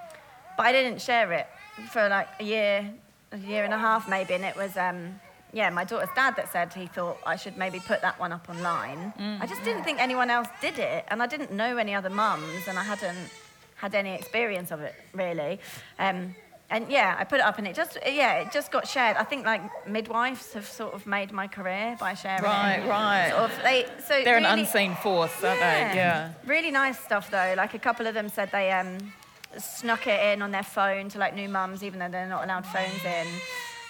but 0.56 0.66
I 0.66 0.72
didn't 0.72 1.00
share 1.00 1.32
it 1.32 1.46
for 1.90 2.08
like 2.08 2.28
a 2.40 2.44
year, 2.44 2.92
a 3.32 3.38
year 3.38 3.64
and 3.64 3.72
a 3.72 3.78
half 3.78 4.08
maybe, 4.08 4.34
and 4.34 4.44
it 4.44 4.56
was 4.56 4.76
um, 4.76 5.18
yeah, 5.52 5.70
my 5.70 5.84
daughter's 5.84 6.08
dad 6.14 6.36
that 6.36 6.50
said 6.52 6.72
he 6.74 6.86
thought 6.86 7.18
I 7.26 7.36
should 7.36 7.56
maybe 7.56 7.78
put 7.80 8.00
that 8.02 8.18
one 8.18 8.32
up 8.32 8.48
online. 8.48 9.12
I 9.40 9.46
just 9.46 9.62
didn't 9.64 9.84
think 9.84 10.00
anyone 10.00 10.28
else 10.30 10.48
did 10.60 10.78
it, 10.78 11.04
and 11.08 11.22
I 11.22 11.26
didn't 11.26 11.52
know 11.52 11.76
any 11.78 11.94
other 11.94 12.10
mums, 12.10 12.68
and 12.68 12.78
I 12.78 12.82
hadn't 12.82 13.30
had 13.76 13.94
any 13.94 14.14
experience 14.14 14.70
of 14.70 14.80
it 14.80 14.94
really. 15.14 15.58
Um, 15.98 16.34
and 16.72 16.90
yeah, 16.90 17.14
I 17.18 17.24
put 17.24 17.38
it 17.38 17.44
up, 17.44 17.58
and 17.58 17.66
it 17.68 17.76
just 17.76 17.96
yeah, 18.04 18.40
it 18.40 18.50
just 18.50 18.72
got 18.72 18.88
shared. 18.88 19.16
I 19.16 19.24
think 19.24 19.44
like 19.46 19.62
midwives 19.86 20.52
have 20.54 20.66
sort 20.66 20.94
of 20.94 21.06
made 21.06 21.30
my 21.30 21.46
career 21.46 21.96
by 22.00 22.14
sharing 22.14 22.42
Right, 22.42 22.78
it. 22.78 22.88
right. 22.88 23.30
Sort 23.30 23.42
of, 23.50 23.62
they, 23.62 23.86
so 24.08 24.22
They're 24.24 24.38
an 24.38 24.46
unseen 24.46 24.94
force, 24.96 25.32
aren't 25.44 25.60
they? 25.60 25.92
Yeah. 25.94 26.32
Really 26.46 26.70
nice 26.70 26.98
stuff 26.98 27.30
though. 27.30 27.54
Like 27.56 27.74
a 27.74 27.78
couple 27.78 28.06
of 28.06 28.14
them 28.14 28.28
said 28.28 28.50
they 28.50 28.72
um, 28.72 29.12
snuck 29.58 30.06
it 30.06 30.18
in 30.32 30.42
on 30.42 30.50
their 30.50 30.62
phone 30.62 31.08
to 31.10 31.18
like 31.18 31.34
new 31.36 31.48
mums, 31.48 31.82
even 31.84 31.98
though 32.00 32.08
they're 32.08 32.26
not 32.28 32.44
allowed 32.44 32.66
phones 32.66 33.04
in. 33.04 33.26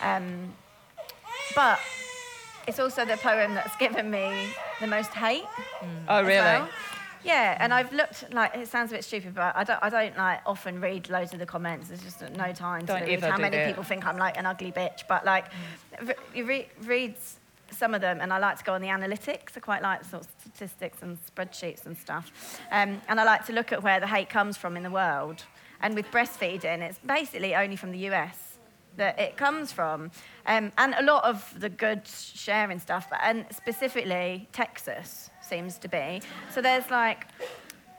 Um, 0.00 0.52
but 1.54 1.78
it's 2.66 2.78
also 2.78 3.04
the 3.04 3.16
poem 3.16 3.54
that's 3.54 3.76
given 3.76 4.10
me 4.10 4.48
the 4.80 4.86
most 4.86 5.10
hate. 5.10 5.44
Oh, 6.08 6.20
really? 6.22 6.36
well. 6.40 6.68
Yeah, 7.24 7.56
and 7.60 7.72
I've 7.72 7.92
looked 7.92 8.32
like 8.32 8.54
it 8.56 8.68
sounds 8.68 8.90
a 8.92 8.96
bit 8.96 9.04
stupid, 9.04 9.34
but 9.34 9.54
I 9.56 9.64
don't, 9.64 9.78
I 9.82 9.88
don't 9.90 10.16
like 10.16 10.40
often 10.46 10.80
read 10.80 11.08
loads 11.08 11.32
of 11.32 11.38
the 11.38 11.46
comments. 11.46 11.88
There's 11.88 12.02
just 12.02 12.20
no 12.36 12.52
time 12.52 12.84
Don't 12.84 13.00
to 13.00 13.04
read 13.06 13.12
ever 13.22 13.30
how 13.30 13.36
do 13.36 13.42
many 13.42 13.56
that. 13.56 13.66
people 13.68 13.84
think 13.84 14.06
I'm 14.06 14.16
like 14.16 14.36
an 14.36 14.46
ugly 14.46 14.72
bitch. 14.72 15.02
But 15.08 15.24
like, 15.24 15.46
re- 16.02 16.14
you 16.34 16.44
re- 16.44 16.68
read 16.82 17.14
s- 17.14 17.36
some 17.70 17.94
of 17.94 18.00
them, 18.00 18.18
and 18.20 18.32
I 18.32 18.38
like 18.38 18.58
to 18.58 18.64
go 18.64 18.74
on 18.74 18.80
the 18.82 18.88
analytics. 18.88 19.56
I 19.56 19.60
quite 19.60 19.82
like 19.82 20.04
sort 20.04 20.24
of 20.24 20.28
statistics 20.40 20.98
and 21.02 21.16
spreadsheets 21.34 21.86
and 21.86 21.96
stuff. 21.96 22.58
Um, 22.70 23.00
and 23.08 23.20
I 23.20 23.24
like 23.24 23.46
to 23.46 23.52
look 23.52 23.72
at 23.72 23.82
where 23.82 24.00
the 24.00 24.06
hate 24.08 24.28
comes 24.28 24.56
from 24.56 24.76
in 24.76 24.82
the 24.82 24.90
world. 24.90 25.44
And 25.80 25.94
with 25.94 26.06
breastfeeding, 26.10 26.80
it's 26.80 26.98
basically 26.98 27.54
only 27.54 27.76
from 27.76 27.92
the 27.92 27.98
US 28.10 28.51
that 28.96 29.18
it 29.18 29.36
comes 29.36 29.72
from. 29.72 30.10
Um, 30.46 30.72
and 30.78 30.94
a 30.98 31.02
lot 31.02 31.24
of 31.24 31.54
the 31.58 31.68
good 31.68 32.06
sharing 32.06 32.78
stuff, 32.78 33.08
but- 33.10 33.20
and 33.22 33.46
specifically 33.50 34.48
Texas 34.52 35.30
seems 35.40 35.78
to 35.78 35.88
be. 35.88 36.22
So 36.50 36.62
there's 36.62 36.90
like, 36.90 37.26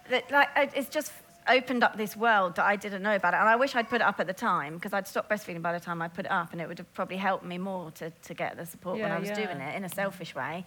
that, 0.10 0.29
like 0.32 0.49
it's 0.75 0.89
just 0.89 1.12
opened 1.47 1.84
up 1.84 1.97
this 1.97 2.15
world 2.15 2.56
that 2.56 2.65
I 2.65 2.75
didn't 2.75 3.01
know 3.01 3.15
about 3.15 3.34
it. 3.34 3.38
And 3.38 3.49
I 3.49 3.56
wish 3.56 3.75
I'd 3.75 3.89
put 3.89 4.01
it 4.01 4.08
up 4.08 4.19
at 4.19 4.27
the 4.27 4.34
time 4.34 4.75
because 4.75 4.93
I'd 4.93 5.08
stopped 5.08 5.29
breastfeeding 5.29 5.62
by 5.62 5.73
the 5.73 5.79
time 5.79 6.01
I 6.01 6.08
put 6.08 6.25
it 6.25 6.32
up 6.32 6.51
and 6.51 6.62
it 6.62 6.67
would 6.67 6.77
have 6.77 6.93
probably 6.93 7.17
helped 7.17 7.45
me 7.45 7.58
more 7.58 7.91
to, 7.91 8.10
to 8.10 8.34
get 8.34 8.56
the 8.58 8.65
support 8.65 8.99
when 8.99 9.12
I 9.12 9.19
was 9.19 9.29
yeah. 9.29 9.36
doing 9.36 9.58
it 9.58 9.75
in 9.75 9.84
a 9.84 9.89
selfish 9.89 10.36
way. 10.36 10.65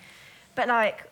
But 0.54 0.68
like, 0.68 1.10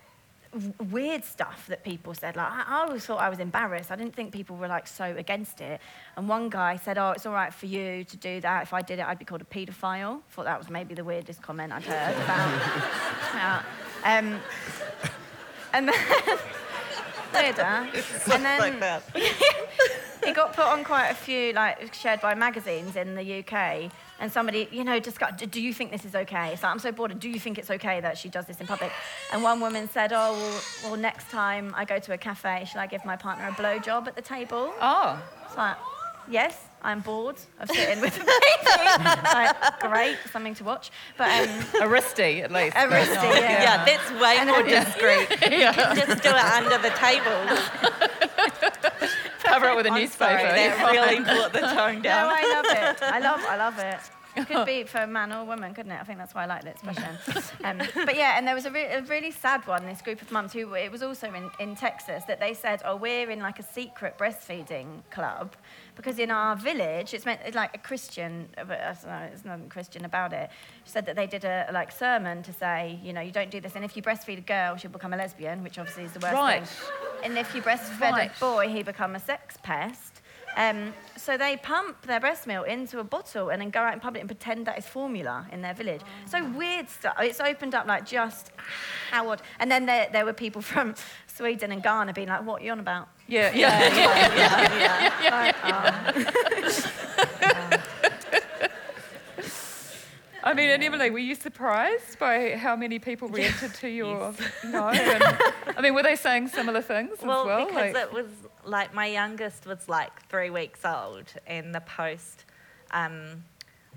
weird 0.91 1.25
stuff 1.25 1.67
that 1.69 1.85
people 1.85 2.15
said. 2.15 2.37
Like, 2.37 2.51
I, 2.51 2.65
I 2.67 2.87
always 2.87 3.05
thought 3.05 3.21
I 3.21 3.29
was 3.29 3.39
embarrassed. 3.39 3.91
I 3.91 3.97
didn't 3.97 4.15
think 4.15 4.33
people 4.33 4.57
were 4.57 4.69
like 4.69 4.87
so 4.87 5.05
against 5.17 5.61
it. 5.61 5.81
And 6.17 6.29
one 6.29 6.49
guy 6.49 6.77
said, 6.77 6.99
"Oh, 6.99 7.11
it's 7.11 7.27
all 7.27 7.33
right 7.33 7.53
for 7.53 7.67
you 7.67 8.05
to 8.05 8.17
do 8.17 8.41
that. 8.41 8.63
If 8.63 8.73
I 8.73 8.83
did 8.83 8.99
it, 8.99 9.07
I'd 9.07 9.19
be 9.19 9.25
called 9.25 9.43
a 9.43 9.45
paedophile." 9.45 10.21
Thought 10.31 10.45
that 10.45 10.59
was 10.59 10.71
maybe 10.71 10.95
the 10.95 11.05
weirdest 11.05 11.43
comment 11.43 11.73
I'd 11.73 11.85
heard 11.85 12.17
about. 12.17 12.63
about 13.33 13.65
um, 14.05 14.41
and 15.73 15.89
then 15.89 15.95
weirder. 17.35 17.63
and 17.63 18.45
then 18.45 18.61
like 18.61 18.81
that. 18.81 19.03
it 20.23 20.35
got 20.35 20.55
put 20.55 20.65
on 20.65 20.85
quite 20.85 21.09
a 21.09 21.15
few, 21.15 21.53
like 21.53 21.93
shared 21.95 22.21
by 22.21 22.35
magazines 22.35 22.97
in 22.97 23.15
the 23.15 23.45
UK. 23.45 23.91
And 24.21 24.31
somebody, 24.33 24.69
you 24.71 24.85
know, 24.85 25.01
just 25.01 25.19
got, 25.19 25.37
do 25.39 25.61
you 25.61 25.75
think 25.75 25.91
this 25.91 26.05
is 26.05 26.15
okay? 26.15 26.57
So 26.61 26.69
I'm 26.69 26.79
so 26.79 26.93
bored. 26.93 27.19
Do 27.19 27.29
you 27.29 27.41
think 27.41 27.59
it's 27.59 27.71
okay 27.71 28.01
that 28.01 28.17
she 28.17 28.29
does 28.29 28.47
this 28.47 28.61
in 28.61 28.67
public? 28.67 28.93
And 29.33 29.43
one 29.43 29.61
woman 29.61 29.89
said, 29.89 30.13
oh, 30.13 30.33
well, 30.33 30.63
well 30.93 31.01
next 31.01 31.31
time 31.31 31.73
I 31.77 31.85
go 31.85 31.99
to 31.99 32.13
a 32.13 32.19
cafe, 32.19 32.65
should 32.71 32.79
I 32.79 32.87
give 32.87 33.05
my 33.05 33.17
partner 33.17 33.49
a 33.49 33.53
blowjob 33.53 34.07
at 34.07 34.15
the 34.15 34.23
table? 34.23 34.73
Oh, 34.81 35.21
It's 35.47 35.57
like, 35.57 35.77
yes, 36.31 36.57
I'm 36.83 37.01
bored 37.01 37.37
of 37.59 37.69
sitting 37.71 38.01
with 38.01 38.17
a 38.21 38.21
lady. 38.21 39.05
like, 39.35 39.81
great, 39.81 40.17
something 40.31 40.55
to 40.55 40.65
watch. 40.65 40.93
But 41.19 41.29
um, 41.31 41.49
a 41.83 41.89
wristy 41.89 42.41
at 42.43 42.53
least. 42.53 42.77
a 42.77 42.87
but 42.87 42.91
wristy, 42.91 43.41
yeah. 43.41 43.63
Yeah, 43.63 43.85
that's 43.85 44.11
way 44.23 44.37
And 44.39 44.49
more 44.49 44.63
then- 44.63 44.85
discreet. 44.85 45.29
You 45.53 45.73
can 45.73 45.97
just 45.97 46.23
do 46.23 46.29
it 46.31 46.45
under 46.55 46.79
the 46.79 46.91
table. 46.91 47.59
Cover 49.45 49.67
it 49.69 49.77
with 49.77 49.87
a 49.87 49.91
I'm 49.91 50.01
newspaper. 50.01 50.39
sorry, 50.41 50.43
that 50.55 50.93
really 50.93 51.25
brought 51.25 51.53
the 51.53 51.61
tone 51.61 51.97
No, 51.97 52.03
down. 52.03 52.31
I 52.33 52.53
love 52.53 52.65
it. 52.97 53.03
I 53.03 53.19
love, 53.21 53.41
I 53.49 53.57
love 53.57 53.79
it. 53.79 53.99
Could 54.49 54.67
be 54.67 54.83
for 54.83 54.99
a 54.99 55.07
man 55.07 55.33
or 55.33 55.43
a 55.43 55.45
woman, 55.45 55.75
couldn't 55.75 55.93
it? 55.93 56.01
I 56.01 56.03
think 56.03 56.19
that's 56.19 56.35
why 56.35 56.43
I 56.43 56.47
like 56.47 56.63
the 56.63 56.71
expression. 56.71 57.05
Um, 57.65 57.79
but 58.05 58.17
yeah, 58.17 58.37
and 58.37 58.47
there 58.47 58.55
was 58.55 58.67
a, 58.67 58.71
re- 58.71 58.93
a 58.93 59.01
really 59.03 59.31
sad 59.31 59.67
one. 59.67 59.87
This 59.87 60.03
group 60.03 60.21
of 60.21 60.31
mums 60.33 60.53
who 60.53 60.75
it 60.75 60.91
was 60.93 61.03
also 61.03 61.33
in, 61.33 61.51
in 61.61 61.77
Texas 61.77 62.25
that 62.25 62.39
they 62.41 62.53
said, 62.53 62.83
"Oh, 62.85 62.97
we're 62.97 63.31
in 63.31 63.39
like 63.39 63.59
a 63.59 63.63
secret 63.63 64.19
breastfeeding 64.19 65.03
club 65.11 65.55
because 65.97 66.19
in 66.19 66.31
our 66.31 66.57
village, 66.57 67.15
it's 67.15 67.25
meant 67.25 67.41
it's 67.45 67.57
like 67.57 67.75
a 67.75 67.79
Christian, 67.79 68.49
uh, 68.59 68.65
but 68.65 68.81
uh, 68.81 68.83
I 68.83 68.93
don't 68.95 69.05
know, 69.05 69.27
there's 69.29 69.45
nothing 69.45 69.69
Christian 69.69 70.05
about 70.05 70.33
it. 70.33 70.51
She 70.85 70.91
said 70.91 71.07
that 71.07 71.17
they 71.17 71.27
did 71.27 71.45
a 71.45 71.69
like 71.73 71.93
sermon 71.93 72.43
to 72.43 72.53
say, 72.53 72.99
you 73.03 73.13
know, 73.13 73.21
you 73.21 73.31
don't 73.33 73.51
do 73.51 73.61
this, 73.61 73.77
and 73.77 73.85
if 73.85 73.97
you 73.97 74.03
breastfeed 74.03 74.39
a 74.39 74.43
girl, 74.43 74.77
she'll 74.77 74.91
become 74.91 75.13
a 75.13 75.17
lesbian, 75.17 75.63
which 75.63 75.79
obviously 75.79 76.05
is 76.05 76.13
the 76.13 76.21
worst 76.21 76.35
Right. 76.35 76.67
thing. 76.67 76.79
And 77.25 77.39
if 77.39 77.55
you 77.55 77.63
breastfed 77.63 78.01
Right. 78.01 78.31
a 78.37 78.41
boy, 78.41 78.69
he 78.69 78.83
become 78.83 79.15
a 79.15 79.21
sex 79.21 79.57
pest. 79.63 80.14
Um, 80.57 80.93
so 81.17 81.37
they 81.37 81.57
pump 81.57 82.03
their 82.07 82.21
breast 82.21 82.47
milk 82.47 82.69
into 82.69 82.99
a 83.01 83.05
bottle 83.05 83.49
and 83.51 83.61
then 83.61 83.71
go 83.71 83.81
out 83.81 83.93
in 83.95 84.01
public 84.01 84.21
and 84.21 84.29
pretend 84.29 84.67
that 84.67 84.79
is 84.79 84.87
formula 84.87 85.47
in 85.53 85.63
their 85.63 85.75
village. 85.75 86.01
So 86.27 86.45
weird 86.51 86.89
stuff. 86.91 87.17
It's 87.21 87.41
opened 87.41 87.75
up 87.75 87.87
like 87.87 88.07
just 88.07 88.53
how 89.11 89.29
odd. 89.31 89.43
And 89.59 89.71
then 89.71 89.87
there, 89.87 90.09
there 90.13 90.25
were 90.25 90.33
people 90.33 90.63
from 90.73 90.95
Sweden 91.27 91.73
and 91.73 91.83
Ghana 91.83 92.13
being 92.13 92.29
like, 92.29 92.45
"What 92.47 92.63
are 92.63 92.65
you 92.65 92.73
on 92.73 92.81
about?" 92.81 93.09
Yeah, 93.27 93.53
yeah. 93.55 93.95
yeah, 93.95 95.13
yeah. 95.23 95.31
Like, 95.31 95.57
oh. 95.65 95.71
I 100.47 100.53
mean, 100.53 100.69
and 100.69 100.85
Emily, 100.85 101.09
were 101.11 101.19
you 101.19 101.35
surprised 101.35 102.19
by 102.19 102.55
how 102.57 102.77
many 102.77 102.99
people 102.99 103.29
reacted 103.29 103.73
to 103.77 103.89
your 103.89 104.35
no? 104.67 104.89
And, 104.91 105.25
I 105.77 105.81
mean, 105.81 105.95
were 105.95 106.03
they 106.03 106.17
saying 106.17 106.49
similar 106.49 106.83
things 106.83 107.17
Well, 107.23 107.41
as 107.41 107.47
well? 107.47 107.67
because 107.67 107.95
Like- 107.95 108.03
it 108.05 108.13
was 108.13 108.27
like 108.65 108.95
my 108.95 109.07
youngest 109.07 109.67
was 109.67 109.89
like 109.89 110.27
three 110.29 110.51
weeks 110.51 110.85
old, 110.85 111.33
and 111.47 111.75
the 111.75 111.81
post, 111.81 112.45
um, 112.91 113.45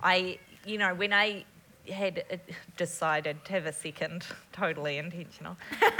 I, 0.01 0.39
you 0.65 0.77
know, 0.77 0.93
when 0.93 1.13
I 1.13 1.45
had 1.91 2.23
uh, 2.32 2.38
decided 2.75 3.43
to 3.45 3.53
have 3.53 3.65
a 3.65 3.73
second, 3.73 4.25
totally 4.51 4.97
intentional, 4.97 5.58
um, 5.82 5.88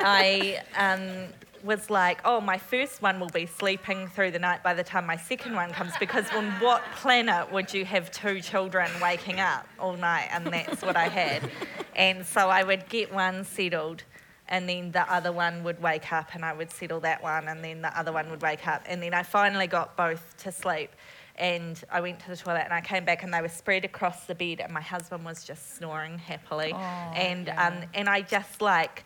I 0.00 0.60
um, 0.76 1.32
was 1.64 1.88
like, 1.88 2.20
oh, 2.24 2.40
my 2.40 2.58
first 2.58 3.00
one 3.00 3.18
will 3.18 3.30
be 3.30 3.46
sleeping 3.46 4.08
through 4.08 4.30
the 4.32 4.38
night 4.38 4.62
by 4.62 4.74
the 4.74 4.84
time 4.84 5.06
my 5.06 5.16
second 5.16 5.54
one 5.54 5.72
comes, 5.72 5.92
because 5.98 6.30
on 6.32 6.50
what 6.60 6.82
planet 6.96 7.50
would 7.50 7.72
you 7.72 7.84
have 7.84 8.10
two 8.10 8.40
children 8.40 8.90
waking 9.00 9.40
up 9.40 9.66
all 9.78 9.96
night? 9.96 10.28
And 10.30 10.46
that's 10.46 10.82
what 10.82 10.96
I 10.96 11.08
had. 11.08 11.50
And 11.96 12.26
so 12.26 12.50
I 12.50 12.62
would 12.62 12.88
get 12.88 13.12
one 13.12 13.44
settled 13.44 14.02
and 14.48 14.68
then 14.68 14.92
the 14.92 15.10
other 15.12 15.32
one 15.32 15.64
would 15.64 15.80
wake 15.82 16.12
up 16.12 16.34
and 16.34 16.44
I 16.44 16.52
would 16.52 16.70
settle 16.70 17.00
that 17.00 17.22
one 17.22 17.48
and 17.48 17.64
then 17.64 17.82
the 17.82 17.98
other 17.98 18.12
one 18.12 18.30
would 18.30 18.42
wake 18.42 18.66
up 18.68 18.82
and 18.86 19.02
then 19.02 19.14
I 19.14 19.22
finally 19.22 19.66
got 19.66 19.96
both 19.96 20.36
to 20.38 20.52
sleep 20.52 20.90
and 21.36 21.82
I 21.90 22.00
went 22.00 22.20
to 22.20 22.28
the 22.28 22.36
toilet 22.36 22.62
and 22.64 22.72
I 22.72 22.80
came 22.80 23.04
back 23.04 23.22
and 23.22 23.32
they 23.34 23.40
were 23.40 23.48
spread 23.48 23.84
across 23.84 24.26
the 24.26 24.34
bed 24.34 24.60
and 24.60 24.72
my 24.72 24.80
husband 24.82 25.24
was 25.24 25.44
just 25.44 25.76
snoring 25.76 26.18
happily 26.18 26.72
Oh, 26.74 26.76
and 26.78 27.46
yeah. 27.46 27.66
um, 27.68 27.88
and 27.94 28.08
I 28.08 28.20
just 28.20 28.60
like 28.60 29.04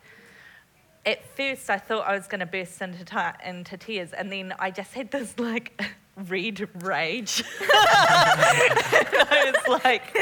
at 1.06 1.24
first 1.36 1.70
I 1.70 1.78
thought 1.78 2.06
I 2.06 2.14
was 2.16 2.26
going 2.26 2.40
to 2.40 2.46
burst 2.46 2.82
into, 2.82 3.04
ti 3.04 3.16
into 3.46 3.76
tears 3.76 4.12
and 4.12 4.30
then 4.30 4.52
I 4.58 4.70
just 4.70 4.92
had 4.92 5.10
this 5.10 5.38
like 5.38 5.80
red 6.28 6.68
rage. 6.82 7.44
I 7.60 9.52
was 9.54 9.82
like 9.84 10.16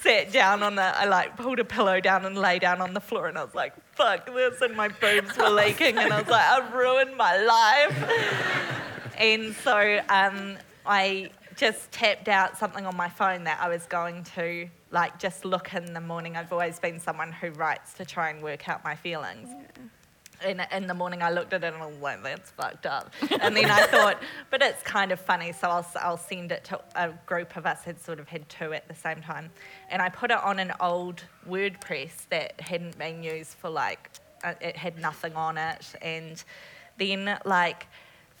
sat 0.00 0.32
down 0.32 0.62
on 0.62 0.74
the 0.76 0.82
I 0.82 1.04
like 1.04 1.36
pulled 1.36 1.58
a 1.58 1.64
pillow 1.64 2.00
down 2.00 2.24
and 2.24 2.36
lay 2.36 2.58
down 2.58 2.80
on 2.80 2.94
the 2.94 3.00
floor 3.00 3.28
and 3.28 3.36
I 3.36 3.44
was 3.44 3.54
like 3.54 3.74
fuck 3.94 4.26
this 4.26 4.60
and 4.60 4.76
my 4.76 4.88
boobs 4.88 5.36
were 5.36 5.50
leaking 5.50 5.98
and 5.98 6.12
I 6.12 6.20
was 6.20 6.30
like 6.30 6.44
I've 6.44 6.72
ruined 6.74 7.16
my 7.16 7.36
life. 7.36 8.74
And 9.18 9.54
so 9.56 10.00
um, 10.08 10.56
I 10.84 11.30
just 11.56 11.92
tapped 11.92 12.28
out 12.28 12.58
something 12.58 12.84
on 12.84 12.96
my 12.96 13.08
phone 13.08 13.44
that 13.44 13.60
I 13.60 13.68
was 13.68 13.86
going 13.86 14.24
to 14.34 14.68
like 14.90 15.18
just 15.18 15.44
look 15.44 15.72
in 15.74 15.92
the 15.92 16.00
morning. 16.00 16.36
I've 16.36 16.52
always 16.52 16.78
been 16.80 16.98
someone 16.98 17.32
who 17.32 17.50
writes 17.50 17.94
to 17.94 18.04
try 18.04 18.30
and 18.30 18.42
work 18.42 18.68
out 18.68 18.82
my 18.82 18.96
feelings 18.96 19.48
in, 20.44 20.62
in 20.72 20.86
the 20.86 20.94
morning 20.94 21.22
I 21.22 21.30
looked 21.30 21.52
at 21.52 21.64
it 21.64 21.72
and 21.72 21.82
I 21.82 21.86
was 21.86 21.98
like, 21.98 22.22
that's 22.22 22.50
fucked 22.50 22.86
up. 22.86 23.12
And 23.40 23.56
then 23.56 23.70
I 23.70 23.86
thought, 23.86 24.22
but 24.50 24.62
it's 24.62 24.82
kind 24.82 25.12
of 25.12 25.20
funny, 25.20 25.52
so 25.52 25.68
I'll, 25.68 25.86
I'll 26.00 26.16
send 26.16 26.52
it 26.52 26.64
to 26.64 26.80
a 26.94 27.10
group 27.26 27.56
of 27.56 27.66
us 27.66 27.82
had 27.84 28.00
sort 28.00 28.20
of 28.20 28.28
had 28.28 28.48
two 28.48 28.72
at 28.72 28.88
the 28.88 28.94
same 28.94 29.20
time. 29.20 29.50
And 29.90 30.00
I 30.00 30.08
put 30.08 30.30
it 30.30 30.42
on 30.42 30.58
an 30.58 30.72
old 30.80 31.24
WordPress 31.48 32.28
that 32.30 32.60
hadn't 32.60 32.98
been 32.98 33.22
used 33.22 33.54
for 33.54 33.70
like, 33.70 34.10
uh, 34.42 34.54
it 34.60 34.76
had 34.76 34.98
nothing 34.98 35.34
on 35.34 35.58
it. 35.58 35.94
And 36.02 36.42
then 36.98 37.38
like, 37.44 37.86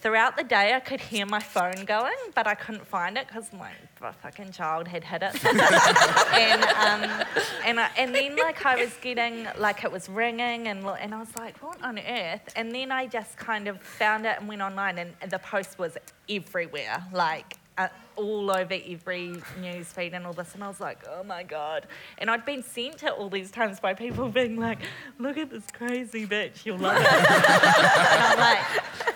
Throughout 0.00 0.36
the 0.36 0.44
day, 0.44 0.74
I 0.74 0.80
could 0.80 1.00
hear 1.00 1.24
my 1.24 1.40
phone 1.40 1.86
going, 1.86 2.12
but 2.34 2.46
I 2.46 2.54
couldn't 2.54 2.86
find 2.86 3.16
it 3.16 3.26
because 3.26 3.50
my 3.54 3.70
fucking 4.12 4.52
child 4.52 4.86
had 4.86 5.02
hit 5.02 5.22
it. 5.22 5.44
and 6.34 6.62
um, 6.62 7.26
and 7.64 7.80
I, 7.80 7.88
and 7.96 8.14
then 8.14 8.36
like 8.36 8.66
I 8.66 8.76
was 8.76 8.94
getting 9.00 9.46
like 9.58 9.82
it 9.82 9.90
was 9.90 10.08
ringing 10.10 10.68
and 10.68 10.84
and 10.84 11.14
I 11.14 11.18
was 11.18 11.34
like, 11.36 11.62
what 11.62 11.82
on 11.82 11.98
earth? 11.98 12.52
And 12.54 12.74
then 12.74 12.92
I 12.92 13.06
just 13.06 13.38
kind 13.38 13.66
of 13.66 13.80
found 13.80 14.26
it 14.26 14.36
and 14.38 14.46
went 14.46 14.60
online, 14.60 14.98
and 14.98 15.14
the 15.30 15.38
post 15.38 15.78
was 15.78 15.96
everywhere, 16.28 17.04
like. 17.12 17.56
Uh, 17.76 17.88
all 18.14 18.52
over 18.52 18.76
every 18.86 19.32
news 19.60 19.88
feed 19.88 20.14
and 20.14 20.24
all 20.24 20.32
this, 20.32 20.54
and 20.54 20.62
I 20.62 20.68
was 20.68 20.78
like, 20.78 20.98
oh 21.10 21.24
my 21.24 21.42
god! 21.42 21.88
And 22.18 22.30
I'd 22.30 22.44
been 22.44 22.62
sent 22.62 23.02
it 23.02 23.10
all 23.10 23.28
these 23.28 23.50
times 23.50 23.80
by 23.80 23.94
people 23.94 24.28
being 24.28 24.56
like, 24.56 24.78
look 25.18 25.36
at 25.36 25.50
this 25.50 25.64
crazy 25.72 26.24
bitch, 26.24 26.64
you'll 26.64 26.78
love 26.78 26.96
it. 26.96 27.06
and 27.08 28.22
I'm 28.22 28.38
like, 28.38 29.13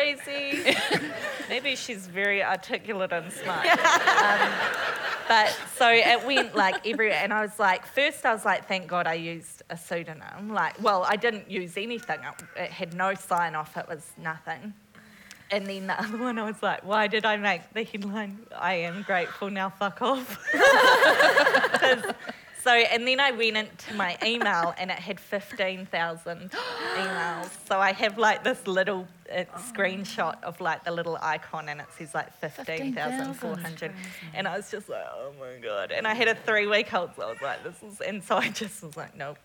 crazy. 0.00 0.76
Maybe 1.48 1.76
she's 1.76 2.06
very 2.06 2.42
articulate 2.42 3.12
and 3.12 3.32
smart. 3.32 3.66
Um, 3.66 4.52
but 5.28 5.56
so 5.76 5.88
it 5.90 6.24
went 6.24 6.54
like 6.54 6.86
everywhere, 6.86 7.20
and 7.22 7.32
I 7.32 7.42
was 7.42 7.58
like, 7.58 7.86
first 7.86 8.24
I 8.24 8.32
was 8.32 8.44
like, 8.44 8.66
thank 8.66 8.86
God 8.86 9.06
I 9.06 9.14
used 9.14 9.62
a 9.70 9.76
pseudonym. 9.76 10.52
Like, 10.52 10.80
well, 10.82 11.04
I 11.08 11.16
didn't 11.16 11.50
use 11.50 11.76
anything. 11.76 12.20
It, 12.20 12.62
it 12.64 12.70
had 12.70 12.94
no 12.94 13.14
sign 13.14 13.54
off. 13.54 13.76
It 13.76 13.88
was 13.88 14.12
nothing. 14.16 14.74
And 15.50 15.66
then 15.66 15.88
the 15.88 16.00
other 16.02 16.18
one, 16.18 16.38
I 16.38 16.44
was 16.44 16.62
like, 16.62 16.84
why 16.84 17.06
did 17.06 17.24
I 17.24 17.36
make 17.36 17.62
the 17.72 17.84
headline? 17.84 18.38
I 18.56 18.74
am 18.74 19.02
grateful 19.02 19.50
now. 19.50 19.70
Fuck 19.70 20.02
off. 20.02 20.38
so, 22.62 22.70
and 22.70 23.06
then 23.06 23.20
I 23.20 23.30
went 23.30 23.56
into 23.56 23.94
my 23.94 24.18
email 24.24 24.74
and 24.78 24.90
it 24.90 24.98
had 24.98 25.18
15,000 25.18 26.50
emails. 26.50 27.66
So 27.66 27.78
I 27.78 27.92
have 27.92 28.18
like 28.18 28.44
this 28.44 28.66
little 28.66 29.06
uh, 29.34 29.44
screenshot 29.56 30.42
of 30.42 30.60
like 30.60 30.84
the 30.84 30.90
little 30.90 31.18
icon 31.22 31.68
and 31.68 31.80
it 31.80 31.86
says 31.96 32.14
like 32.14 32.32
15,400. 32.40 33.92
And 34.34 34.46
I 34.46 34.56
was 34.56 34.70
just 34.70 34.88
like, 34.88 35.06
oh 35.12 35.32
my 35.40 35.58
God. 35.62 35.92
And 35.92 36.06
I 36.06 36.14
had 36.14 36.28
a 36.28 36.34
three 36.34 36.66
week 36.66 36.92
old, 36.92 37.10
so 37.16 37.22
I 37.22 37.30
was 37.30 37.42
like, 37.42 37.64
this 37.64 37.82
is, 37.82 38.00
and 38.00 38.22
so 38.22 38.36
I 38.36 38.48
just 38.48 38.82
was 38.82 38.96
like, 38.96 39.16
nope. 39.16 39.38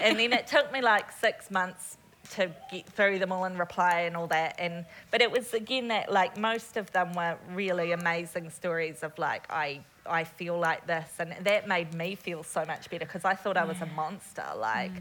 and 0.00 0.18
then 0.18 0.32
it 0.32 0.46
took 0.46 0.72
me 0.72 0.80
like 0.80 1.10
six 1.12 1.50
months 1.50 1.98
to 2.30 2.50
get 2.70 2.86
through 2.88 3.18
them 3.18 3.30
all 3.30 3.44
and 3.44 3.56
reply 3.56 4.00
and 4.00 4.16
all 4.16 4.26
that 4.26 4.56
and 4.58 4.84
but 5.12 5.22
it 5.22 5.30
was 5.30 5.54
again 5.54 5.86
that 5.86 6.10
like 6.10 6.36
most 6.36 6.76
of 6.76 6.90
them 6.90 7.12
were 7.12 7.36
really 7.52 7.92
amazing 7.92 8.50
stories 8.50 9.04
of 9.04 9.16
like 9.16 9.46
I 9.48 9.80
I 10.08 10.24
feel 10.24 10.58
like 10.58 10.86
this 10.86 11.10
and 11.18 11.34
that 11.42 11.68
made 11.68 11.94
me 11.94 12.14
feel 12.14 12.42
so 12.42 12.64
much 12.64 12.90
better 12.90 13.04
because 13.04 13.24
I 13.24 13.34
thought 13.34 13.56
I 13.56 13.64
was 13.64 13.80
a 13.80 13.86
monster 13.86 14.44
like 14.56 14.92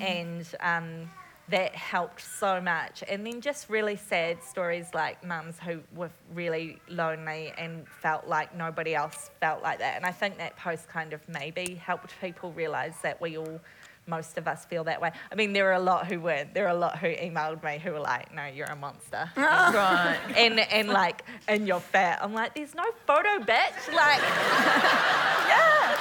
and 0.00 0.46
um 0.60 1.10
that 1.48 1.74
helped 1.74 2.22
so 2.22 2.60
much. 2.60 3.02
And 3.08 3.26
then 3.26 3.40
just 3.40 3.68
really 3.68 3.96
sad 3.96 4.42
stories 4.42 4.86
like 4.94 5.22
mums 5.24 5.58
who 5.58 5.80
were 5.94 6.10
really 6.32 6.78
lonely 6.88 7.52
and 7.58 7.86
felt 7.88 8.26
like 8.26 8.56
nobody 8.56 8.94
else 8.94 9.30
felt 9.40 9.62
like 9.62 9.78
that. 9.80 9.96
And 9.96 10.06
I 10.06 10.12
think 10.12 10.38
that 10.38 10.56
post 10.56 10.88
kind 10.88 11.12
of 11.12 11.20
maybe 11.28 11.74
helped 11.74 12.14
people 12.20 12.52
realize 12.52 12.94
that 13.02 13.20
we 13.20 13.36
all 13.36 13.60
most 14.06 14.36
of 14.36 14.48
us 14.48 14.64
feel 14.64 14.84
that 14.84 15.00
way. 15.00 15.12
I 15.30 15.34
mean, 15.34 15.52
there 15.52 15.68
are 15.68 15.74
a 15.74 15.80
lot 15.80 16.06
who 16.06 16.20
weren't. 16.20 16.54
There 16.54 16.66
are 16.66 16.74
a 16.74 16.78
lot 16.78 16.98
who 16.98 17.06
emailed 17.06 17.62
me 17.62 17.78
who 17.78 17.92
were 17.92 18.00
like, 18.00 18.34
"No, 18.34 18.46
you're 18.46 18.66
a 18.66 18.76
monster," 18.76 19.30
right. 19.36 20.18
and 20.36 20.58
and 20.60 20.88
like, 20.88 21.24
and 21.48 21.66
you're 21.66 21.80
fat. 21.80 22.18
I'm 22.22 22.34
like, 22.34 22.54
"There's 22.54 22.74
no 22.74 22.84
photo, 23.06 23.38
bitch." 23.38 23.94
Like, 23.94 24.20
yeah. 25.48 25.96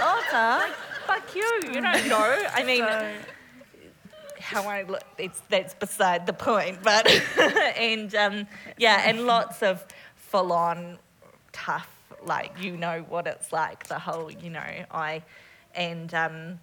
Otter. 0.00 0.72
fuck 1.06 1.34
you. 1.34 1.60
You 1.64 1.80
don't 1.80 2.08
know. 2.08 2.42
I 2.52 2.62
mean. 2.64 2.84
how 4.40 4.68
I 4.68 4.82
look, 4.82 5.02
it's, 5.16 5.40
that's 5.48 5.72
beside 5.74 6.26
the 6.26 6.34
point. 6.34 6.82
But 6.82 7.08
and 7.78 8.14
um, 8.14 8.46
yeah, 8.78 9.02
and 9.08 9.26
lots 9.26 9.62
of 9.62 9.84
full 10.14 10.52
on 10.52 10.98
tough, 11.52 11.88
like 12.22 12.52
you 12.62 12.76
know 12.76 13.04
what 13.08 13.26
it's 13.26 13.52
like. 13.52 13.86
The 13.88 13.98
whole, 13.98 14.30
you 14.30 14.50
know, 14.50 14.84
I 14.90 15.22
and 15.74 16.12
um, 16.14 16.58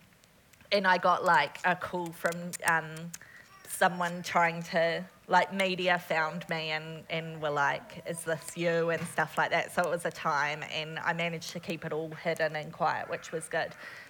and 0.71 0.87
I 0.87 0.97
got 0.97 1.23
like 1.25 1.59
a 1.65 1.75
call 1.75 2.07
from 2.07 2.33
um, 2.65 3.11
someone 3.67 4.21
trying 4.23 4.61
to 4.63 5.03
like 5.27 5.53
media 5.53 5.97
found 5.97 6.47
me 6.49 6.71
and, 6.71 7.03
and 7.09 7.41
were 7.41 7.49
like, 7.49 8.03
is 8.07 8.21
this 8.23 8.57
you 8.57 8.89
and 8.89 9.01
stuff 9.07 9.37
like 9.37 9.51
that. 9.51 9.73
So 9.73 9.81
it 9.81 9.89
was 9.89 10.05
a 10.05 10.11
time 10.11 10.63
and 10.73 10.99
I 10.99 11.13
managed 11.13 11.51
to 11.51 11.59
keep 11.59 11.85
it 11.85 11.93
all 11.93 12.11
hidden 12.11 12.55
and 12.55 12.71
quiet, 12.73 13.09
which 13.09 13.31
was 13.31 13.47
good. 13.47 13.69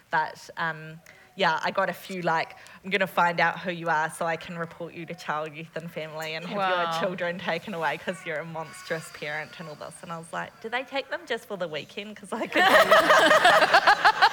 But 0.10 0.50
um, 0.58 1.00
yeah, 1.36 1.60
I 1.64 1.70
got 1.72 1.90
a 1.90 1.94
few 1.94 2.22
like, 2.24 2.56
I'm 2.84 2.90
going 2.90 3.02
to 3.02 3.08
find 3.08 3.40
out 3.40 3.60
who 3.60 3.72
you 3.72 3.88
are 3.90 4.10
so 4.12 4.26
I 4.26 4.36
can 4.36 4.58
report 4.58 4.94
you 4.96 5.06
to 5.06 5.14
child, 5.14 5.54
youth 5.56 5.76
and 5.76 5.90
family 5.92 6.34
and 6.34 6.44
have 6.46 6.58
Wow. 6.58 6.92
your 6.92 7.00
children 7.00 7.38
taken 7.38 7.74
away 7.76 7.98
because 7.98 8.18
you're 8.26 8.40
a 8.40 8.46
monstrous 8.46 9.08
parent 9.14 9.52
and 9.60 9.70
all 9.70 9.76
this. 9.76 9.96
And 10.02 10.12
I 10.12 10.18
was 10.18 10.34
like, 10.34 10.60
do 10.62 10.70
they 10.70 10.84
take 10.84 11.10
them 11.12 11.22
just 11.28 11.46
for 11.46 11.56
the 11.56 11.68
weekend? 11.68 12.16
Because 12.16 12.34
I 12.34 12.48
could 12.48 12.64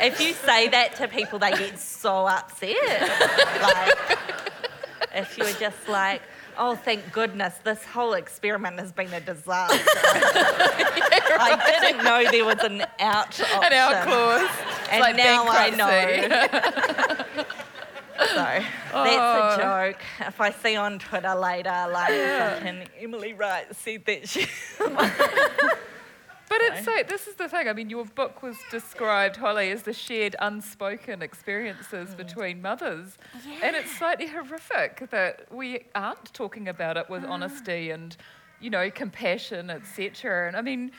if 0.00 0.20
you 0.20 0.32
say 0.32 0.68
that 0.68 0.94
to 0.96 1.08
people, 1.08 1.38
they 1.38 1.50
get 1.50 1.78
so 1.78 2.26
upset. 2.26 2.76
like, 3.62 4.18
if 5.14 5.36
you 5.38 5.44
were 5.44 5.52
just 5.52 5.88
like, 5.88 6.22
oh, 6.58 6.74
thank 6.74 7.12
goodness, 7.12 7.54
this 7.64 7.84
whole 7.84 8.14
experiment 8.14 8.78
has 8.78 8.92
been 8.92 9.12
a 9.12 9.20
disaster. 9.20 9.76
I 11.38 11.78
didn't 11.80 12.04
know 12.04 12.24
there 12.30 12.44
was 12.44 12.62
an 12.64 12.82
out 12.98 13.26
option. 13.40 13.46
An 13.62 13.72
out 13.72 14.04
clause. 14.06 14.50
And 14.90 15.00
like 15.00 15.16
now 15.16 15.46
I 15.48 15.70
know. 15.70 17.46
So 18.18 18.34
that's 18.34 18.64
Oh. 18.94 19.02
a 19.02 19.56
joke. 19.92 20.00
If 20.20 20.40
I 20.40 20.50
see 20.50 20.74
on 20.76 20.98
Twitter 20.98 21.34
later, 21.34 21.86
like, 21.92 22.08
fucking 22.08 22.88
Emily 22.98 23.34
Writes 23.34 23.76
said 23.78 24.04
that 24.06 24.26
she. 24.28 24.46
But 26.48 26.58
it's 26.60 26.84
so, 26.84 26.92
this 27.08 27.26
is 27.26 27.34
the 27.34 27.48
thing. 27.48 27.68
I 27.68 27.72
mean, 27.72 27.90
your 27.90 28.04
book 28.04 28.42
was 28.42 28.56
described, 28.70 29.36
Hollie, 29.36 29.70
as 29.70 29.82
the 29.82 29.92
shared 29.92 30.36
unspoken 30.40 31.22
experiences 31.22 32.10
mm. 32.10 32.16
between 32.16 32.62
mothers. 32.62 33.18
And 33.62 33.74
it's 33.74 33.96
slightly 33.96 34.26
horrific 34.26 35.10
that 35.10 35.46
we 35.50 35.86
aren't 35.94 36.32
talking 36.32 36.68
about 36.68 36.96
it 36.96 37.10
with 37.10 37.24
ah. 37.24 37.32
honesty 37.32 37.90
and, 37.90 38.16
you 38.60 38.70
know, 38.70 38.90
compassion, 38.90 39.70
etc. 39.70 40.48
And 40.48 40.56
I 40.56 40.62
mean, 40.62 40.92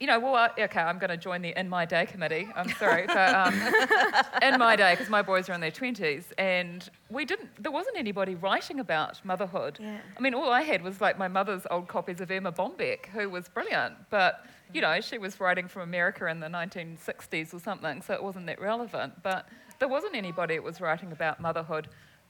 you 0.00 0.06
know, 0.06 0.18
well, 0.18 0.34
I, 0.34 0.50
okay, 0.58 0.80
I'm 0.80 0.98
going 0.98 1.10
to 1.10 1.16
join 1.16 1.42
the 1.42 1.58
In 1.58 1.68
My 1.68 1.84
Day 1.84 2.06
committee. 2.06 2.48
I'm 2.54 2.70
sorry, 2.70 3.06
but 3.06 3.34
um, 3.34 3.54
in 4.42 4.58
my 4.58 4.76
day, 4.76 4.94
because 4.94 5.10
my 5.10 5.22
boys 5.22 5.48
are 5.48 5.52
in 5.52 5.60
their 5.60 5.70
20s, 5.70 6.24
and 6.38 6.88
we 7.10 7.24
didn't, 7.24 7.62
there 7.62 7.72
wasn't 7.72 7.96
anybody 7.96 8.34
writing 8.34 8.80
about 8.80 9.22
motherhood. 9.24 9.78
Yeah. 9.80 9.98
I 10.16 10.20
mean, 10.20 10.34
all 10.34 10.50
I 10.50 10.62
had 10.62 10.82
was 10.82 11.00
like 11.00 11.18
my 11.18 11.28
mother's 11.28 11.66
old 11.70 11.88
copies 11.88 12.20
of 12.20 12.30
Erma 12.30 12.52
Bombeck, 12.52 13.06
who 13.06 13.28
was 13.28 13.48
brilliant, 13.48 13.94
but 14.10 14.46
you 14.72 14.80
know, 14.80 15.00
she 15.00 15.18
was 15.18 15.40
writing 15.40 15.66
from 15.66 15.82
America 15.82 16.26
in 16.26 16.40
the 16.40 16.46
1960s 16.46 17.54
or 17.54 17.58
something, 17.58 18.02
so 18.02 18.14
it 18.14 18.22
wasn't 18.22 18.46
that 18.46 18.60
relevant. 18.60 19.22
But 19.22 19.48
there 19.78 19.88
wasn't 19.88 20.14
anybody 20.14 20.56
that 20.56 20.62
was 20.62 20.80
writing 20.80 21.12
about 21.12 21.40
motherhood 21.40 21.88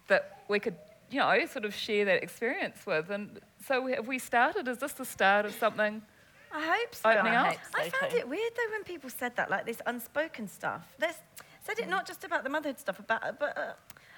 that 0.08 0.44
we 0.48 0.58
could, 0.58 0.76
you 1.10 1.18
know, 1.18 1.46
sort 1.46 1.64
of 1.64 1.74
share 1.74 2.04
that 2.04 2.22
experience 2.22 2.86
with. 2.86 3.10
And 3.10 3.40
so 3.66 3.86
have 3.88 4.06
we 4.06 4.18
started? 4.18 4.68
Is 4.68 4.78
this 4.78 4.92
the 4.92 5.04
start 5.04 5.46
of 5.46 5.54
something? 5.54 6.02
I 6.52 6.64
hope 6.64 6.94
so. 6.94 7.10
Opening 7.10 7.34
I 7.34 7.50
up? 7.50 7.56
so 7.72 7.80
I 7.80 7.90
found 7.90 8.12
too. 8.12 8.18
it 8.18 8.28
weird 8.28 8.52
though 8.56 8.72
when 8.72 8.84
people 8.84 9.10
said 9.10 9.36
that, 9.36 9.50
like 9.50 9.66
this 9.66 9.80
unspoken 9.86 10.48
stuff. 10.48 10.86
There's 10.98 11.16
said 11.68 11.78
it 11.78 11.84
hmm. 11.84 11.90
not 11.90 12.06
just 12.06 12.24
about 12.24 12.44
the 12.44 12.50
motherhood 12.50 12.78
stuff, 12.78 12.98
about 12.98 13.22
uh, 13.22 13.32
but 13.38 13.56
uh, 13.56 13.72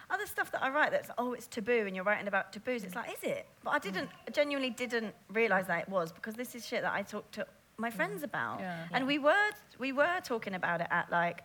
other 0.09 0.27
stuff 0.27 0.51
that 0.53 0.63
I 0.63 0.71
write. 0.71 0.93
That's 0.93 1.11
oh, 1.19 1.33
it's 1.33 1.47
taboo, 1.47 1.85
and 1.87 1.95
you're 1.95 2.05
writing 2.05 2.29
about 2.29 2.53
taboos. 2.53 2.85
It's 2.85 2.95
like, 2.95 3.13
is 3.13 3.23
it? 3.23 3.47
But 3.65 3.71
I 3.71 3.79
hmm. 3.79 3.93
didn't 3.93 4.11
I 4.27 4.31
genuinely 4.31 4.71
didn't 4.71 5.15
realize 5.33 5.67
that 5.67 5.83
it 5.83 5.89
was 5.89 6.13
because 6.13 6.35
this 6.35 6.55
is 6.55 6.67
shit 6.67 6.83
that 6.83 6.93
I 6.93 7.03
talked 7.03 7.33
to 7.35 7.47
my 7.77 7.91
hmm. 7.91 7.97
friends 7.97 8.23
about, 8.23 8.61
Yeah. 8.61 8.87
and 8.93 9.07
we 9.07 9.19
were 9.19 9.51
we 9.79 9.93
were 9.93 10.21
talking 10.25 10.55
about 10.55 10.81
it 10.81 10.89
at 10.91 11.11
like. 11.11 11.43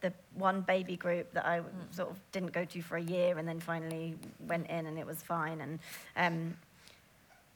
The 0.00 0.12
one 0.34 0.60
baby 0.60 0.98
group 0.98 1.32
that 1.32 1.46
I 1.46 1.62
sort 1.90 2.10
of 2.10 2.20
didn't 2.30 2.52
go 2.52 2.66
to 2.66 2.82
for 2.82 2.98
a 2.98 3.02
year, 3.02 3.38
and 3.38 3.48
then 3.48 3.58
finally 3.58 4.16
went 4.38 4.68
in, 4.68 4.84
and 4.84 4.98
it 4.98 5.06
was 5.06 5.22
fine. 5.22 5.62
And 5.62 5.78
um, 6.14 6.56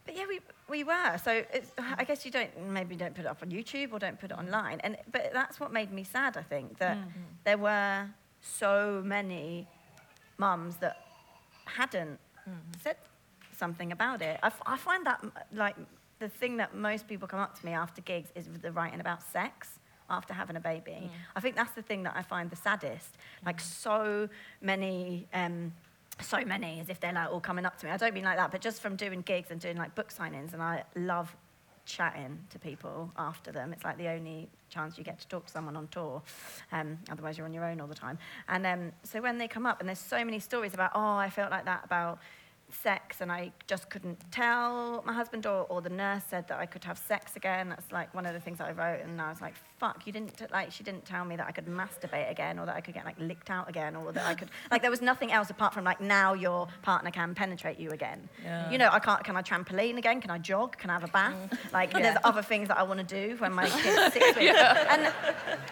but 0.08 0.16
yeah, 0.16 0.24
we 0.26 0.40
we 0.70 0.84
were. 0.84 1.18
So 1.22 1.44
it's, 1.52 1.70
I 1.98 2.02
guess 2.04 2.24
you 2.24 2.30
don't 2.30 2.50
maybe 2.70 2.96
don't 2.96 3.14
put 3.14 3.26
it 3.26 3.28
up 3.28 3.42
on 3.42 3.50
YouTube 3.50 3.92
or 3.92 3.98
don't 3.98 4.18
put 4.18 4.30
it 4.30 4.38
online. 4.38 4.80
And 4.80 4.96
but 5.12 5.32
that's 5.34 5.60
what 5.60 5.70
made 5.70 5.92
me 5.92 6.02
sad. 6.02 6.38
I 6.38 6.42
think 6.42 6.78
that 6.78 6.96
mm-hmm. 6.96 7.10
there 7.44 7.58
were 7.58 8.06
so 8.40 9.02
many 9.04 9.66
mums 10.38 10.76
that 10.76 10.96
hadn't 11.66 12.18
mm-hmm. 12.48 12.80
said 12.82 12.96
something 13.54 13.92
about 13.92 14.22
it. 14.22 14.40
I, 14.42 14.46
f- 14.46 14.62
I 14.64 14.78
find 14.78 15.04
that 15.04 15.22
like 15.52 15.76
the 16.20 16.30
thing 16.30 16.56
that 16.56 16.74
most 16.74 17.06
people 17.06 17.28
come 17.28 17.40
up 17.40 17.58
to 17.58 17.66
me 17.66 17.72
after 17.72 18.00
gigs 18.00 18.30
is 18.34 18.48
the 18.62 18.72
writing 18.72 19.00
about 19.00 19.20
sex 19.22 19.78
after 20.08 20.32
having 20.32 20.56
a 20.56 20.60
baby. 20.60 21.02
Mm. 21.02 21.10
I 21.36 21.40
think 21.40 21.54
that's 21.54 21.72
the 21.72 21.82
thing 21.82 22.02
that 22.04 22.14
I 22.16 22.22
find 22.22 22.48
the 22.50 22.56
saddest. 22.56 23.18
Like 23.44 23.58
mm. 23.58 23.66
so 23.86 24.30
many. 24.62 25.28
Um, 25.34 25.74
so 26.20 26.40
many 26.44 26.80
as 26.80 26.88
if 26.88 27.00
they're 27.00 27.12
like 27.12 27.30
all 27.30 27.40
coming 27.40 27.64
up 27.64 27.78
to 27.78 27.86
me. 27.86 27.92
I 27.92 27.96
don't 27.96 28.14
mean 28.14 28.24
like 28.24 28.36
that, 28.36 28.50
but 28.50 28.60
just 28.60 28.80
from 28.80 28.96
doing 28.96 29.22
gigs 29.22 29.50
and 29.50 29.60
doing 29.60 29.76
like 29.76 29.94
book 29.94 30.12
signings, 30.12 30.52
and 30.52 30.62
I 30.62 30.84
love 30.94 31.34
chatting 31.88 32.38
to 32.50 32.58
people 32.58 33.10
after 33.16 33.50
them. 33.50 33.72
It's 33.72 33.82
like 33.82 33.96
the 33.96 34.08
only 34.08 34.48
chance 34.68 34.98
you 34.98 35.04
get 35.04 35.18
to 35.20 35.28
talk 35.28 35.46
to 35.46 35.52
someone 35.52 35.76
on 35.76 35.88
tour. 35.88 36.22
Um, 36.70 36.98
otherwise, 37.10 37.38
you're 37.38 37.46
on 37.46 37.54
your 37.54 37.64
own 37.64 37.80
all 37.80 37.86
the 37.86 37.94
time. 37.94 38.18
And 38.48 38.66
um, 38.66 38.92
so 39.02 39.20
when 39.20 39.38
they 39.38 39.48
come 39.48 39.64
up, 39.66 39.80
and 39.80 39.88
there's 39.88 39.98
so 39.98 40.24
many 40.24 40.38
stories 40.38 40.74
about, 40.74 40.92
oh, 40.94 41.16
I 41.16 41.30
felt 41.30 41.50
like 41.50 41.64
that 41.64 41.84
about 41.84 42.18
sex 42.70 43.20
and 43.20 43.32
I 43.32 43.52
just 43.66 43.90
couldn't 43.90 44.18
tell 44.30 45.02
my 45.06 45.12
husband 45.12 45.46
or, 45.46 45.66
or 45.68 45.80
the 45.80 45.90
nurse 45.90 46.22
said 46.28 46.48
that 46.48 46.58
I 46.58 46.66
could 46.66 46.84
have 46.84 46.98
sex 46.98 47.36
again. 47.36 47.68
That's 47.70 47.90
like 47.90 48.12
one 48.14 48.26
of 48.26 48.34
the 48.34 48.40
things 48.40 48.58
that 48.58 48.68
I 48.68 48.72
wrote 48.72 49.04
and 49.04 49.20
I 49.20 49.30
was 49.30 49.40
like, 49.40 49.54
fuck, 49.78 50.06
you 50.06 50.12
didn't, 50.12 50.36
t- 50.36 50.44
like, 50.52 50.72
she 50.72 50.82
didn't 50.82 51.04
tell 51.04 51.24
me 51.24 51.36
that 51.36 51.46
I 51.46 51.52
could 51.52 51.66
masturbate 51.66 52.30
again 52.30 52.58
or 52.58 52.66
that 52.66 52.76
I 52.76 52.80
could 52.80 52.94
get 52.94 53.04
like 53.04 53.18
licked 53.18 53.50
out 53.50 53.68
again 53.68 53.96
or 53.96 54.12
that 54.12 54.26
I 54.26 54.34
could, 54.34 54.50
like 54.70 54.82
there 54.82 54.90
was 54.90 55.00
nothing 55.02 55.32
else 55.32 55.50
apart 55.50 55.72
from 55.72 55.84
like 55.84 56.00
now 56.00 56.34
your 56.34 56.68
partner 56.82 57.10
can 57.10 57.34
penetrate 57.34 57.78
you 57.78 57.90
again. 57.90 58.28
Yeah. 58.42 58.70
You 58.70 58.78
know, 58.78 58.90
I 58.92 58.98
can't, 58.98 59.24
can 59.24 59.36
I 59.36 59.42
trampoline 59.42 59.96
again? 59.96 60.20
Can 60.20 60.30
I 60.30 60.38
jog? 60.38 60.76
Can 60.76 60.90
I 60.90 60.94
have 60.94 61.04
a 61.04 61.08
bath? 61.08 61.34
Mm. 61.34 61.58
Like 61.72 61.92
there's 61.92 62.16
other 62.24 62.42
things 62.42 62.68
that 62.68 62.78
I 62.78 62.82
want 62.82 63.06
to 63.06 63.28
do 63.28 63.36
when 63.36 63.52
my 63.52 63.68
kid's 63.68 63.98
are 63.98 64.10
six 64.12 64.26
weeks. 64.36 64.40
Yeah. 64.40 65.12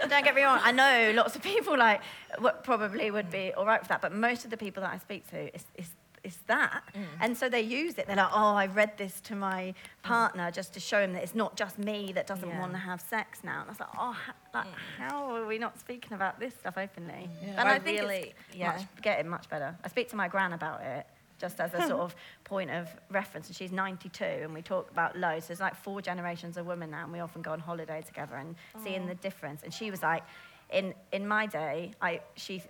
And 0.03 0.11
don't 0.11 0.25
get 0.25 0.35
me 0.35 0.43
wrong, 0.43 0.61
I 0.63 0.73
know 0.73 1.13
lots 1.15 1.35
of 1.35 1.43
people 1.43 1.77
like 1.77 2.01
what 2.39 2.65
probably 2.65 3.11
would 3.11 3.31
be 3.31 3.53
all 3.55 3.65
right 3.65 3.81
with 3.81 3.89
that, 3.89 4.03
but 4.03 4.13
most 4.13 4.45
of 4.45 4.51
the 4.51 4.57
people 4.57 4.83
that 4.83 4.93
I 4.93 4.99
speak 4.99 5.27
to 5.31 5.55
is, 5.55 5.65
is 5.77 5.91
is 6.27 6.37
that. 6.49 6.83
Mm. 6.95 7.05
And 7.21 7.37
so 7.37 7.49
they 7.49 7.63
use 7.63 7.95
it. 7.99 8.07
They're 8.07 8.17
like, 8.17 8.33
oh, 8.33 8.55
I 8.55 8.67
read 8.67 8.99
this 8.99 9.21
to 9.23 9.35
my 9.35 9.75
partner 10.03 10.51
just 10.51 10.75
to 10.75 10.81
show 10.81 11.01
him 11.01 11.13
that 11.15 11.23
it's 11.23 11.35
not 11.35 11.57
just 11.57 11.79
me 11.79 12.13
that 12.15 12.27
doesn't 12.27 12.49
Yeah. 12.49 12.61
want 12.61 12.73
to 12.73 12.79
have 12.79 13.01
sex 13.01 13.41
now. 13.45 13.61
And 13.61 13.69
I 13.69 13.71
was 13.71 13.81
like, 13.81 13.89
oh, 13.95 14.13
ha- 14.13 14.35
like, 14.53 14.67
mm. 14.67 14.75
how 14.99 15.35
are 15.37 15.47
we 15.47 15.59
not 15.59 15.79
speaking 15.79 16.13
about 16.13 16.39
this 16.41 16.55
stuff 16.55 16.77
openly? 16.77 17.31
Yeah. 17.43 17.61
And 17.61 17.69
I, 17.69 17.75
I 17.77 17.79
think 17.79 18.01
really- 18.01 18.35
it's 18.49 18.57
yeah. 18.57 18.73
much, 18.73 18.87
getting 19.03 19.29
much 19.29 19.49
better. 19.49 19.77
I 19.85 19.89
speak 19.89 20.09
to 20.11 20.17
my 20.17 20.29
gran 20.29 20.53
about 20.53 20.83
it 20.83 21.07
just 21.39 21.61
as 21.61 21.75
a 21.75 21.81
sort 21.87 22.01
of 22.01 22.17
point 22.45 22.71
of 22.71 22.89
reference. 23.11 23.49
And 23.49 23.57
she's 23.57 23.73
92, 23.73 24.25
and 24.25 24.55
we 24.55 24.63
talk 24.63 24.91
about 24.91 25.19
loads. 25.19 25.49
There's 25.49 25.61
like 25.61 25.75
four 25.77 26.01
generations 26.01 26.57
of 26.57 26.65
women 26.67 26.91
now, 26.91 27.05
and 27.05 27.13
we 27.13 27.21
often 27.21 27.43
go 27.43 27.53
on 27.53 27.61
holiday 27.61 28.03
together 28.07 28.37
and 28.37 28.55
seeing 28.83 29.07
the 29.07 29.15
difference. 29.17 29.63
And 29.63 29.73
she 29.73 29.91
was 29.91 30.03
like, 30.03 30.23
in, 30.71 30.95
in 31.13 31.29
my 31.29 31.45
day, 31.47 31.93
I, 32.01 32.21
she, 32.37 32.63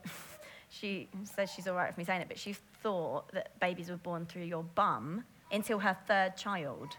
she 0.79 1.09
says 1.25 1.51
she's 1.51 1.67
all 1.67 1.75
right 1.75 1.89
with 1.89 1.99
me 1.99 2.05
saying 2.05 2.21
it, 2.21 2.29
but 2.29 2.39
she 2.39 2.55
thought 2.83 3.33
that 3.33 3.59
babies 3.61 3.91
were 3.91 3.97
born 3.97 4.27
through 4.27 4.45
your 4.45 4.63
bum 4.63 5.25
until 5.51 5.79
her 5.79 5.97
third 6.07 6.37
child. 6.37 6.97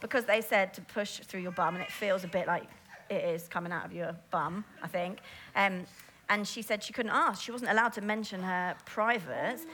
Because 0.00 0.24
they 0.24 0.40
said 0.40 0.74
to 0.74 0.80
push 0.82 1.20
through 1.20 1.40
your 1.40 1.52
bum, 1.52 1.74
and 1.74 1.82
it 1.82 1.90
feels 1.90 2.24
a 2.24 2.28
bit 2.28 2.46
like 2.46 2.64
it 3.08 3.24
is 3.24 3.48
coming 3.48 3.72
out 3.72 3.84
of 3.84 3.92
your 3.92 4.14
bum, 4.30 4.64
I 4.82 4.88
think. 4.88 5.18
Um, 5.54 5.84
and 6.28 6.46
she 6.46 6.60
said 6.62 6.82
she 6.82 6.92
couldn't 6.92 7.12
ask. 7.12 7.42
She 7.42 7.52
wasn't 7.52 7.70
allowed 7.70 7.92
to 7.94 8.00
mention 8.00 8.42
her 8.42 8.74
privates. 8.84 9.64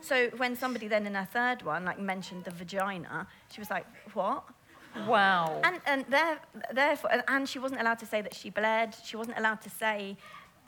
So 0.00 0.28
when 0.36 0.54
somebody 0.56 0.86
then 0.86 1.06
in 1.06 1.14
her 1.14 1.28
third 1.30 1.62
one, 1.62 1.84
like, 1.84 1.98
mentioned 1.98 2.44
the 2.44 2.52
vagina, 2.52 3.26
she 3.50 3.60
was 3.60 3.70
like, 3.70 3.86
what? 4.14 4.44
Wow. 5.06 5.60
And, 5.64 5.80
and 5.84 6.04
there, 6.08 6.38
therefore, 6.72 7.10
and 7.28 7.48
she 7.48 7.58
wasn't 7.58 7.80
allowed 7.80 7.98
to 7.98 8.06
say 8.06 8.22
that 8.22 8.34
she 8.34 8.50
bled. 8.50 8.94
She 9.04 9.16
wasn't 9.16 9.36
allowed 9.36 9.60
to 9.62 9.70
say, 9.70 10.16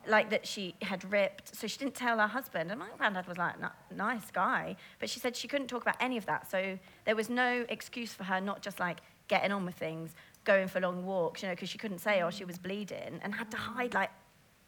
like, 0.07 0.31
that 0.31 0.47
she 0.47 0.75
had 0.83 1.11
ripped. 1.13 1.55
So 1.55 1.67
she 1.67 1.79
didn't 1.79 1.95
tell 1.95 2.19
her 2.19 2.27
husband. 2.27 2.71
And 2.71 2.79
my 2.81 2.89
granddad 2.97 3.27
was 3.27 3.37
like, 3.39 3.55
nice 3.95 4.31
guy. 4.33 4.77
But 4.99 5.11
she 5.11 5.21
said 5.21 5.37
she 5.37 5.49
couldn't 5.49 5.69
talk 5.69 5.83
about 5.83 5.97
any 6.01 6.17
of 6.17 6.27
that. 6.27 6.51
So 6.51 6.79
there 7.05 7.17
was 7.17 7.29
no 7.29 7.67
excuse 7.69 8.13
for 8.13 8.25
her 8.25 8.41
not 8.41 8.63
just, 8.63 8.79
like, 8.81 8.99
getting 9.29 9.53
on 9.53 9.67
with 9.67 9.75
things, 9.75 10.15
going 10.45 10.69
for 10.69 10.81
long 10.81 11.05
walks, 11.05 11.43
you 11.43 11.49
know, 11.49 11.55
because 11.55 11.69
she 11.69 11.79
couldn't 11.79 11.99
say, 11.99 12.23
oh, 12.23 12.31
she 12.31 12.45
was 12.45 12.59
bleeding, 12.59 13.21
and 13.23 13.35
had 13.35 13.51
to 13.51 13.57
hide, 13.57 13.93
like, 13.95 14.11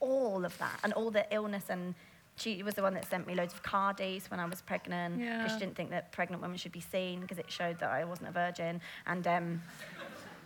all 0.01 0.45
of 0.45 0.57
that 0.59 0.81
and 0.83 0.95
all 0.95 1.11
the 1.11 1.27
illness 1.31 1.65
and 1.69 1.95
she 2.37 2.63
was 2.63 2.75
the 2.75 2.81
one 2.81 2.95
that 2.95 3.05
sent 3.05 3.27
me 3.27 3.35
loads 3.35 3.53
of 3.53 3.63
cardies 3.63 4.31
when 4.31 4.41
I 4.41 4.47
was 4.47 4.63
pregnant 4.63 5.19
because 5.19 5.29
Yeah. 5.29 5.49
she 5.49 5.59
didn't 5.59 5.77
think 5.77 5.91
that 5.91 6.11
pregnant 6.11 6.41
women 6.41 6.57
should 6.57 6.73
be 6.73 6.81
seen 6.81 7.21
because 7.21 7.37
it 7.39 7.51
showed 7.53 7.79
that 7.81 7.91
I 7.91 8.05
wasn't 8.07 8.31
a 8.31 8.33
virgin. 8.33 8.81
And 9.07 9.27
um, 9.27 9.63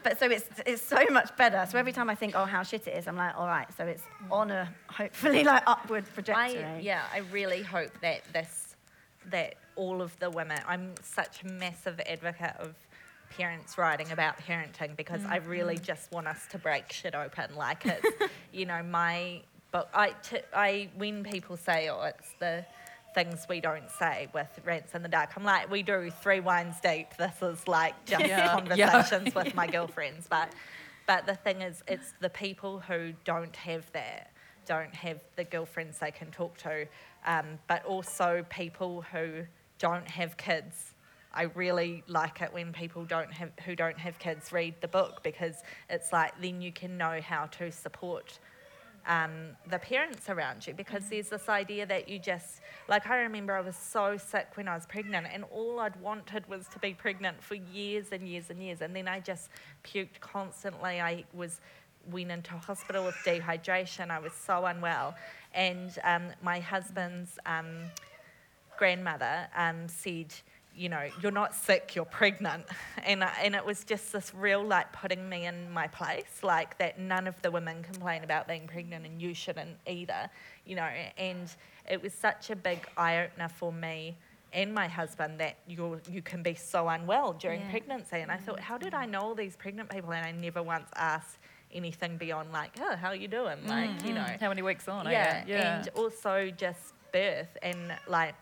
but 0.05 0.19
so 0.19 0.31
it's 0.31 0.45
it's 0.67 0.83
so 0.83 1.05
much 1.11 1.35
better. 1.37 1.67
So 1.69 1.79
every 1.79 1.93
time 1.93 2.09
I 2.09 2.15
think, 2.15 2.35
oh, 2.37 2.45
how 2.45 2.63
shit 2.63 2.87
it 2.87 2.97
is, 2.97 3.09
I'm 3.09 3.17
like, 3.17 3.37
all 3.37 3.47
right. 3.47 3.67
So 3.77 3.85
it's 3.87 4.05
on 4.31 4.51
a 4.51 4.73
hopefully 4.87 5.43
like 5.43 5.65
upward 5.67 6.05
trajectory. 6.13 6.63
I, 6.63 6.79
yeah, 6.79 7.03
I 7.13 7.19
really 7.33 7.63
hope 7.63 7.91
that 8.03 8.21
this, 8.33 8.77
that 9.31 9.55
all 9.75 10.03
of 10.03 10.17
the 10.21 10.31
women, 10.31 10.61
I'm 10.69 10.95
such 11.03 11.43
a 11.43 11.49
massive 11.49 11.99
advocate 12.07 12.55
of 12.61 12.75
parents 13.31 13.77
writing 13.79 14.13
about 14.13 14.39
parenting 14.39 14.95
because 14.95 15.25
I 15.25 15.37
really 15.39 15.75
mm-hmm. 15.77 15.85
just 15.85 16.13
want 16.13 16.29
us 16.29 16.47
to 16.51 16.59
break 16.59 16.93
shit 16.93 17.15
open. 17.15 17.57
Like 17.57 17.85
it's, 17.87 18.07
you 18.53 18.67
know, 18.67 18.83
my 18.83 19.41
book, 19.73 19.89
I, 19.93 20.11
t- 20.23 20.39
I, 20.55 20.91
when 20.97 21.25
people 21.25 21.57
say, 21.57 21.89
oh, 21.89 22.03
it's 22.03 22.29
the 22.39 22.65
things 23.15 23.47
we 23.49 23.61
don't 23.61 23.91
say 23.91 24.29
with 24.35 24.49
Rants 24.65 24.95
in 24.95 25.03
the 25.03 25.09
Dark, 25.09 25.31
I'm 25.37 25.45
like, 25.45 25.71
we 25.71 25.83
do 25.83 26.11
three 26.23 26.41
wines 26.41 26.77
deep. 26.83 27.17
This 27.17 27.41
is 27.43 27.67
like 27.69 27.95
just 28.07 28.25
Yeah. 28.27 28.53
conversations 28.53 29.35
with 29.35 29.55
my 29.55 29.67
girlfriends. 29.77 30.27
But, 30.29 30.53
but 31.07 31.27
the 31.27 31.35
thing 31.37 31.63
is, 31.63 31.83
it's 31.87 32.13
the 32.21 32.31
people 32.31 32.81
who 32.81 33.13
don't 33.25 33.55
have 33.57 33.91
that 33.93 34.31
don't 34.67 34.95
have 34.95 35.21
the 35.37 35.45
girlfriends 35.45 35.99
they 35.99 36.11
can 36.11 36.31
talk 36.31 36.57
to, 36.57 36.87
um, 37.27 37.59
but 37.69 37.85
also 37.85 38.45
people 38.49 39.03
who 39.13 39.45
don't 39.79 40.09
have 40.09 40.37
kids. 40.39 40.95
I 41.35 41.43
really 41.55 42.03
like 42.09 42.41
it 42.41 42.51
when 42.53 42.73
people 42.73 43.05
don't 43.05 43.33
have 43.33 43.51
who 43.67 43.77
don't 43.77 43.99
have 43.99 44.19
kids 44.19 44.53
read 44.53 44.75
the 44.81 44.89
book 44.89 45.23
because 45.23 45.57
it's 45.91 46.13
like 46.13 46.33
then 46.41 46.63
you 46.63 46.73
can 46.73 46.97
know 46.97 47.21
how 47.21 47.47
to 47.59 47.71
support 47.73 48.39
um, 49.07 49.57
the 49.71 49.79
parents 49.79 50.29
around 50.29 50.67
you 50.67 50.75
because 50.75 51.09
there's 51.09 51.29
this 51.29 51.49
idea 51.49 51.87
that 51.87 52.09
you 52.09 52.19
just 52.19 52.61
like 52.89 53.07
I 53.07 53.19
remember 53.19 53.55
I 53.55 53.61
was 53.61 53.77
so 53.77 54.17
sick 54.17 54.49
when 54.55 54.69
I 54.69 54.75
was 54.75 54.87
pregnant 54.87 55.27
and 55.33 55.45
all 55.53 55.81
I'd 55.81 55.97
wanted 56.01 56.49
was 56.49 56.69
to 56.69 56.79
be 56.79 56.95
pregnant 56.95 57.43
for 57.43 57.55
years 57.55 58.07
and 58.13 58.27
years 58.29 58.51
and 58.51 58.63
years. 58.63 58.81
And 58.81 58.95
then 58.95 59.09
I 59.09 59.21
just 59.21 59.51
puked 59.85 60.21
constantly. 60.21 61.01
I 61.01 61.25
was 61.33 61.61
went 62.11 62.31
into 62.31 62.53
hospital 62.53 63.05
with 63.05 63.15
dehydration. 63.27 64.11
I 64.11 64.19
was 64.19 64.33
so 64.33 64.67
unwell. 64.67 65.15
And 65.55 65.97
um, 66.05 66.25
my 66.43 66.61
husband's 66.61 67.39
um, 67.47 67.91
grandmother 68.77 69.49
um, 69.57 69.89
said, 69.89 70.35
you 70.77 70.89
know, 70.89 71.09
you're 71.23 71.33
not 71.33 71.55
sick, 71.55 71.95
you're 71.95 72.05
pregnant. 72.05 72.65
And, 73.07 73.23
I- 73.23 73.37
and 73.43 73.55
it 73.55 73.65
was 73.65 73.85
just 73.85 74.13
this 74.13 74.35
real, 74.35 74.65
like, 74.65 74.91
putting 74.93 75.29
me 75.29 75.47
in 75.47 75.71
my 75.71 75.87
place, 75.89 76.43
like, 76.43 76.79
that 76.79 76.99
none 76.99 77.27
of 77.27 77.41
the 77.43 77.51
women 77.51 77.83
complain 77.83 78.25
about 78.25 78.49
being 78.49 78.67
pregnant 78.67 79.05
and 79.05 79.21
you 79.21 79.35
shouldn't 79.35 79.77
either, 79.87 80.31
you 80.65 80.75
know. 80.77 80.89
And 81.19 81.49
it 81.89 82.03
was 82.03 82.15
such 82.15 82.51
a 82.51 82.57
big 82.57 82.87
eye 82.97 83.19
opener 83.25 83.49
for 83.49 83.73
me 83.73 84.17
and 84.55 84.73
my 84.73 84.87
husband 84.89 85.39
that 85.41 85.57
you're, 85.67 86.01
you 86.11 86.23
can 86.23 86.43
be 86.43 86.55
so 86.55 86.89
unwell 86.89 87.33
during 87.35 87.61
Yeah. 87.61 87.71
pregnancy. 87.71 88.21
And 88.21 88.31
I 88.31 88.37
thought, 88.37 88.59
mm. 88.59 88.61
how 88.61 88.79
did 88.79 88.95
I 88.95 89.05
know 89.05 89.21
all 89.21 89.35
these 89.35 89.57
pregnant 89.57 89.91
people? 89.91 90.13
And 90.13 90.25
I 90.25 90.31
never 90.31 90.63
once 90.63 90.89
asked 90.97 91.39
anything 91.73 92.17
beyond, 92.17 92.53
like, 92.53 92.71
oh, 92.81 92.95
how 92.95 93.09
are 93.09 93.17
you 93.17 93.29
doing? 93.29 93.59
Like, 93.67 93.91
mm, 93.91 94.05
you 94.07 94.13
mm. 94.13 94.15
know 94.15 94.37
How 94.41 94.49
many 94.49 94.63
weeks 94.63 94.87
on? 94.89 95.11
yeah, 95.11 95.43
yeah. 95.47 95.81
and 95.81 95.89
also 95.97 96.51
just 96.57 96.95
birth 97.13 97.57
and 97.63 97.97
like 98.09 98.35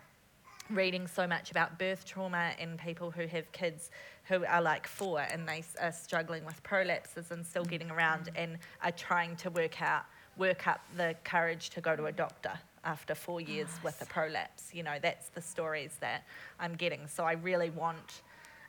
reading 0.75 1.07
so 1.07 1.27
much 1.27 1.51
about 1.51 1.79
birth 1.79 2.05
trauma 2.05 2.53
and 2.59 2.79
people 2.79 3.11
who 3.11 3.27
have 3.27 3.51
kids 3.53 3.91
who 4.25 4.45
are 4.47 4.63
like 4.63 4.87
four 4.87 5.21
and 5.21 5.49
they 5.49 5.63
are 5.81 5.93
struggling 5.93 6.45
with 6.45 6.63
prolapses 6.63 7.31
and 7.31 7.45
still 7.45 7.65
getting 7.65 7.89
mm. 7.89 7.97
around 7.97 8.31
and 8.35 8.59
are 8.83 8.93
trying 8.93 9.37
to 9.37 9.51
work 9.51 9.83
out 9.83 10.05
work 10.39 10.67
up 10.67 10.81
the 10.97 11.15
courage 11.25 11.69
to 11.71 11.81
go 11.81 11.95
to 11.95 12.07
a 12.07 12.13
doctor 12.13 12.53
after 12.85 13.15
four 13.15 13.41
years 13.41 13.69
with 13.85 14.01
a 14.01 14.07
prolapse. 14.07 14.71
You 14.73 14.83
know 14.83 14.97
that's 15.01 15.29
the 15.29 15.43
stories 15.43 15.97
that 16.01 16.25
i'm 16.59 16.75
getting. 16.75 17.07
So 17.07 17.25
i 17.25 17.33
really 17.33 17.71
want 17.71 18.23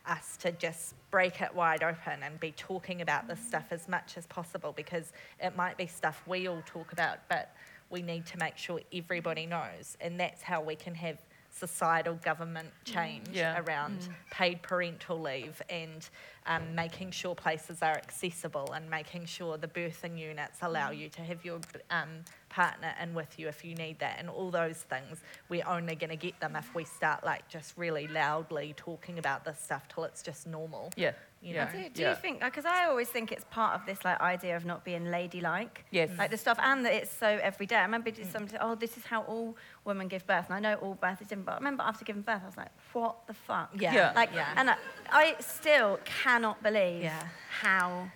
us 0.06 0.36
to 0.36 0.52
just 0.52 0.94
break 1.10 1.40
it 1.40 1.54
wide 1.54 1.82
open 1.82 2.22
and 2.22 2.38
be 2.38 2.52
talking 2.52 3.00
about 3.00 3.26
this 3.26 3.38
mm. 3.38 3.48
stuff 3.48 3.66
as 3.70 3.88
much 3.88 4.16
as 4.16 4.26
possible 4.26 4.72
because 4.72 5.12
it 5.40 5.56
might 5.56 5.78
be 5.78 5.86
stuff 5.86 6.22
we 6.26 6.46
all 6.46 6.62
talk 6.66 6.92
about, 6.92 7.18
but 7.28 7.54
we 7.90 8.02
need 8.02 8.26
to 8.26 8.38
make 8.38 8.58
sure 8.58 8.80
everybody 8.92 9.46
knows. 9.46 9.96
And 10.00 10.18
that's 10.18 10.42
how 10.42 10.60
we 10.60 10.74
can 10.74 10.94
have 10.96 11.18
societal 11.54 12.14
government 12.24 12.68
change 12.84 13.28
Yeah. 13.32 13.60
around 13.60 14.08
paid 14.30 14.60
parental 14.62 15.20
leave 15.20 15.62
and 15.70 16.08
um, 16.46 16.74
making 16.74 17.10
sure 17.12 17.34
places 17.34 17.80
are 17.80 17.92
accessible 17.94 18.72
and 18.72 18.90
making 18.90 19.24
sure 19.26 19.56
the 19.56 19.68
birthing 19.68 20.18
units 20.18 20.58
allow 20.62 20.90
you 20.90 21.08
to 21.10 21.22
have 21.22 21.44
your 21.44 21.60
um, 21.90 22.24
partner 22.48 22.92
in 23.00 23.14
with 23.14 23.38
you 23.38 23.48
if 23.48 23.64
you 23.64 23.74
need 23.74 23.98
that 24.00 24.16
and 24.18 24.28
all 24.28 24.50
those 24.50 24.78
things. 24.78 25.22
We're 25.48 25.66
only 25.66 25.94
going 25.94 26.10
to 26.10 26.16
get 26.16 26.38
them 26.40 26.56
if 26.56 26.74
we 26.74 26.84
start 26.84 27.24
like 27.24 27.48
just 27.48 27.76
really 27.78 28.08
loudly 28.08 28.74
talking 28.76 29.18
about 29.18 29.44
this 29.44 29.58
stuff 29.60 29.86
till 29.88 30.04
it's 30.04 30.22
just 30.22 30.46
normal. 30.46 30.90
Yeah. 30.96 31.12
You 31.44 31.54
yeah. 31.54 31.64
know. 31.66 31.70
Do, 31.72 31.88
do 31.90 32.02
yeah. 32.02 32.10
you 32.10 32.16
think? 32.16 32.40
Because 32.40 32.64
I 32.64 32.86
always 32.86 33.08
think 33.08 33.30
it's 33.30 33.44
part 33.50 33.78
of 33.78 33.84
this 33.86 34.02
like 34.04 34.20
idea 34.20 34.56
of 34.56 34.64
not 34.64 34.84
being 34.84 35.10
ladylike. 35.10 35.84
Yes. 35.90 36.10
Like 36.18 36.30
the 36.30 36.38
stuff, 36.38 36.58
and 36.62 36.84
that 36.86 36.94
it's 36.94 37.12
so 37.12 37.26
everyday. 37.26 37.76
I 37.76 37.82
remember 37.82 38.10
just 38.10 38.32
somebody 38.32 38.52
said, 38.52 38.60
"Oh, 38.62 38.74
this 38.74 38.96
is 38.96 39.04
how 39.04 39.22
all 39.22 39.56
women 39.84 40.08
give 40.08 40.26
birth," 40.26 40.46
and 40.48 40.54
I 40.54 40.60
know 40.60 40.74
all 40.76 40.94
birth 40.94 41.20
is 41.20 41.28
different. 41.28 41.46
But 41.46 41.52
I 41.52 41.56
remember 41.58 41.82
after 41.82 42.04
giving 42.04 42.22
birth, 42.22 42.40
I 42.42 42.46
was 42.46 42.56
like, 42.56 42.70
"What 42.94 43.26
the 43.26 43.34
fuck?" 43.34 43.70
Yeah. 43.78 43.92
Yeah. 43.94 44.12
Like, 44.16 44.30
Yeah. 44.34 44.48
and 44.56 44.70
I, 44.70 44.76
I 45.12 45.36
still 45.40 45.98
cannot 46.04 46.62
believe 46.62 47.02
Yeah. 47.02 47.22
how 47.60 48.10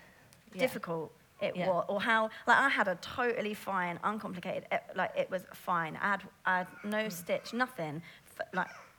Yeah. 0.55 0.61
difficult 0.61 1.12
it 1.41 1.55
Yeah. 1.55 1.68
was, 1.68 1.85
or 1.89 2.01
how 2.01 2.31
like 2.47 2.57
I 2.59 2.68
had 2.68 2.89
a 2.89 2.97
totally 2.97 3.55
fine, 3.55 4.01
uncomplicated, 4.03 4.66
it, 4.72 4.83
like 4.97 5.12
it 5.16 5.31
was 5.31 5.45
fine. 5.53 5.97
I 6.01 6.09
had, 6.12 6.22
I 6.47 6.59
had 6.59 6.66
no 6.83 7.05
Mm. 7.05 7.12
stitch, 7.12 7.53
nothing, 7.53 8.03
f- 8.41 8.49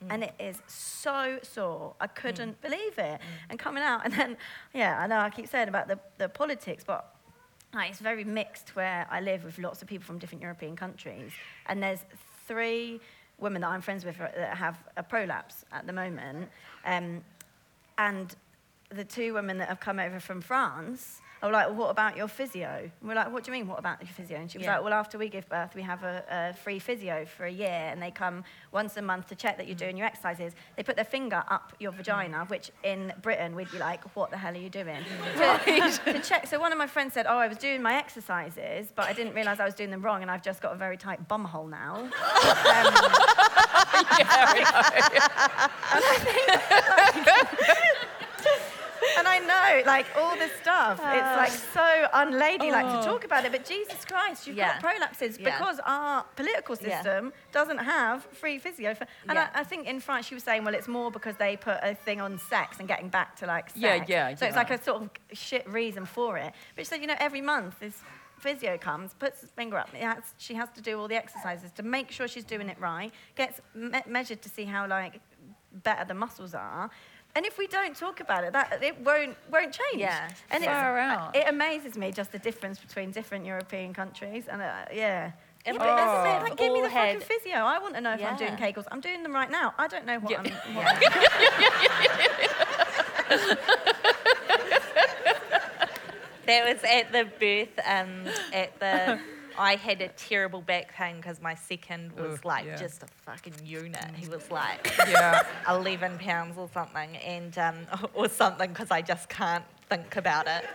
like. 0.02 0.12
And 0.14 0.24
it 0.24 0.34
is 0.40 0.62
so 0.68 1.40
sore. 1.44 1.96
I 2.00 2.08
Mm. 2.08 2.16
couldn't 2.16 2.62
believe 2.62 2.98
it. 2.98 3.20
And 3.50 3.60
coming 3.60 3.84
out, 3.84 4.02
and 4.06 4.14
then, 4.14 4.38
yeah, 4.74 5.00
I 5.00 5.08
know 5.08 5.18
I 5.20 5.30
keep 5.30 5.48
saying 5.48 5.68
about 5.68 5.88
the, 5.88 6.00
the 6.18 6.30
politics, 6.30 6.84
but 6.86 7.16
like, 7.74 7.92
it's 7.92 8.00
very 8.00 8.24
mixed 8.24 8.76
where 8.76 9.06
I 9.12 9.22
live 9.22 9.44
with 9.44 9.60
lots 9.60 9.82
of 9.82 9.88
people 9.88 10.06
from 10.06 10.18
different 10.18 10.42
European 10.42 10.76
countries. 10.76 11.32
And 11.68 11.84
there's 11.84 12.00
three 12.48 13.00
women 13.38 13.62
that 13.62 13.68
I'm 13.70 13.82
friends 13.82 14.04
with 14.06 14.18
that 14.18 14.58
have 14.58 14.78
a 14.98 15.04
prolapse 15.04 15.66
at 15.72 15.86
the 15.86 15.94
moment. 15.94 16.50
Um, 16.86 17.24
and 17.98 18.36
the 18.90 19.04
two 19.04 19.34
women 19.34 19.58
that 19.60 19.68
have 19.68 19.80
come 19.80 20.00
over 20.00 20.20
from 20.20 20.42
France 20.42 21.22
are 21.42 21.52
like, 21.52 21.68
well, 21.68 21.78
what 21.78 21.90
about 21.90 22.18
your 22.18 22.28
physio? 22.28 22.90
And 23.00 23.10
we're 23.10 23.16
like, 23.16 23.32
what 23.32 23.44
do 23.44 23.52
you 23.52 23.58
mean, 23.58 23.68
what 23.68 23.80
about 23.80 24.02
your 24.02 24.10
physio? 24.10 24.38
And 24.38 24.52
she 24.52 24.58
was 24.58 24.66
Yeah. 24.66 24.76
like, 24.76 24.84
well, 24.84 24.94
after 24.94 25.18
we 25.18 25.30
give 25.30 25.48
birth, 25.48 25.74
we 25.76 25.82
have 25.84 26.04
a, 26.04 26.24
a 26.30 26.54
free 26.54 26.80
physio 26.80 27.26
for 27.26 27.46
a 27.46 27.52
year, 27.52 27.70
and 27.70 28.02
they 28.02 28.12
come 28.12 28.44
once 28.72 28.98
a 28.98 29.02
month 29.02 29.28
to 29.28 29.36
check 29.36 29.58
that 29.58 29.68
you're 29.68 29.76
mm-hmm. 29.76 29.86
doing 29.86 29.98
your 29.98 30.08
exercises. 30.08 30.54
They 30.76 30.84
put 30.84 30.96
their 30.96 31.06
finger 31.06 31.44
up 31.50 31.74
your 31.80 31.92
mm-hmm. 31.92 31.98
vagina, 31.98 32.46
which 32.48 32.72
in 32.84 33.14
Britain 33.22 33.56
we'd 33.56 33.72
be 33.72 33.80
like, 33.80 34.04
what 34.16 34.32
the 34.32 34.38
hell 34.38 34.54
are 34.54 34.58
you 34.58 34.70
doing? 34.70 34.88
Mm-hmm. 34.88 36.12
to, 36.12 36.14
to 36.20 36.20
check. 36.22 36.48
So 36.48 36.60
one 36.60 36.72
of 36.72 36.78
my 36.78 36.88
friends 36.88 37.14
said, 37.14 37.26
oh, 37.28 37.38
I 37.38 37.48
was 37.48 37.58
doing 37.58 37.82
my 37.82 37.96
exercises, 37.96 38.92
but 38.96 39.06
I 39.06 39.14
didn't 39.14 39.34
realise 39.34 39.60
I 39.60 39.66
was 39.66 39.76
doing 39.76 39.92
them 39.92 40.02
wrong, 40.02 40.22
and 40.22 40.30
I've 40.30 40.44
just 40.44 40.62
got 40.62 40.74
a 40.74 40.78
very 40.78 40.98
tight 40.98 41.28
bum 41.28 41.46
hole 41.46 41.68
now. 41.68 42.10
Um, 42.70 42.94
And 45.92 46.04
I 49.42 49.82
know, 49.82 49.84
like, 49.86 50.06
all 50.18 50.36
this 50.36 50.52
stuff, 50.62 51.00
it's 51.00 51.04
like 51.04 51.52
uh, 51.52 51.74
so 51.74 52.08
unladylike 52.14 52.86
Oh. 52.86 53.00
to 53.02 53.06
talk 53.08 53.24
about 53.26 53.46
it, 53.46 53.52
but 53.52 53.66
Jesus 53.66 54.04
Christ, 54.06 54.48
you've 54.48 54.58
Yeah. 54.58 54.80
got 54.80 54.84
prolapses 54.84 55.40
Yeah. 55.40 55.52
because 55.58 55.80
our 55.86 56.24
political 56.36 56.76
Yeah. 56.82 56.96
system 57.02 57.34
doesn't 57.52 57.78
have 57.80 58.24
free 58.26 58.60
physio. 58.60 58.94
For, 58.96 59.06
and 59.28 59.36
Yeah. 59.38 59.50
I, 59.54 59.62
I 59.62 59.64
think 59.64 59.88
in 59.88 60.00
France, 60.00 60.26
she 60.26 60.34
was 60.36 60.44
saying, 60.44 60.64
well, 60.64 60.74
it's 60.74 60.88
more 60.88 61.12
because 61.12 61.36
they 61.38 61.56
put 61.58 61.78
a 61.82 61.96
thing 61.96 62.22
on 62.22 62.38
sex 62.40 62.80
and 62.80 62.88
getting 62.88 63.10
back 63.10 63.36
to 63.38 63.46
like 63.46 63.70
sex. 63.70 63.80
Yeah, 63.80 64.04
yeah, 64.08 64.36
So 64.36 64.46
it's 64.46 64.56
like 64.56 64.72
a 64.72 64.82
sort 64.82 65.02
of 65.04 65.10
shit 65.34 65.68
reason 65.68 66.06
for 66.06 66.38
it. 66.38 66.54
But 66.76 66.86
she 66.86 66.90
said, 66.90 67.02
you 67.02 67.08
know, 67.08 67.16
every 67.20 67.42
month 67.42 67.80
this 67.80 68.02
physio 68.40 68.78
comes, 68.78 69.14
puts 69.14 69.42
his 69.42 69.52
finger 69.52 69.78
up, 69.78 69.90
has, 69.94 70.24
she 70.38 70.54
has 70.54 70.70
to 70.72 70.82
do 70.82 70.98
all 71.00 71.08
the 71.08 71.16
exercises 71.16 71.72
to 71.74 71.84
make 71.84 72.10
sure 72.10 72.28
she's 72.28 72.46
doing 72.46 72.70
it 72.70 72.80
right, 72.80 73.12
gets 73.36 73.60
me- 73.74 74.02
measured 74.08 74.42
to 74.42 74.50
see 74.50 74.64
how 74.66 74.88
like 74.88 75.20
better 75.72 76.06
the 76.06 76.14
muscles 76.14 76.56
are. 76.56 76.90
And 77.36 77.46
if 77.46 77.58
we 77.58 77.68
don't 77.68 77.96
talk 77.96 78.20
about 78.20 78.44
it, 78.44 78.54
that 78.54 78.82
it 78.84 79.00
won't 79.02 79.38
won't 79.52 79.74
change. 79.74 80.02
Yeah. 80.02 80.30
And 80.52 80.64
Far 80.64 80.98
it's, 81.00 81.18
out. 81.20 81.36
it 81.36 81.48
amazes 81.48 81.96
me 81.98 82.12
just 82.12 82.32
the 82.32 82.40
difference 82.40 82.80
between 82.80 83.12
different 83.12 83.46
European 83.46 83.94
countries. 83.94 84.46
And 84.52 84.62
uh, 84.62 84.86
yeah. 84.94 85.32
Yeah, 85.66 85.74
but 85.74 85.80
that's 85.80 86.10
Oh. 86.10 86.38
it. 86.38 86.42
Like, 86.50 86.58
give 86.58 86.72
me 86.74 86.82
the 86.82 86.90
fucking 86.90 87.20
had- 87.20 87.24
physio. 87.24 87.58
I 87.58 87.80
want 87.80 87.94
to 87.96 88.02
know 88.02 88.14
if 88.14 88.24
I'm 88.26 88.38
doing 88.38 88.56
Yeah. 88.58 88.72
Kegels. 88.72 88.86
I'm 88.92 89.02
doing 89.02 89.24
them 89.24 89.34
right 89.34 89.52
now. 89.52 89.74
I 89.78 89.88
don't 89.88 90.06
know 90.06 90.20
what 90.20 90.32
Yeah. 90.32 90.40
I'm. 90.40 90.76
What 90.76 90.86
That 96.46 96.74
was 96.74 96.84
at 96.84 97.12
the 97.12 97.26
birth, 97.40 97.80
um, 97.86 98.26
at 98.54 98.80
the. 98.80 99.20
I 99.60 99.76
had 99.76 100.02
a 100.02 100.08
terrible 100.08 100.62
back 100.62 100.94
pain 100.96 101.18
because 101.18 101.42
my 101.42 101.54
second 101.54 102.14
was 102.14 102.40
Ugh, 102.40 102.46
like 102.46 102.66
yeah. 102.66 102.78
just 102.78 103.04
a 103.04 103.08
fucking 103.08 103.54
unit. 103.64 104.06
He 104.16 104.28
was 104.30 104.50
like 104.50 104.92
Yeah. 105.08 105.44
11 105.70 106.18
pounds 106.18 106.58
or 106.58 106.70
something, 106.74 107.18
and 107.18 107.58
um, 107.58 107.76
or 108.14 108.30
something 108.30 108.70
because 108.70 108.90
I 108.90 109.02
just 109.02 109.28
can't 109.28 109.66
think 109.90 110.16
about 110.16 110.48
it. 110.48 110.66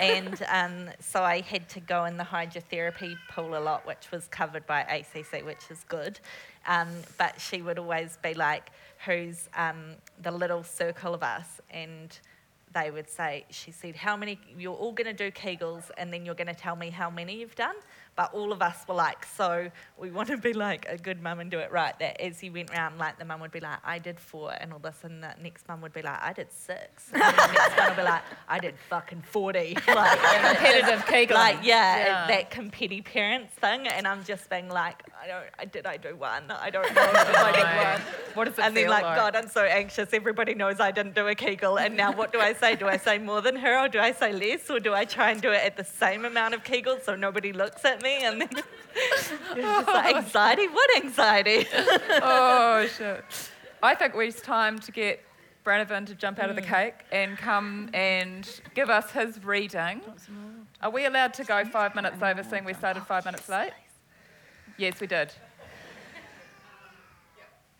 and 0.00 0.42
um, 0.48 0.90
so 0.98 1.22
I 1.22 1.40
had 1.42 1.68
to 1.70 1.80
go 1.80 2.06
in 2.06 2.16
the 2.16 2.24
hydrotherapy 2.24 3.16
pool 3.30 3.56
a 3.56 3.60
lot, 3.60 3.86
which 3.86 4.10
was 4.10 4.26
covered 4.28 4.66
by 4.66 4.80
ACC, 4.80 5.44
which 5.44 5.70
is 5.70 5.84
good. 5.88 6.18
Um, 6.66 6.88
but 7.18 7.40
she 7.40 7.62
would 7.62 7.78
always 7.78 8.18
be 8.22 8.34
like, 8.34 8.70
who's 9.04 9.48
um, 9.54 9.94
the 10.22 10.32
little 10.32 10.64
circle 10.64 11.14
of 11.14 11.22
us? 11.22 11.60
And 11.70 12.18
they 12.74 12.90
would 12.90 13.08
say, 13.08 13.44
she 13.50 13.70
said, 13.70 13.94
how 13.94 14.16
many, 14.16 14.38
you're 14.58 14.74
all 14.74 14.92
going 14.92 15.06
to 15.06 15.12
do 15.12 15.30
Kegels 15.30 15.90
and 15.96 16.12
then 16.12 16.26
you're 16.26 16.34
going 16.34 16.46
to 16.48 16.54
tell 16.54 16.76
me 16.76 16.90
how 16.90 17.08
many 17.08 17.38
you've 17.40 17.54
done. 17.54 17.76
But 18.16 18.32
all 18.32 18.50
of 18.50 18.62
us 18.62 18.78
were 18.88 18.94
like, 18.94 19.26
so 19.26 19.70
we 19.98 20.10
want 20.10 20.28
to 20.28 20.38
be 20.38 20.54
like 20.54 20.86
a 20.88 20.96
good 20.96 21.22
mum 21.22 21.38
and 21.38 21.50
do 21.50 21.58
it 21.58 21.70
right. 21.70 21.96
That 21.98 22.18
as 22.18 22.40
he 22.40 22.48
went 22.48 22.70
round, 22.70 22.98
like 22.98 23.18
the 23.18 23.26
mum 23.26 23.40
would 23.40 23.50
be 23.50 23.60
like, 23.60 23.78
I 23.84 23.98
did 23.98 24.18
four, 24.18 24.54
and 24.58 24.72
all 24.72 24.78
this, 24.78 24.96
and 25.02 25.22
the 25.22 25.34
next 25.42 25.68
mum 25.68 25.82
would 25.82 25.92
be 25.92 26.00
like, 26.00 26.22
I 26.22 26.32
did 26.32 26.50
six. 26.50 27.10
And 27.12 27.22
the 27.22 27.52
next 27.52 27.76
one 27.76 27.88
would 27.88 27.96
be 27.96 28.02
like, 28.02 28.22
I 28.48 28.58
did 28.58 28.74
fucking 28.88 29.22
40. 29.22 29.76
Like, 29.96 30.18
competitive 30.20 31.06
kegel. 31.06 31.36
Like, 31.36 31.58
yeah, 31.62 31.98
yeah, 31.98 32.26
that 32.26 32.50
competitive 32.50 33.04
parents 33.04 33.54
thing. 33.54 33.86
And 33.86 34.06
I'm 34.06 34.24
just 34.24 34.50
being 34.50 34.68
like, 34.68 35.02
I 35.22 35.26
don't, 35.26 35.44
I 35.58 35.64
did 35.64 35.86
I 35.86 35.96
do 35.96 36.16
one? 36.16 36.50
I 36.50 36.70
don't 36.70 36.94
know 36.94 37.02
if 37.02 37.36
I 37.36 37.52
did 37.52 37.64
one. 37.64 38.14
What 38.34 38.44
does 38.44 38.58
it 38.58 38.64
and 38.64 38.76
then 38.76 38.88
like, 38.88 39.04
like? 39.04 39.16
God, 39.16 39.36
I'm 39.36 39.48
so 39.48 39.62
anxious. 39.64 40.12
Everybody 40.12 40.54
knows 40.54 40.80
I 40.80 40.90
didn't 40.90 41.14
do 41.14 41.26
a 41.28 41.34
Kegel. 41.34 41.78
And 41.78 41.96
now 41.96 42.12
what 42.12 42.32
do 42.32 42.40
I 42.40 42.52
say? 42.52 42.76
Do 42.76 42.88
I 42.88 42.96
say 42.96 43.18
more 43.18 43.40
than 43.40 43.56
her 43.56 43.84
or 43.84 43.88
do 43.88 43.98
I 43.98 44.12
say 44.12 44.32
less? 44.32 44.68
Or 44.68 44.80
do 44.80 44.92
I 44.92 45.04
try 45.04 45.30
and 45.30 45.40
do 45.40 45.52
it 45.52 45.62
at 45.64 45.76
the 45.76 45.84
same 45.84 46.24
amount 46.24 46.54
of 46.54 46.62
Kegels 46.64 47.04
so 47.04 47.16
nobody 47.16 47.52
looks 47.52 47.84
at 47.84 48.02
me? 48.02 48.05
And 48.06 48.40
then 48.40 48.48
it's 49.04 49.88
like, 49.88 50.16
anxiety? 50.16 50.68
What 50.68 50.96
anxiety? 50.96 51.66
oh, 51.74 52.88
shit. 52.96 53.24
I 53.82 53.94
think 53.94 54.14
it's 54.16 54.40
time 54.40 54.78
to 54.80 54.92
get 54.92 55.20
Brannavan 55.64 56.06
to 56.06 56.14
jump 56.14 56.38
out 56.38 56.48
of 56.50 56.56
the 56.56 56.62
mm. 56.62 56.66
cake 56.66 56.94
and 57.12 57.36
come 57.36 57.90
and 57.92 58.48
give 58.74 58.88
us 58.88 59.10
his 59.10 59.42
reading. 59.44 60.00
Are 60.80 60.90
we 60.90 61.06
allowed 61.06 61.34
to 61.34 61.44
go 61.44 61.64
five 61.64 61.94
minutes 61.94 62.22
over, 62.22 62.42
seeing 62.42 62.64
we 62.64 62.74
started 62.74 63.02
five 63.02 63.24
minutes 63.24 63.48
late? 63.48 63.72
Yes, 64.78 65.00
we 65.00 65.06
did. 65.06 65.32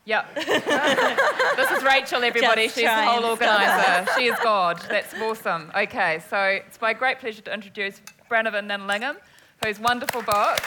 Yep. 0.07 0.35
this 0.35 1.71
is 1.71 1.83
Rachel, 1.83 2.23
everybody. 2.23 2.63
Just 2.63 2.75
She's 2.75 2.85
the 2.85 2.95
whole 2.95 3.25
organiser. 3.25 4.09
She 4.17 4.27
is 4.27 4.39
God. 4.41 4.81
That's 4.87 5.13
awesome. 5.15 5.69
Okay, 5.75 6.21
so 6.29 6.41
it's 6.65 6.79
my 6.79 6.93
great 6.93 7.19
pleasure 7.19 7.41
to 7.41 7.53
introduce 7.53 8.01
Brannavan 8.31 8.67
Gnanalingam, 8.67 9.17
whose 9.63 9.79
wonderful 9.79 10.21
book. 10.21 10.59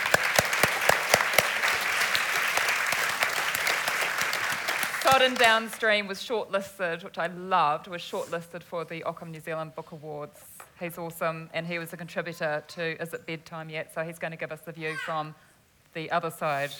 Sodden 5.02 5.34
Downstream 5.34 6.06
was 6.06 6.18
shortlisted, 6.18 7.02
which 7.02 7.18
I 7.18 7.26
loved, 7.26 7.88
was 7.88 8.00
shortlisted 8.00 8.62
for 8.62 8.84
the 8.84 9.02
Ockham 9.02 9.32
New 9.32 9.40
Zealand 9.40 9.74
Book 9.74 9.92
Awards. 9.92 10.40
He's 10.78 10.98
awesome, 10.98 11.50
and 11.52 11.66
he 11.66 11.78
was 11.78 11.92
a 11.92 11.96
contributor 11.96 12.62
to 12.68 13.02
Is 13.02 13.12
It 13.12 13.26
Bedtime 13.26 13.70
Yet? 13.70 13.92
So 13.92 14.02
he's 14.04 14.18
going 14.18 14.30
to 14.30 14.36
give 14.36 14.52
us 14.52 14.60
the 14.60 14.72
view 14.72 14.94
from 15.04 15.34
the 15.94 16.10
other 16.10 16.30
side. 16.30 16.70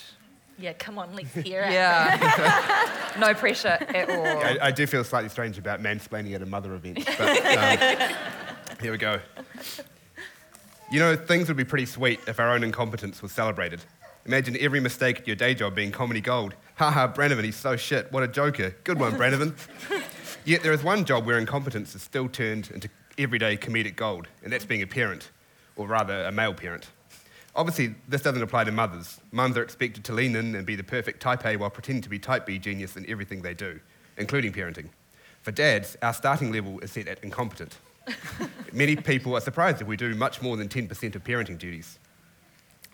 Yeah, 0.58 0.74
come 0.74 0.98
on, 0.98 1.14
let's 1.14 1.32
hear 1.34 1.62
it. 1.62 1.72
Yeah. 1.72 3.10
no 3.18 3.34
pressure 3.34 3.78
at 3.80 4.10
all. 4.10 4.26
I, 4.26 4.58
I 4.62 4.70
do 4.70 4.86
feel 4.86 5.02
slightly 5.02 5.30
strange 5.30 5.58
about 5.58 5.82
mansplaining 5.82 6.34
at 6.34 6.42
a 6.42 6.46
mother 6.46 6.74
event, 6.74 7.04
but 7.18 7.46
um, 7.46 8.14
here 8.80 8.92
we 8.92 8.98
go. 8.98 9.20
You 10.92 10.98
know, 10.98 11.14
things 11.14 11.46
would 11.46 11.56
be 11.56 11.62
pretty 11.62 11.86
sweet 11.86 12.18
if 12.26 12.40
our 12.40 12.52
own 12.52 12.64
incompetence 12.64 13.22
was 13.22 13.30
celebrated. 13.30 13.80
Imagine 14.26 14.56
every 14.58 14.80
mistake 14.80 15.20
at 15.20 15.26
your 15.26 15.36
day 15.36 15.54
job 15.54 15.76
being 15.76 15.92
comedy 15.92 16.20
gold. 16.20 16.56
Haha, 16.74 17.06
Brannavan, 17.12 17.44
he's 17.44 17.54
so 17.54 17.76
shit. 17.76 18.10
What 18.10 18.24
a 18.24 18.28
joker. 18.28 18.74
Good 18.82 18.98
one, 18.98 19.12
Brannavan. 19.12 19.54
Yet 20.44 20.64
there 20.64 20.72
is 20.72 20.82
one 20.82 21.04
job 21.04 21.26
where 21.26 21.38
incompetence 21.38 21.94
is 21.94 22.02
still 22.02 22.28
turned 22.28 22.72
into 22.72 22.88
everyday 23.18 23.56
comedic 23.56 23.94
gold, 23.94 24.26
and 24.42 24.52
that's 24.52 24.64
being 24.64 24.82
a 24.82 24.86
parent, 24.86 25.30
or 25.76 25.86
rather, 25.86 26.24
a 26.24 26.32
male 26.32 26.54
parent. 26.54 26.88
Obviously, 27.54 27.94
this 28.08 28.22
doesn't 28.22 28.42
apply 28.42 28.64
to 28.64 28.72
mothers. 28.72 29.20
Mums 29.30 29.56
are 29.56 29.62
expected 29.62 30.02
to 30.04 30.12
lean 30.12 30.34
in 30.34 30.56
and 30.56 30.66
be 30.66 30.74
the 30.74 30.82
perfect 30.82 31.22
type 31.22 31.46
A 31.46 31.56
while 31.56 31.70
pretending 31.70 32.02
to 32.02 32.08
be 32.08 32.18
type 32.18 32.46
B 32.46 32.58
genius 32.58 32.96
in 32.96 33.08
everything 33.08 33.42
they 33.42 33.54
do, 33.54 33.78
including 34.16 34.52
parenting. 34.52 34.88
For 35.42 35.52
dads, 35.52 35.96
our 36.02 36.14
starting 36.14 36.50
level 36.50 36.80
is 36.80 36.90
set 36.90 37.06
at 37.06 37.22
incompetent. 37.22 37.76
Many 38.72 38.96
people 38.96 39.34
are 39.36 39.40
surprised 39.40 39.80
if 39.80 39.86
we 39.86 39.96
do 39.96 40.14
much 40.14 40.42
more 40.42 40.56
than 40.56 40.68
10% 40.68 41.14
of 41.14 41.24
parenting 41.24 41.58
duties. 41.58 41.98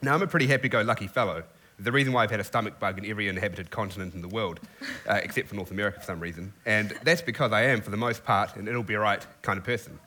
Now, 0.02 0.14
I'm 0.14 0.22
a 0.22 0.26
pretty 0.26 0.46
happy 0.46 0.68
go 0.68 0.82
lucky 0.82 1.06
fellow. 1.06 1.44
The 1.78 1.92
reason 1.92 2.12
why 2.12 2.22
I've 2.22 2.30
had 2.30 2.40
a 2.40 2.44
stomach 2.44 2.78
bug 2.78 2.98
in 2.98 3.04
every 3.04 3.28
inhabited 3.28 3.70
continent 3.70 4.14
in 4.14 4.22
the 4.22 4.28
world, 4.28 4.60
uh, 5.08 5.20
except 5.22 5.48
for 5.48 5.54
North 5.54 5.70
America 5.70 6.00
for 6.00 6.06
some 6.06 6.20
reason. 6.20 6.52
And 6.64 6.90
that's 7.02 7.22
because 7.22 7.52
I 7.52 7.62
am, 7.62 7.82
for 7.82 7.90
the 7.90 7.96
most 7.96 8.24
part, 8.24 8.56
an 8.56 8.68
it'll 8.68 8.82
be 8.82 8.96
alright 8.96 9.26
kind 9.42 9.58
of 9.58 9.64
person. 9.64 9.98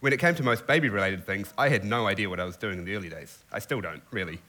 When 0.00 0.12
it 0.12 0.20
came 0.20 0.34
to 0.36 0.42
most 0.42 0.66
baby 0.66 0.88
related 0.88 1.24
things, 1.24 1.52
I 1.58 1.70
had 1.70 1.84
no 1.84 2.06
idea 2.06 2.28
what 2.28 2.38
I 2.38 2.44
was 2.44 2.56
doing 2.56 2.78
in 2.78 2.84
the 2.84 2.94
early 2.94 3.08
days. 3.08 3.38
I 3.50 3.58
still 3.58 3.80
don't, 3.80 4.02
really. 4.10 4.40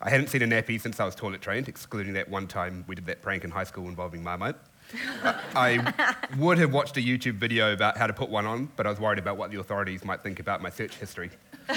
I 0.00 0.10
hadn't 0.10 0.28
seen 0.28 0.42
a 0.42 0.46
nappy 0.46 0.80
since 0.80 1.00
I 1.00 1.04
was 1.04 1.14
toilet 1.14 1.40
trained, 1.40 1.68
excluding 1.68 2.12
that 2.14 2.28
one 2.28 2.46
time 2.46 2.84
we 2.86 2.94
did 2.94 3.06
that 3.06 3.22
prank 3.22 3.44
in 3.44 3.50
high 3.50 3.64
school 3.64 3.88
involving 3.88 4.22
Marmite. 4.22 4.56
I 5.54 5.92
would 6.38 6.58
have 6.58 6.72
watched 6.72 6.96
a 6.96 7.00
YouTube 7.00 7.34
video 7.34 7.72
about 7.72 7.96
how 7.96 8.06
to 8.06 8.12
put 8.12 8.28
one 8.28 8.46
on, 8.46 8.70
but 8.76 8.86
I 8.86 8.90
was 8.90 9.00
worried 9.00 9.18
about 9.18 9.36
what 9.36 9.50
the 9.50 9.60
authorities 9.60 10.04
might 10.04 10.22
think 10.22 10.40
about 10.40 10.62
my 10.62 10.70
search 10.70 10.94
history. 10.96 11.30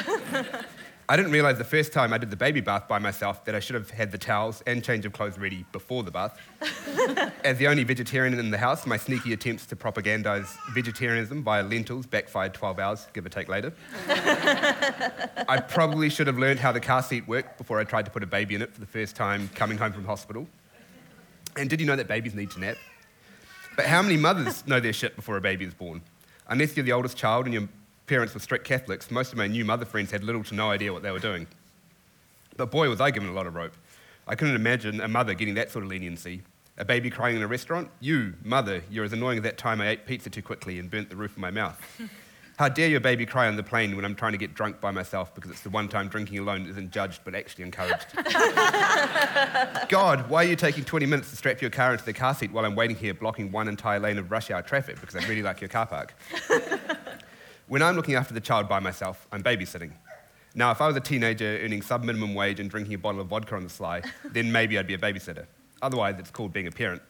I 1.08 1.16
didn't 1.16 1.32
realise 1.32 1.60
the 1.60 1.64
first 1.64 1.94
time 1.94 2.14
I 2.14 2.18
did 2.18 2.32
the 2.32 2.36
baby 2.36 2.62
bath 2.62 2.88
by 2.88 2.98
myself 2.98 3.46
that 3.46 3.54
I 3.54 3.60
should 3.60 3.76
have 3.76 3.92
had 3.92 4.12
the 4.12 4.18
towels 4.18 4.64
and 4.66 4.84
change 4.84 5.06
of 5.06 5.14
clothes 5.14 5.38
ready 5.38 5.64
before 5.72 6.02
the 6.02 6.10
bath. 6.10 6.40
As 7.44 7.60
the 7.60 7.68
only 7.68 7.84
vegetarian 7.84 8.34
in 8.40 8.50
the 8.50 8.58
house, 8.58 8.88
my 8.88 8.98
sneaky 8.98 9.32
attempts 9.32 9.68
to 9.68 9.76
propagandise 9.76 10.48
vegetarianism 10.74 11.44
via 11.44 11.62
lentils 11.62 12.08
backfired 12.08 12.56
12 12.56 12.80
hours, 12.80 13.08
give 13.14 13.24
or 13.24 13.30
take 13.30 13.50
later. 13.50 13.72
I 14.08 15.64
probably 15.68 16.10
should 16.10 16.26
have 16.26 16.40
learned 16.40 16.60
how 16.60 16.72
the 16.72 16.80
car 16.80 17.04
seat 17.04 17.28
worked 17.28 17.60
before 17.60 17.80
I 17.80 17.84
tried 17.84 18.06
to 18.06 18.12
put 18.12 18.24
a 18.24 18.28
baby 18.28 18.56
in 18.56 18.64
it 18.64 18.74
for 18.74 18.80
the 18.80 18.88
first 18.88 19.16
time 19.16 19.48
coming 19.54 19.78
home 19.78 19.94
from 19.94 20.06
hospital. 20.06 20.48
And 21.56 21.70
did 21.70 21.80
you 21.80 21.86
know 21.86 21.96
that 21.96 22.08
babies 22.08 22.34
need 22.34 22.50
to 22.52 22.60
nap? 22.60 22.78
But 23.76 23.86
how 23.86 24.02
many 24.02 24.18
mothers 24.18 24.66
know 24.66 24.80
their 24.80 24.94
shit 24.94 25.16
before 25.16 25.38
a 25.38 25.42
baby 25.42 25.66
is 25.66 25.74
born? 25.74 26.02
Unless 26.48 26.78
you're 26.78 26.86
the 26.86 26.94
oldest 26.94 27.18
child 27.18 27.46
and 27.46 27.54
your 27.54 27.68
parents 28.08 28.34
were 28.34 28.40
strict 28.40 28.66
Catholics, 28.66 29.12
most 29.12 29.32
of 29.32 29.38
my 29.38 29.48
new 29.48 29.66
mother 29.66 29.86
friends 29.86 30.12
had 30.12 30.24
little 30.24 30.44
to 30.44 30.56
no 30.56 30.70
idea 30.70 30.94
what 30.94 31.04
they 31.04 31.12
were 31.12 31.20
doing. 31.20 31.48
But 32.56 32.72
boy, 32.72 32.90
was 32.90 33.02
I 33.02 33.12
given 33.12 33.30
a 33.30 33.34
lot 33.34 33.48
of 33.48 33.56
rope. 33.56 33.74
I 34.28 34.36
couldn't 34.36 34.56
imagine 34.56 35.02
a 35.02 35.08
mother 35.08 35.34
getting 35.34 35.56
that 35.56 35.72
sort 35.72 35.84
of 35.84 35.90
leniency. 35.90 36.42
A 36.78 36.86
baby 36.86 37.10
crying 37.10 37.36
in 37.36 37.42
a 37.42 37.48
restaurant? 37.48 37.90
You, 38.00 38.34
mother, 38.44 38.84
you're 38.90 39.06
as 39.06 39.14
annoying 39.14 39.38
as 39.38 39.44
that 39.44 39.58
time 39.58 39.82
I 39.82 39.90
ate 39.90 40.06
pizza 40.06 40.30
too 40.30 40.42
quickly 40.42 40.80
and 40.80 40.90
burnt 40.90 41.10
the 41.10 41.16
roof 41.16 41.32
of 41.32 41.38
my 41.38 41.52
mouth. 41.52 41.80
How 42.58 42.70
dare 42.70 42.88
your 42.88 43.02
baby 43.02 43.26
cry 43.26 43.48
on 43.50 43.58
the 43.58 43.64
plane 43.64 43.98
when 43.98 44.06
I'm 44.06 44.16
trying 44.16 44.32
to 44.32 44.38
get 44.38 44.54
drunk 44.54 44.80
by 44.80 44.92
myself 44.92 45.36
because 45.36 45.52
it's 45.52 45.60
the 45.62 45.70
one 45.70 45.90
time 45.90 46.08
drinking 46.08 46.40
alone 46.40 46.68
isn't 46.70 46.90
judged 46.92 47.20
but 47.26 47.36
actually 47.36 47.66
encouraged? 47.66 48.06
God, 49.90 50.30
why 50.30 50.46
are 50.46 50.48
you 50.48 50.56
taking 50.56 50.86
20 50.86 51.06
minutes 51.06 51.32
to 51.32 51.36
strap 51.36 51.62
your 51.62 51.70
car 51.70 51.92
into 51.92 52.06
the 52.06 52.14
car 52.14 52.34
seat 52.34 52.54
while 52.54 52.64
I'm 52.64 52.76
waiting 52.76 52.96
here 52.96 53.14
blocking 53.14 53.52
one 53.52 53.68
entire 53.68 54.00
lane 54.00 54.18
of 54.18 54.32
rush 54.32 54.52
hour 54.52 54.62
traffic 54.62 55.02
because 55.02 55.18
I 55.18 55.28
really 55.28 55.42
like 55.42 55.60
your 55.60 55.68
car 55.68 55.86
park? 55.86 56.16
when 57.68 57.82
I'm 57.82 57.98
looking 57.98 58.16
after 58.16 58.34
the 58.34 58.40
child 58.40 58.70
by 58.70 58.80
myself, 58.80 59.28
I'm 59.34 59.44
babysitting. 59.44 59.92
Now, 60.58 60.72
if 60.72 60.80
I 60.80 60.88
was 60.88 60.96
a 60.96 61.02
teenager 61.02 61.60
earning 61.62 61.82
sub 61.82 62.06
minimum 62.06 62.34
wage 62.36 62.62
and 62.62 62.70
drinking 62.70 62.94
a 62.94 62.98
bottle 62.98 63.20
of 63.20 63.28
vodka 63.28 63.56
on 63.56 63.64
the 63.64 63.70
sly, 63.70 64.02
then 64.32 64.50
maybe 64.50 64.80
I'd 64.80 64.88
be 64.88 64.94
a 64.94 64.98
babysitter. 64.98 65.46
Otherwise, 65.82 66.16
it's 66.20 66.32
called 66.32 66.54
being 66.54 66.68
a 66.68 66.72
parent. 66.72 67.02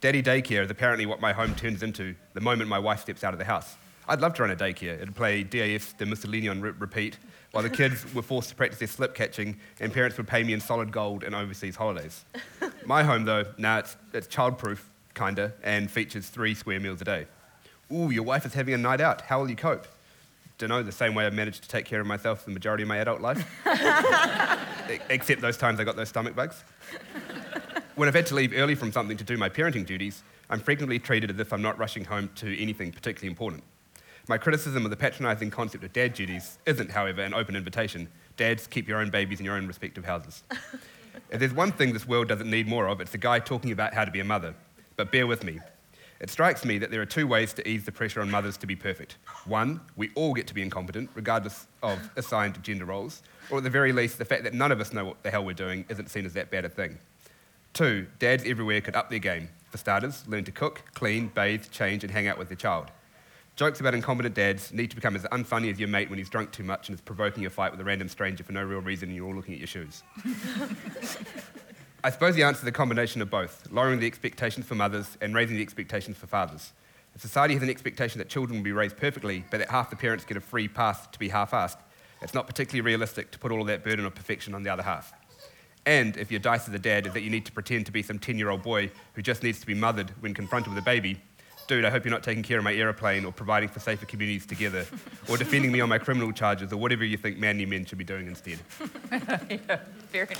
Daddy 0.00 0.20
daycare 0.20 0.64
is 0.64 0.70
apparently 0.70 1.06
what 1.06 1.20
my 1.20 1.32
home 1.32 1.54
turns 1.54 1.84
into 1.84 2.16
the 2.32 2.40
moment 2.40 2.68
my 2.68 2.80
wife 2.80 3.00
steps 3.00 3.22
out 3.22 3.32
of 3.32 3.38
the 3.38 3.44
house. 3.44 3.76
I'd 4.06 4.20
love 4.20 4.34
to 4.34 4.42
run 4.42 4.50
a 4.50 4.56
daycare. 4.56 5.00
It'd 5.00 5.14
play 5.14 5.42
DAF's 5.42 5.94
Der 5.94 6.06
Mussolini 6.06 6.48
on 6.48 6.60
repeat 6.60 7.18
while 7.52 7.62
the 7.62 7.70
kids 7.70 8.04
were 8.14 8.22
forced 8.22 8.50
to 8.50 8.54
practice 8.54 8.78
their 8.78 8.88
slip 8.88 9.14
catching 9.14 9.58
and 9.80 9.92
parents 9.92 10.16
would 10.16 10.26
pay 10.26 10.42
me 10.42 10.52
in 10.52 10.60
solid 10.60 10.92
gold 10.92 11.24
and 11.24 11.34
overseas 11.34 11.76
holidays. 11.76 12.24
My 12.86 13.02
home, 13.02 13.24
though, 13.24 13.44
now 13.56 13.78
it's, 13.78 13.96
it's 14.12 14.26
childproof, 14.26 14.80
kinda, 15.14 15.52
and 15.62 15.90
features 15.90 16.28
three 16.28 16.54
square 16.54 16.80
meals 16.80 17.00
a 17.00 17.04
day. 17.04 17.26
Ooh, 17.92 18.10
your 18.10 18.24
wife 18.24 18.44
is 18.44 18.54
having 18.54 18.74
a 18.74 18.78
night 18.78 19.00
out. 19.00 19.22
How 19.22 19.40
will 19.40 19.48
you 19.48 19.56
cope? 19.56 19.86
Dunno, 20.58 20.82
the 20.82 20.92
same 20.92 21.14
way 21.14 21.26
I've 21.26 21.34
managed 21.34 21.62
to 21.62 21.68
take 21.68 21.84
care 21.84 22.00
of 22.00 22.06
myself 22.06 22.44
the 22.44 22.50
majority 22.50 22.82
of 22.82 22.88
my 22.88 22.98
adult 22.98 23.20
life. 23.20 23.44
Except 25.10 25.40
those 25.40 25.56
times 25.56 25.80
I 25.80 25.84
got 25.84 25.96
those 25.96 26.08
stomach 26.10 26.36
bugs. 26.36 26.62
When 27.96 28.08
I've 28.08 28.14
had 28.14 28.26
to 28.26 28.34
leave 28.34 28.52
early 28.54 28.74
from 28.74 28.92
something 28.92 29.16
to 29.16 29.24
do 29.24 29.36
my 29.36 29.48
parenting 29.48 29.86
duties, 29.86 30.22
I'm 30.50 30.60
frequently 30.60 30.98
treated 30.98 31.30
as 31.30 31.38
if 31.38 31.52
I'm 31.52 31.62
not 31.62 31.78
rushing 31.78 32.04
home 32.04 32.30
to 32.36 32.60
anything 32.60 32.92
particularly 32.92 33.28
important. 33.28 33.62
My 34.26 34.38
criticism 34.38 34.86
of 34.86 34.90
the 34.90 34.96
patronising 34.96 35.50
concept 35.50 35.84
of 35.84 35.92
dad 35.92 36.14
duties 36.14 36.58
isn't, 36.64 36.90
however, 36.90 37.20
an 37.20 37.34
open 37.34 37.56
invitation. 37.56 38.08
Dads, 38.38 38.66
keep 38.66 38.88
your 38.88 38.98
own 38.98 39.10
babies 39.10 39.38
in 39.38 39.44
your 39.44 39.54
own 39.54 39.66
respective 39.66 40.06
houses. 40.06 40.42
if 41.30 41.40
there's 41.40 41.52
one 41.52 41.72
thing 41.72 41.92
this 41.92 42.08
world 42.08 42.28
doesn't 42.28 42.48
need 42.48 42.66
more 42.66 42.88
of, 42.88 43.02
it's 43.02 43.12
a 43.12 43.18
guy 43.18 43.38
talking 43.38 43.70
about 43.70 43.92
how 43.92 44.02
to 44.02 44.10
be 44.10 44.20
a 44.20 44.24
mother. 44.24 44.54
But 44.96 45.12
bear 45.12 45.26
with 45.26 45.44
me. 45.44 45.60
It 46.20 46.30
strikes 46.30 46.64
me 46.64 46.78
that 46.78 46.90
there 46.90 47.02
are 47.02 47.06
two 47.06 47.26
ways 47.26 47.52
to 47.52 47.68
ease 47.68 47.84
the 47.84 47.92
pressure 47.92 48.22
on 48.22 48.30
mothers 48.30 48.56
to 48.58 48.66
be 48.66 48.74
perfect. 48.74 49.18
One, 49.44 49.82
we 49.94 50.10
all 50.14 50.32
get 50.32 50.46
to 50.46 50.54
be 50.54 50.62
incompetent, 50.62 51.10
regardless 51.14 51.66
of 51.82 51.98
assigned 52.16 52.62
gender 52.62 52.86
roles, 52.86 53.22
or 53.50 53.58
at 53.58 53.64
the 53.64 53.68
very 53.68 53.92
least, 53.92 54.16
the 54.16 54.24
fact 54.24 54.44
that 54.44 54.54
none 54.54 54.72
of 54.72 54.80
us 54.80 54.94
know 54.94 55.04
what 55.04 55.22
the 55.22 55.30
hell 55.30 55.44
we're 55.44 55.52
doing 55.52 55.84
isn't 55.90 56.08
seen 56.08 56.24
as 56.24 56.32
that 56.32 56.50
bad 56.50 56.64
a 56.64 56.70
thing. 56.70 56.98
Two, 57.74 58.06
dads 58.20 58.42
everywhere 58.46 58.80
could 58.80 58.96
up 58.96 59.10
their 59.10 59.18
game. 59.18 59.50
For 59.70 59.76
starters, 59.76 60.26
learn 60.26 60.44
to 60.44 60.52
cook, 60.52 60.82
clean, 60.94 61.28
bathe, 61.28 61.64
change, 61.70 62.04
and 62.04 62.10
hang 62.10 62.26
out 62.26 62.38
with 62.38 62.48
their 62.48 62.56
child. 62.56 62.90
Jokes 63.56 63.78
about 63.78 63.94
incompetent 63.94 64.34
dads 64.34 64.72
need 64.72 64.90
to 64.90 64.96
become 64.96 65.14
as 65.14 65.22
unfunny 65.24 65.70
as 65.70 65.78
your 65.78 65.88
mate 65.88 66.10
when 66.10 66.18
he's 66.18 66.28
drunk 66.28 66.50
too 66.50 66.64
much 66.64 66.88
and 66.88 66.98
is 66.98 67.00
provoking 67.00 67.46
a 67.46 67.50
fight 67.50 67.70
with 67.70 67.80
a 67.80 67.84
random 67.84 68.08
stranger 68.08 68.42
for 68.42 68.50
no 68.50 68.64
real 68.64 68.80
reason 68.80 69.08
and 69.08 69.16
you're 69.16 69.26
all 69.26 69.34
looking 69.34 69.54
at 69.54 69.60
your 69.60 69.68
shoes. 69.68 70.02
I 72.02 72.10
suppose 72.10 72.34
the 72.34 72.42
answer 72.42 72.62
is 72.62 72.66
a 72.66 72.72
combination 72.72 73.22
of 73.22 73.30
both, 73.30 73.70
lowering 73.70 74.00
the 74.00 74.08
expectations 74.08 74.66
for 74.66 74.74
mothers 74.74 75.16
and 75.20 75.36
raising 75.36 75.56
the 75.56 75.62
expectations 75.62 76.16
for 76.16 76.26
fathers. 76.26 76.72
If 77.14 77.20
society 77.20 77.54
has 77.54 77.62
an 77.62 77.70
expectation 77.70 78.18
that 78.18 78.28
children 78.28 78.58
will 78.58 78.64
be 78.64 78.72
raised 78.72 78.96
perfectly, 78.96 79.44
but 79.52 79.58
that 79.58 79.70
half 79.70 79.88
the 79.88 79.94
parents 79.94 80.24
get 80.24 80.36
a 80.36 80.40
free 80.40 80.66
pass 80.66 81.06
to 81.06 81.18
be 81.20 81.28
half-assed, 81.28 81.78
it's 82.22 82.34
not 82.34 82.48
particularly 82.48 82.80
realistic 82.80 83.30
to 83.30 83.38
put 83.38 83.52
all 83.52 83.60
of 83.60 83.68
that 83.68 83.84
burden 83.84 84.04
of 84.04 84.16
perfection 84.16 84.52
on 84.54 84.64
the 84.64 84.70
other 84.70 84.82
half. 84.82 85.12
And 85.86 86.16
if 86.16 86.32
your 86.32 86.40
dice 86.40 86.66
as 86.66 86.74
a 86.74 86.78
dad 86.78 87.06
is 87.06 87.12
that 87.12 87.22
you 87.22 87.30
need 87.30 87.46
to 87.46 87.52
pretend 87.52 87.86
to 87.86 87.92
be 87.92 88.02
some 88.02 88.18
10-year-old 88.18 88.62
boy 88.62 88.90
who 89.12 89.22
just 89.22 89.44
needs 89.44 89.60
to 89.60 89.66
be 89.66 89.74
mothered 89.74 90.10
when 90.20 90.34
confronted 90.34 90.74
with 90.74 90.82
a 90.82 90.84
baby, 90.84 91.20
dude, 91.66 91.84
I 91.84 91.90
hope 91.90 92.04
you're 92.04 92.12
not 92.12 92.22
taking 92.22 92.42
care 92.42 92.58
of 92.58 92.64
my 92.64 92.74
aeroplane 92.74 93.24
or 93.24 93.32
providing 93.32 93.68
for 93.68 93.80
safer 93.80 94.06
communities 94.06 94.46
together 94.46 94.86
or 95.28 95.36
defending 95.36 95.72
me 95.72 95.80
on 95.80 95.88
my 95.88 95.98
criminal 95.98 96.32
charges 96.32 96.72
or 96.72 96.76
whatever 96.76 97.04
you 97.04 97.16
think 97.16 97.38
manly 97.38 97.66
men 97.66 97.84
should 97.84 97.98
be 97.98 98.04
doing 98.04 98.26
instead. 98.26 98.58
yeah, 99.50 99.80
very. 100.12 100.34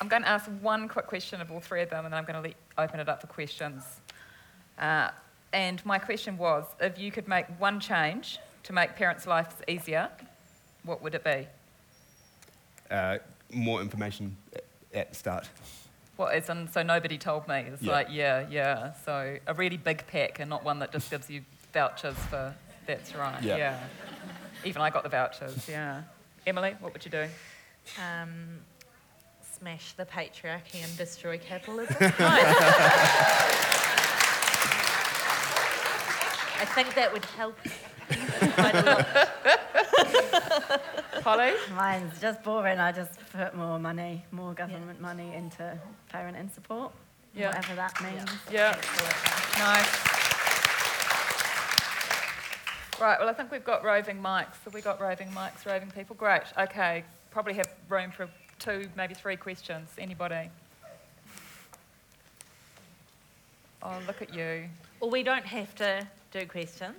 I'm 0.00 0.08
going 0.08 0.22
to 0.22 0.28
ask 0.28 0.48
one 0.60 0.88
quick 0.88 1.08
question 1.08 1.40
of 1.40 1.50
all 1.50 1.58
three 1.58 1.82
of 1.82 1.90
them, 1.90 2.04
and 2.04 2.14
then 2.14 2.18
I'm 2.18 2.24
going 2.24 2.40
to 2.40 2.54
open 2.78 3.00
it 3.00 3.08
up 3.08 3.20
for 3.20 3.26
questions. 3.26 3.82
Uh, 4.78 5.10
and 5.52 5.84
my 5.84 5.98
question 5.98 6.38
was 6.38 6.64
if 6.80 6.96
you 6.96 7.10
could 7.10 7.26
make 7.26 7.46
one 7.58 7.80
change 7.80 8.38
to 8.62 8.72
make 8.72 8.94
parents' 8.94 9.26
lives 9.26 9.56
easier, 9.66 10.08
what 10.86 11.02
would 11.02 11.14
it 11.14 11.22
be? 11.24 11.46
Uh, 12.90 13.18
more 13.52 13.80
information 13.82 14.36
at 14.94 15.10
the 15.10 15.14
start. 15.14 15.48
What 16.16 16.34
is 16.34 16.48
in, 16.48 16.68
so 16.72 16.82
nobody 16.82 17.18
told 17.18 17.46
me. 17.48 17.66
It's 17.72 17.82
Yeah. 17.82 17.92
like, 17.92 18.06
yeah, 18.10 18.46
yeah. 18.48 18.92
So 19.04 19.36
a 19.46 19.52
really 19.54 19.76
big 19.76 20.06
pack 20.06 20.40
and 20.40 20.48
not 20.48 20.64
one 20.64 20.78
that 20.78 20.90
just 20.92 21.10
gives 21.10 21.28
you 21.28 21.42
vouchers 21.74 22.14
for, 22.30 22.54
that's 22.86 23.14
right, 23.14 23.42
Yeah. 23.42 23.56
yeah. 23.56 23.78
Even 24.64 24.80
I 24.80 24.88
got 24.88 25.02
the 25.02 25.10
vouchers, 25.10 25.68
yeah. 25.68 26.02
Emily, 26.46 26.74
what 26.80 26.92
would 26.94 27.04
you 27.04 27.10
do? 27.10 27.26
Um, 28.00 28.60
smash 29.58 29.92
the 29.92 30.06
patriarchy 30.06 30.82
and 30.82 30.96
destroy 30.96 31.36
capitalism. 31.38 31.96
I 36.58 36.64
think 36.74 36.94
that 36.94 37.12
would 37.12 37.24
help 37.24 37.56
quite. 41.26 41.38
Polly? 41.38 41.52
Mine's 41.76 42.20
just 42.20 42.42
boring. 42.42 42.78
I 42.78 42.92
just 42.92 43.12
put 43.32 43.54
more 43.54 43.78
money, 43.78 44.24
more 44.30 44.54
government 44.54 45.00
money 45.00 45.34
into 45.34 45.78
parenting 46.12 46.52
support, 46.54 46.92
Yeah. 47.34 47.48
whatever 47.48 47.74
that 47.74 48.00
means. 48.02 48.30
Yeah. 48.50 48.76
Nice. 49.58 50.12
Right, 52.98 53.18
well, 53.20 53.28
I 53.28 53.34
think 53.34 53.50
we've 53.50 53.64
got 53.64 53.84
roving 53.84 54.22
mics. 54.22 54.64
Have 54.64 54.72
we 54.72 54.80
got 54.80 55.00
roving 55.00 55.28
mics, 55.28 55.66
roving 55.66 55.90
people? 55.90 56.16
Great, 56.16 56.44
okay. 56.58 57.04
Probably 57.30 57.52
have 57.54 57.68
room 57.90 58.10
for 58.10 58.28
two, 58.58 58.88
maybe 58.96 59.12
three 59.12 59.36
questions. 59.36 59.90
Anybody? 59.98 60.48
Oh, 63.82 63.98
look 64.06 64.22
at 64.22 64.34
you. 64.34 64.64
Well, 65.00 65.10
we 65.10 65.22
don't 65.22 65.44
have 65.44 65.74
to 65.76 66.06
do 66.32 66.46
questions. 66.46 66.96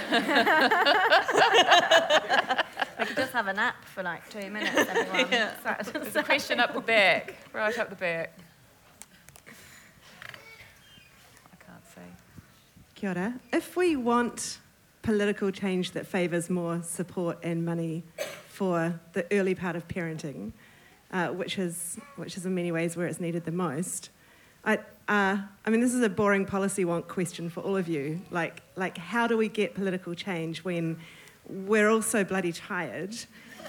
We 2.98 3.04
could 3.04 3.16
just 3.16 3.32
have 3.32 3.46
a 3.46 3.52
nap 3.52 3.84
for 3.84 4.02
like 4.02 4.28
two 4.28 4.50
minutes, 4.50 4.76
everyone. 4.76 5.30
There's 5.30 6.16
a 6.16 6.22
question 6.22 6.58
up 6.58 6.74
the 6.74 6.80
back, 6.80 7.36
right 7.52 7.78
up 7.78 7.90
the 7.90 7.96
back. 7.96 8.36
I 11.52 11.56
can't 11.64 11.84
see. 11.94 12.00
Kia 12.96 13.10
ora. 13.10 13.34
If 13.52 13.76
we 13.76 13.94
want 13.94 14.58
political 15.02 15.52
change 15.52 15.92
that 15.92 16.06
favours 16.06 16.50
more 16.50 16.82
support 16.82 17.38
and 17.44 17.64
money 17.64 18.02
for 18.48 18.98
the 19.12 19.24
early 19.30 19.54
part 19.54 19.76
of 19.76 19.86
parenting, 19.86 20.52
uh, 21.12 21.28
which, 21.28 21.56
is, 21.56 21.98
which 22.16 22.36
is 22.36 22.46
in 22.46 22.54
many 22.54 22.72
ways 22.72 22.96
where 22.96 23.06
it's 23.06 23.20
needed 23.20 23.44
the 23.44 23.52
most, 23.52 24.10
I, 24.64 24.78
uh, 25.06 25.38
I 25.64 25.70
mean, 25.70 25.80
this 25.80 25.94
is 25.94 26.02
a 26.02 26.08
boring 26.08 26.44
policy 26.44 26.84
wonk 26.84 27.06
question 27.06 27.48
for 27.48 27.60
all 27.60 27.76
of 27.76 27.86
you. 27.86 28.20
Like, 28.32 28.60
like, 28.74 28.98
how 28.98 29.28
do 29.28 29.36
we 29.36 29.48
get 29.48 29.74
political 29.74 30.14
change 30.14 30.64
when 30.64 30.98
we're 31.48 31.88
all 31.88 32.02
so 32.02 32.24
bloody 32.24 32.52
tired 32.52 33.16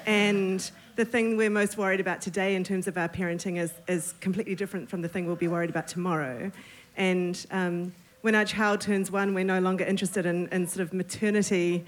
and 0.05 0.71
the 0.95 1.05
thing 1.05 1.37
we're 1.37 1.49
most 1.49 1.77
worried 1.77 1.99
about 1.99 2.21
today 2.21 2.55
in 2.55 2.63
terms 2.63 2.87
of 2.87 2.97
our 2.97 3.07
parenting 3.07 3.57
is, 3.57 3.71
is 3.87 4.13
completely 4.19 4.55
different 4.55 4.89
from 4.89 5.01
the 5.01 5.07
thing 5.07 5.25
we'll 5.25 5.35
be 5.35 5.47
worried 5.47 5.69
about 5.69 5.87
tomorrow. 5.87 6.51
And 6.97 7.45
um, 7.51 7.93
when 8.21 8.35
our 8.35 8.43
child 8.43 8.81
turns 8.81 9.09
one, 9.09 9.33
we're 9.33 9.45
no 9.45 9.59
longer 9.59 9.85
interested 9.85 10.25
in, 10.25 10.47
in 10.49 10.67
sort 10.67 10.85
of 10.85 10.93
maternity, 10.93 11.85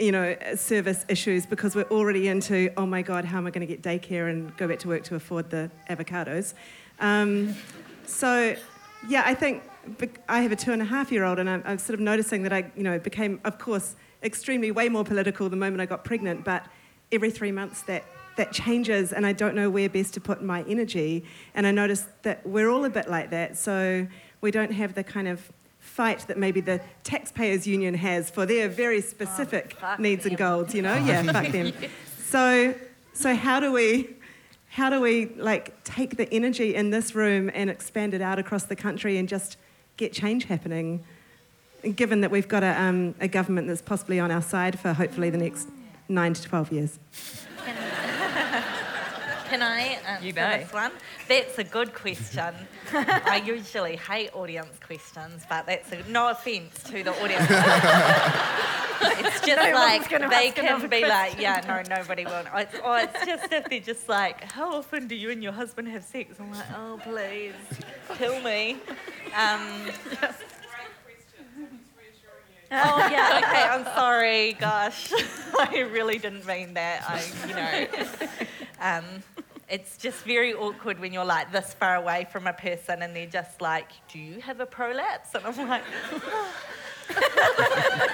you 0.00 0.10
know, 0.10 0.36
service 0.56 1.04
issues 1.08 1.46
because 1.46 1.76
we're 1.76 1.84
already 1.84 2.26
into, 2.26 2.72
oh 2.76 2.86
my 2.86 3.02
God, 3.02 3.24
how 3.24 3.38
am 3.38 3.46
I 3.46 3.50
going 3.50 3.66
to 3.66 3.72
get 3.72 3.82
daycare 3.82 4.28
and 4.28 4.56
go 4.56 4.66
back 4.66 4.80
to 4.80 4.88
work 4.88 5.04
to 5.04 5.14
afford 5.14 5.50
the 5.50 5.70
avocados? 5.88 6.54
Um, 6.98 7.54
so, 8.06 8.56
yeah, 9.08 9.22
I 9.24 9.34
think 9.34 9.62
I 10.28 10.40
have 10.40 10.50
a 10.50 10.56
two 10.56 10.72
and 10.72 10.82
a 10.82 10.84
half 10.84 11.12
year 11.12 11.22
old, 11.24 11.38
and 11.38 11.48
I'm, 11.48 11.62
I'm 11.64 11.78
sort 11.78 11.94
of 11.94 12.00
noticing 12.00 12.42
that 12.42 12.52
I, 12.52 12.70
you 12.76 12.82
know, 12.82 12.98
became, 12.98 13.40
of 13.44 13.58
course, 13.58 13.94
extremely 14.22 14.70
way 14.70 14.88
more 14.88 15.04
political 15.04 15.48
the 15.48 15.56
moment 15.56 15.80
I 15.80 15.86
got 15.86 16.04
pregnant, 16.04 16.44
but 16.44 16.66
every 17.12 17.30
three 17.30 17.52
months 17.52 17.82
that 17.82 18.04
that 18.38 18.52
changes 18.52 19.12
and 19.12 19.26
I 19.26 19.32
don't 19.32 19.56
know 19.56 19.68
where 19.68 19.88
best 19.88 20.14
to 20.14 20.20
put 20.20 20.42
my 20.42 20.64
energy. 20.68 21.24
And 21.54 21.66
I 21.66 21.72
noticed 21.72 22.06
that 22.22 22.46
we're 22.46 22.70
all 22.70 22.84
a 22.84 22.90
bit 22.90 23.10
like 23.10 23.30
that. 23.30 23.58
So 23.58 24.06
we 24.40 24.52
don't 24.52 24.70
have 24.70 24.94
the 24.94 25.02
kind 25.02 25.26
of 25.26 25.52
fight 25.80 26.20
that 26.28 26.38
maybe 26.38 26.60
the 26.60 26.80
taxpayers 27.02 27.66
union 27.66 27.94
has 27.94 28.30
for 28.30 28.46
their 28.46 28.68
very 28.68 29.00
specific 29.00 29.74
oh, 29.78 29.80
fuck 29.80 29.98
needs 29.98 30.24
and 30.24 30.36
goals, 30.36 30.72
you 30.72 30.82
know? 30.82 30.94
Yeah, 31.04 31.22
fuck 31.24 31.48
them. 31.48 31.72
So 32.26 32.74
so 33.12 33.34
how 33.34 33.58
do 33.58 33.72
we 33.72 34.16
how 34.68 34.88
do 34.88 35.00
we 35.00 35.26
like 35.36 35.82
take 35.82 36.16
the 36.16 36.32
energy 36.32 36.76
in 36.76 36.90
this 36.90 37.14
room 37.16 37.50
and 37.52 37.68
expand 37.68 38.14
it 38.14 38.20
out 38.20 38.38
across 38.38 38.64
the 38.64 38.76
country 38.76 39.18
and 39.18 39.28
just 39.28 39.56
get 39.96 40.12
change 40.12 40.44
happening? 40.44 41.04
Given 41.94 42.20
that 42.22 42.30
we've 42.30 42.48
got 42.48 42.62
a, 42.64 42.80
um, 42.80 43.14
a 43.20 43.28
government 43.28 43.68
that's 43.68 43.82
possibly 43.82 44.18
on 44.18 44.30
our 44.30 44.42
side 44.42 44.78
for 44.80 44.92
hopefully 44.92 45.30
the 45.30 45.38
next 45.38 45.68
nine 46.08 46.34
to 46.34 46.42
12 46.42 46.72
years. 46.72 46.98
Can 49.48 49.62
I 49.62 49.98
answer 50.06 50.26
You 50.26 50.34
may. 50.34 50.58
this 50.64 50.72
one? 50.74 50.92
That's 51.26 51.58
a 51.58 51.64
good 51.64 51.94
question. 51.94 52.52
I 52.92 53.42
usually 53.46 53.96
hate 53.96 54.30
audience 54.34 54.76
questions, 54.84 55.44
but 55.48 55.64
that's 55.64 55.90
a, 55.90 56.02
no 56.10 56.28
offence 56.30 56.82
to 56.84 57.02
the 57.02 57.12
audience. 57.22 57.46
it's 59.00 59.40
just 59.46 59.56
No 59.56 59.70
like 59.72 60.10
gonna 60.10 60.28
they 60.28 60.48
ask 60.48 60.56
can 60.56 60.88
be 60.90 61.02
like, 61.02 61.40
yeah, 61.40 61.62
no, 61.66 61.82
nobody 61.96 62.24
will. 62.26 62.44
Oh, 62.52 62.58
It's, 62.58 62.74
or 62.80 62.98
it's 62.98 63.24
just 63.24 63.50
if 63.52 63.64
they're 63.70 63.80
just 63.80 64.06
like, 64.08 64.44
how 64.52 64.74
often 64.74 65.06
do 65.08 65.14
you 65.14 65.30
and 65.30 65.42
your 65.42 65.52
husband 65.52 65.88
have 65.88 66.04
sex? 66.04 66.36
I'm 66.38 66.50
like, 66.52 66.66
oh 66.76 67.00
please, 67.02 67.54
kill 68.18 68.42
me. 68.42 68.76
Um, 69.34 69.86
Oh 72.70 73.08
yeah, 73.10 73.40
okay. 73.42 73.62
I'm 73.62 73.84
sorry. 73.84 74.52
Gosh, 74.54 75.12
I 75.58 75.86
really 75.90 76.18
didn't 76.18 76.46
mean 76.46 76.74
that. 76.74 77.04
I, 77.08 77.22
you 77.48 77.54
know, 77.54 78.26
um, 78.80 79.04
it's 79.68 79.96
just 79.96 80.24
very 80.24 80.54
awkward 80.54 80.98
when 80.98 81.12
you're 81.12 81.24
like 81.24 81.52
this 81.52 81.74
far 81.74 81.96
away 81.96 82.26
from 82.30 82.46
a 82.46 82.52
person 82.52 83.02
and 83.02 83.14
they're 83.14 83.26
just 83.26 83.60
like, 83.60 83.88
"Do 84.12 84.18
you 84.18 84.40
have 84.40 84.60
a 84.60 84.66
prolapse?" 84.66 85.34
And 85.34 85.46
I'm 85.46 85.68
like. 85.68 85.84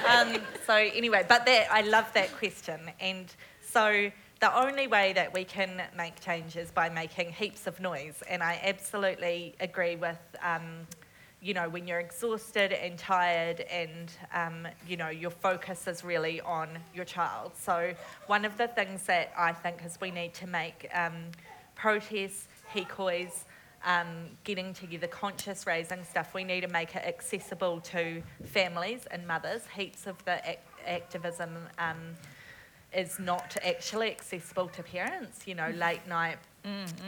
um, 0.09 0.41
so 0.65 0.73
anyway, 0.73 1.25
but 1.27 1.45
that 1.45 1.67
I 1.69 1.81
love 1.81 2.11
that 2.13 2.31
question, 2.37 2.79
and 2.99 3.33
so 3.61 4.09
the 4.39 4.57
only 4.57 4.87
way 4.87 5.11
that 5.13 5.33
we 5.33 5.43
can 5.43 5.81
make 5.97 6.19
change 6.21 6.55
is 6.55 6.71
by 6.71 6.89
making 6.89 7.31
heaps 7.33 7.67
of 7.67 7.79
noise, 7.81 8.23
and 8.29 8.41
I 8.41 8.59
absolutely 8.63 9.55
agree 9.59 9.97
with. 9.97 10.19
Um, 10.41 10.87
you 11.45 11.53
know, 11.53 11.69
when 11.69 11.87
you're 11.87 11.99
exhausted 11.99 12.71
and 12.71 12.97
tired, 12.97 13.59
and 13.69 14.11
um, 14.33 14.67
you 14.87 14.97
know 14.97 15.09
your 15.09 15.29
focus 15.29 15.87
is 15.87 16.03
really 16.03 16.41
on 16.41 16.67
your 16.91 17.05
child. 17.05 17.51
So 17.55 17.93
one 18.25 18.45
of 18.45 18.57
the 18.57 18.67
things 18.67 19.03
that 19.03 19.31
I 19.37 19.53
think 19.53 19.85
is 19.85 19.99
we 20.01 20.09
need 20.09 20.33
to 20.35 20.47
make 20.47 20.89
um, 20.91 21.13
protests, 21.75 22.47
hīkois, 22.73 23.43
um, 23.85 24.07
getting 24.43 24.73
together, 24.73 25.05
conscious 25.05 25.67
raising 25.67 26.03
stuff. 26.03 26.33
We 26.33 26.43
need 26.43 26.61
to 26.61 26.67
make 26.67 26.95
it 26.95 27.03
accessible 27.05 27.79
to 27.81 28.23
families 28.45 29.05
and 29.11 29.27
mothers. 29.27 29.61
Heaps 29.75 30.07
of 30.07 30.25
the 30.25 30.39
ac- 30.49 30.57
activism. 30.87 31.57
Um, 31.77 32.15
is 32.93 33.19
not 33.19 33.57
actually 33.65 34.09
accessible 34.09 34.69
to 34.69 34.81
parents, 34.81 35.45
you 35.45 35.53
know, 35.53 35.69
late 35.71 36.07
night 36.07 36.37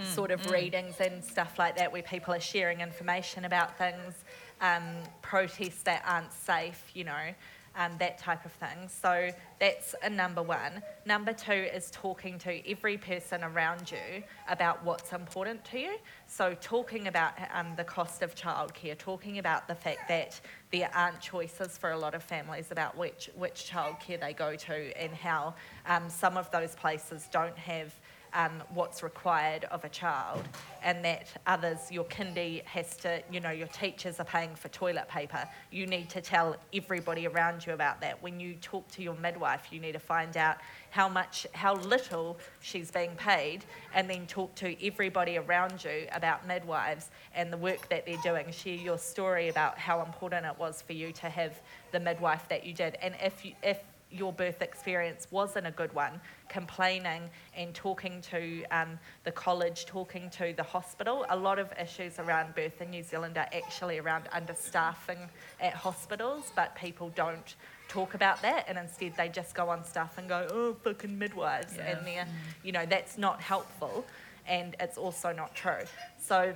sort 0.04 0.32
of 0.32 0.50
readings 0.52 0.96
and 1.00 1.24
stuff 1.24 1.58
like 1.60 1.76
that 1.78 1.92
where 1.92 2.04
people 2.04 2.34
are 2.34 2.40
sharing 2.40 2.82
information 2.82 3.46
about 3.46 3.78
things, 3.78 4.14
um, 4.62 4.84
protests 5.22 5.84
that 5.84 6.04
aren't 6.08 6.32
safe, 6.34 6.84
you 6.94 7.04
know. 7.04 7.34
um, 7.78 7.92
that 8.00 8.18
type 8.18 8.44
of 8.44 8.52
thing. 8.54 8.90
So 8.90 9.30
that's 9.60 9.94
a 10.04 10.10
number 10.10 10.42
one. 10.42 10.82
Number 11.06 11.32
two 11.32 11.52
is 11.52 11.92
talking 11.92 12.40
to 12.40 12.68
every 12.70 12.98
person 12.98 13.44
around 13.44 13.92
you 13.92 14.24
about 14.50 14.84
what's 14.84 15.14
important 15.14 15.64
to 15.66 15.80
you. 15.80 15.98
So 16.26 16.56
talking 16.60 17.08
about 17.08 17.34
um, 17.54 17.76
the 17.78 17.84
cost 17.84 18.24
of 18.24 18.34
childcare, 18.34 18.98
talking 18.98 19.38
about 19.38 19.68
the 19.68 19.76
fact 19.76 20.08
that 20.10 20.42
there 20.72 20.90
aren't 20.94 21.22
choices 21.22 21.78
for 21.78 21.92
a 21.92 21.98
lot 21.98 22.16
of 22.16 22.24
families 22.24 22.72
about 22.72 22.98
which 22.98 23.30
which 23.36 23.70
childcare 23.72 24.20
they 24.20 24.34
go 24.34 24.56
to 24.56 25.00
and 25.00 25.14
how 25.14 25.54
um, 25.86 26.10
some 26.10 26.36
of 26.36 26.50
those 26.50 26.74
places 26.74 27.30
don't 27.32 27.58
have 27.58 27.94
um, 28.34 28.64
what's 28.74 29.04
required 29.04 29.66
of 29.66 29.84
a 29.86 29.90
child, 29.90 30.44
and 30.84 31.04
that 31.04 31.28
others, 31.46 31.92
your 31.92 32.06
kindy 32.06 32.64
has 32.66 32.96
to, 32.98 33.22
you 33.32 33.40
know, 33.40 33.52
your 33.52 33.68
teachers 33.68 34.20
are 34.20 34.26
paying 34.26 34.56
for 34.56 34.68
toilet 34.70 35.08
paper. 35.08 35.48
You 35.72 35.88
need 35.88 36.10
to 36.12 36.22
tell 36.22 36.56
everybody 36.74 37.28
around 37.28 37.66
you 37.66 37.74
about 37.74 38.02
that. 38.02 38.22
When 38.22 38.40
you 38.40 38.56
talk 38.62 38.88
to 38.92 39.04
your 39.04 39.16
midwife, 39.16 39.68
you 39.72 39.80
need 39.80 39.94
to 39.94 40.00
find 40.00 40.38
out 40.38 40.58
how 40.90 41.10
much, 41.10 41.46
how 41.54 41.76
little 41.76 42.38
she's 42.62 42.92
being 42.92 43.16
paid, 43.18 43.66
and 43.94 44.10
then 44.10 44.26
talk 44.28 44.56
to 44.56 44.86
everybody 44.86 45.38
around 45.38 45.84
you 45.84 46.08
about 46.14 46.48
midwives 46.48 47.10
and 47.36 47.52
the 47.52 47.58
work 47.58 47.90
that 47.90 48.06
they're 48.06 48.18
doing. 48.24 48.52
Share 48.52 48.76
your 48.76 48.98
story 48.98 49.50
about 49.50 49.78
how 49.78 50.04
important 50.04 50.46
it 50.46 50.58
was 50.58 50.82
for 50.82 50.94
you 50.94 51.12
to 51.14 51.30
have 51.30 51.62
the 51.92 52.00
midwife 52.00 52.48
that 52.50 52.66
you 52.66 52.74
did, 52.74 52.98
and 53.02 53.16
if 53.22 53.46
you, 53.46 53.54
if 53.64 53.80
your 54.12 54.32
birth 54.32 54.62
experience 54.62 55.28
wasn't 55.32 55.68
a 55.68 55.72
good 55.72 55.94
one, 55.94 56.20
complaining 56.50 57.24
and 57.56 57.74
talking 57.74 58.22
to 58.22 58.64
um, 58.72 58.98
the 59.24 59.32
college, 59.32 59.86
talking 59.86 60.30
to 60.32 60.54
the 60.56 60.64
hospital. 60.64 61.26
A 61.30 61.36
lot 61.36 61.60
of 61.60 61.72
issues 61.80 62.20
around 62.20 62.56
birth 62.56 62.82
in 62.82 62.90
New 62.90 63.04
Zealand 63.04 63.38
are 63.38 63.50
actually 63.54 64.00
around 64.00 64.26
understaffing 64.34 65.30
at 65.60 65.74
hospitals, 65.74 66.52
but 66.56 66.76
people 66.76 67.12
don't 67.16 67.56
talk 67.88 68.14
about 68.14 68.42
that 68.42 68.66
and 68.68 68.78
instead 68.78 69.16
they 69.18 69.30
just 69.30 69.56
go 69.56 69.70
on 69.70 69.84
stuff 69.84 70.18
and 70.18 70.28
go, 70.28 70.48
oh, 70.52 70.74
fucking 70.84 71.18
midwives. 71.18 71.76
Yeah. 71.76 71.98
And 71.98 72.08
they're, 72.08 72.28
you 72.64 72.72
know, 72.72 72.86
that's 72.86 73.18
not 73.18 73.42
helpful 73.42 74.06
and 74.48 74.76
it's 74.80 74.98
also 74.98 75.34
not 75.34 75.54
true. 75.56 75.84
So 76.20 76.54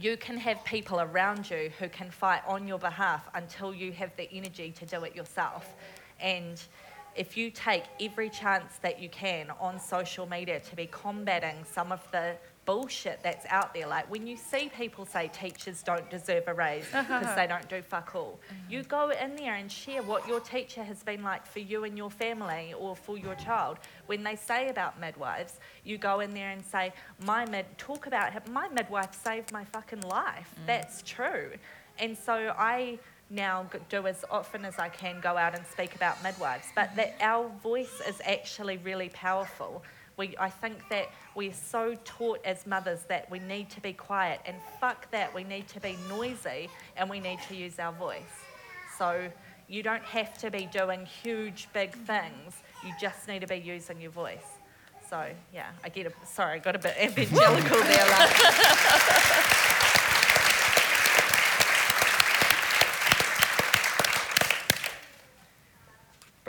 you 0.00 0.16
can 0.16 0.38
have 0.38 0.64
people 0.64 1.00
around 1.00 1.50
you 1.50 1.70
who 1.78 1.88
can 1.88 2.10
fight 2.10 2.42
on 2.46 2.66
your 2.66 2.78
behalf 2.78 3.28
until 3.34 3.74
you 3.74 3.92
have 3.92 4.10
the 4.16 4.30
energy 4.32 4.72
to 4.78 4.86
do 4.86 5.04
it 5.04 5.14
yourself. 5.14 5.74
And 6.22 6.62
if 7.14 7.36
you 7.36 7.50
take 7.50 7.84
every 8.00 8.30
chance 8.30 8.78
that 8.82 9.00
you 9.00 9.08
can 9.08 9.50
on 9.60 9.78
social 9.78 10.26
media 10.26 10.60
to 10.60 10.76
be 10.76 10.86
combating 10.86 11.64
some 11.70 11.92
of 11.92 12.00
the 12.10 12.36
bullshit 12.64 13.20
that's 13.22 13.44
out 13.50 13.74
there, 13.74 13.86
like 13.86 14.10
when 14.10 14.26
you 14.26 14.36
see 14.36 14.70
people 14.74 15.04
say 15.04 15.28
teachers 15.28 15.82
don't 15.82 16.08
deserve 16.08 16.44
a 16.46 16.54
raise 16.54 16.86
because 16.92 17.34
they 17.34 17.46
don't 17.46 17.68
do 17.68 17.82
fuck 17.82 18.14
all, 18.14 18.38
you 18.70 18.82
go 18.84 19.10
in 19.10 19.36
there 19.36 19.54
and 19.54 19.70
share 19.70 20.02
what 20.02 20.26
your 20.26 20.40
teacher 20.40 20.82
has 20.82 21.02
been 21.02 21.22
like 21.22 21.44
for 21.44 21.58
you 21.58 21.84
and 21.84 21.98
your 21.98 22.10
family 22.10 22.74
or 22.78 22.96
for 22.96 23.18
your 23.18 23.34
child. 23.34 23.78
When 24.06 24.22
they 24.22 24.36
say 24.36 24.68
about 24.68 24.98
midwives, 25.00 25.58
you 25.84 25.98
go 25.98 26.20
in 26.20 26.32
there 26.32 26.50
and 26.50 26.64
say, 26.64 26.92
my 27.26 27.44
mid, 27.46 27.66
talk 27.76 28.06
about 28.06 28.48
my 28.48 28.68
midwife 28.68 29.12
saved 29.22 29.52
my 29.52 29.64
fucking 29.64 30.02
life. 30.02 30.54
Mm. 30.62 30.66
That's 30.66 31.02
true. 31.02 31.50
And 31.98 32.16
so 32.16 32.54
I 32.56 32.98
now 33.32 33.66
do 33.88 34.06
as 34.06 34.24
often 34.30 34.64
as 34.64 34.78
I 34.78 34.88
can 34.88 35.20
go 35.20 35.36
out 35.36 35.54
and 35.56 35.66
speak 35.66 35.94
about 35.94 36.22
midwives, 36.22 36.66
but 36.74 36.94
that 36.96 37.16
our 37.20 37.48
voice 37.62 38.00
is 38.06 38.20
actually 38.24 38.76
really 38.78 39.08
powerful. 39.08 39.82
We, 40.16 40.36
I 40.38 40.50
think 40.50 40.76
that 40.90 41.10
we're 41.34 41.54
so 41.54 41.96
taught 42.04 42.40
as 42.44 42.66
mothers 42.66 43.04
that 43.08 43.30
we 43.30 43.38
need 43.38 43.70
to 43.70 43.80
be 43.80 43.94
quiet, 43.94 44.40
and 44.44 44.56
fuck 44.78 45.10
that, 45.10 45.34
we 45.34 45.44
need 45.44 45.66
to 45.68 45.80
be 45.80 45.96
noisy 46.08 46.68
and 46.96 47.08
we 47.08 47.18
need 47.18 47.38
to 47.48 47.56
use 47.56 47.78
our 47.78 47.92
voice. 47.92 48.22
So 48.98 49.30
you 49.68 49.82
don't 49.82 50.04
have 50.04 50.36
to 50.38 50.50
be 50.50 50.68
doing 50.70 51.06
huge, 51.06 51.68
big 51.72 51.92
things, 51.92 52.54
you 52.84 52.92
just 53.00 53.26
need 53.26 53.40
to 53.40 53.46
be 53.46 53.56
using 53.56 54.00
your 54.00 54.10
voice. 54.10 54.44
So, 55.08 55.26
yeah, 55.52 55.70
I 55.84 55.88
get 55.88 56.06
a, 56.06 56.12
sorry, 56.26 56.54
I 56.54 56.58
got 56.58 56.76
a 56.76 56.78
bit 56.78 56.96
evangelical 57.02 57.82
there. 57.82 58.10
Like, 58.10 59.71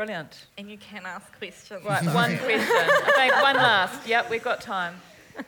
Brilliant. 0.06 0.48
and 0.58 0.70
you 0.70 0.78
can 0.78 1.06
ask 1.06 1.38
questions. 1.38 1.86
Right, 1.86 2.04
one 2.04 2.38
question. 2.38 2.60
I 2.70 3.12
think 3.16 3.42
one 3.42 3.56
last. 3.56 4.06
Yep, 4.06 4.30
we've 4.30 4.44
got 4.44 4.60
time. 4.60 4.96
Uh, 5.38 5.44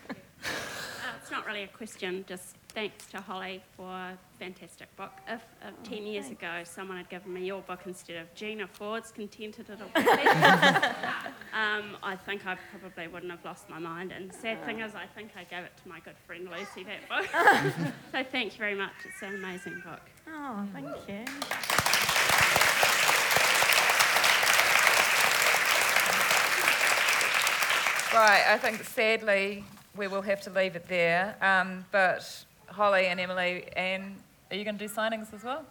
it's 1.22 1.30
not 1.30 1.45
really 1.45 1.64
a 1.64 1.68
question, 1.68 2.24
just 2.26 2.56
thanks 2.70 3.06
to 3.08 3.20
Hollie 3.20 3.62
for 3.76 3.84
a 3.84 4.18
fantastic 4.39 4.95
book. 4.95 5.12
If 5.28 5.41
uh, 5.62 5.72
10 5.84 6.06
years 6.06 6.30
ago 6.30 6.62
someone 6.64 6.97
had 6.97 7.10
given 7.10 7.34
me 7.34 7.45
your 7.45 7.62
book 7.62 7.82
instead 7.86 8.16
of 8.16 8.34
Gina 8.34 8.66
Ford's 8.68 9.12
Contented 9.12 9.68
Little 9.68 9.88
Piggy, 9.93 10.28
um, 10.28 11.97
I 12.01 12.18
think 12.26 12.45
I 12.45 12.56
probably 12.72 13.08
wouldn't 13.08 13.32
have 13.32 13.43
lost 13.43 13.70
my 13.70 13.80
mind. 13.80 14.14
And 14.14 14.30
the 14.30 14.38
sad 14.38 14.64
thing 14.64 14.80
is, 14.80 14.95
I 14.95 15.06
think 15.16 15.32
I 15.36 15.43
gave 15.43 15.66
it 15.66 15.74
to 15.84 15.89
my 15.89 15.99
good 15.99 16.18
friend 16.26 16.47
Lucy, 16.49 16.86
that 16.86 17.10
book. 17.10 17.91
so 18.14 18.24
thank 18.32 18.53
you 18.53 18.60
very 18.60 18.76
much. 18.76 18.93
It's 19.03 19.22
an 19.22 19.36
amazing 19.36 19.82
book. 19.86 20.01
Oh, 20.30 20.66
thank 20.74 20.88
you. 21.10 22.05
Right, 28.16 28.43
I 28.47 28.57
think 28.57 28.84
sadly 28.84 29.63
we 29.95 30.07
will 30.07 30.22
have 30.22 30.41
to 30.41 30.49
leave 30.49 30.76
it 30.76 30.88
there. 30.88 31.36
Um, 31.41 31.86
but 31.91 32.45
Hollie 32.68 33.07
and 33.07 33.20
Emily, 33.20 33.66
and 33.76 34.16
are 34.51 34.55
you 34.55 34.63
going 34.63 34.78
to 34.78 34.88
do 34.88 34.93
signings 34.93 35.34
as 35.34 35.43
well? 35.43 35.66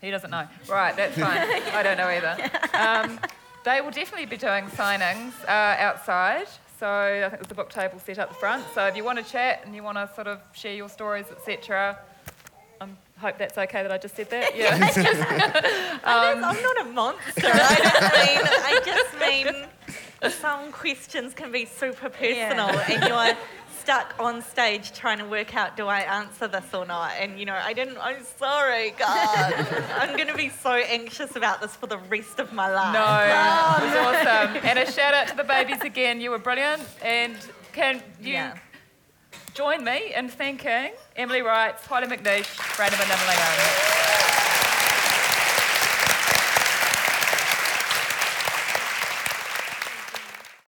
He 0.00 0.10
doesn't 0.10 0.30
know. 0.30 0.46
Right, 0.68 0.96
that's 0.96 1.18
fine. 1.18 1.38
I 1.74 1.82
don't 1.82 1.98
know 1.98 2.08
either. 2.08 2.50
Um, 2.74 3.20
they 3.64 3.80
will 3.80 3.90
definitely 3.90 4.26
be 4.26 4.36
doing 4.36 4.64
signings 4.66 5.32
uh, 5.46 5.50
outside. 5.78 6.46
So 6.78 6.86
I 6.88 7.28
think 7.30 7.42
there's 7.42 7.50
a 7.52 7.54
book 7.54 7.70
table 7.70 7.98
set 7.98 8.18
up 8.18 8.28
the 8.30 8.34
front. 8.34 8.64
So 8.74 8.86
if 8.86 8.96
you 8.96 9.04
want 9.04 9.18
to 9.18 9.24
chat 9.30 9.62
and 9.64 9.74
you 9.74 9.82
want 9.82 9.96
to 9.98 10.08
sort 10.14 10.26
of 10.26 10.40
share 10.52 10.74
your 10.74 10.88
stories, 10.88 11.26
etc., 11.30 11.98
I 12.80 12.88
hope 13.18 13.38
that's 13.38 13.56
okay 13.56 13.82
that 13.82 13.90
I 13.90 13.96
just 13.98 14.14
said 14.16 14.28
that. 14.30 14.54
Yeah. 14.56 14.78
I 16.04 16.32
don't- 16.34 16.44
I'm 16.44 16.62
not 16.62 16.80
a 16.80 16.84
monster. 16.90 17.50
I 17.52 17.76
don't 17.82 18.02
mean. 18.26 18.46
I 18.64 18.80
just 18.84 19.18
mean 19.18 19.68
some 20.30 20.72
questions 20.72 21.34
can 21.34 21.52
be 21.52 21.64
super 21.64 22.08
personal, 22.08 22.70
and 22.70 23.02
you're 23.08 23.36
stuck 23.80 24.14
on 24.18 24.42
stage 24.42 24.92
trying 24.92 25.18
to 25.18 25.24
work 25.24 25.54
out 25.54 25.76
do 25.76 25.86
I 25.86 26.00
answer 26.00 26.48
this 26.48 26.74
or 26.74 26.84
not. 26.86 27.12
And 27.20 27.38
you 27.38 27.46
know, 27.46 27.54
I 27.54 27.72
didn't. 27.72 27.98
I'm 27.98 28.24
sorry, 28.24 28.90
God. 28.98 29.54
I'm 29.98 30.16
going 30.16 30.28
to 30.28 30.34
be 30.34 30.48
so 30.48 30.72
anxious 30.72 31.36
about 31.36 31.60
this 31.60 31.76
for 31.76 31.86
the 31.86 31.98
rest 31.98 32.40
of 32.40 32.52
my 32.52 32.68
life. 32.72 32.92
No, 32.94 33.84
it 33.84 33.88
was 33.88 34.26
awesome. 34.26 34.56
And 34.68 34.78
a 34.78 34.90
shout 34.90 35.14
out 35.14 35.28
to 35.28 35.36
the 35.36 35.44
babies 35.44 35.82
again. 35.82 36.20
You 36.20 36.30
were 36.30 36.38
brilliant. 36.38 36.82
And 37.02 37.36
can 37.72 38.02
you 38.20 38.32
Yeah. 38.32 38.56
join 39.54 39.84
me 39.84 40.12
in 40.14 40.28
thanking 40.30 40.92
Emily 41.14 41.42
Writes, 41.42 41.86
Hollie 41.86 42.06
McNish, 42.08 42.76
Brandon 42.76 42.98
Manamalinga. 42.98 44.45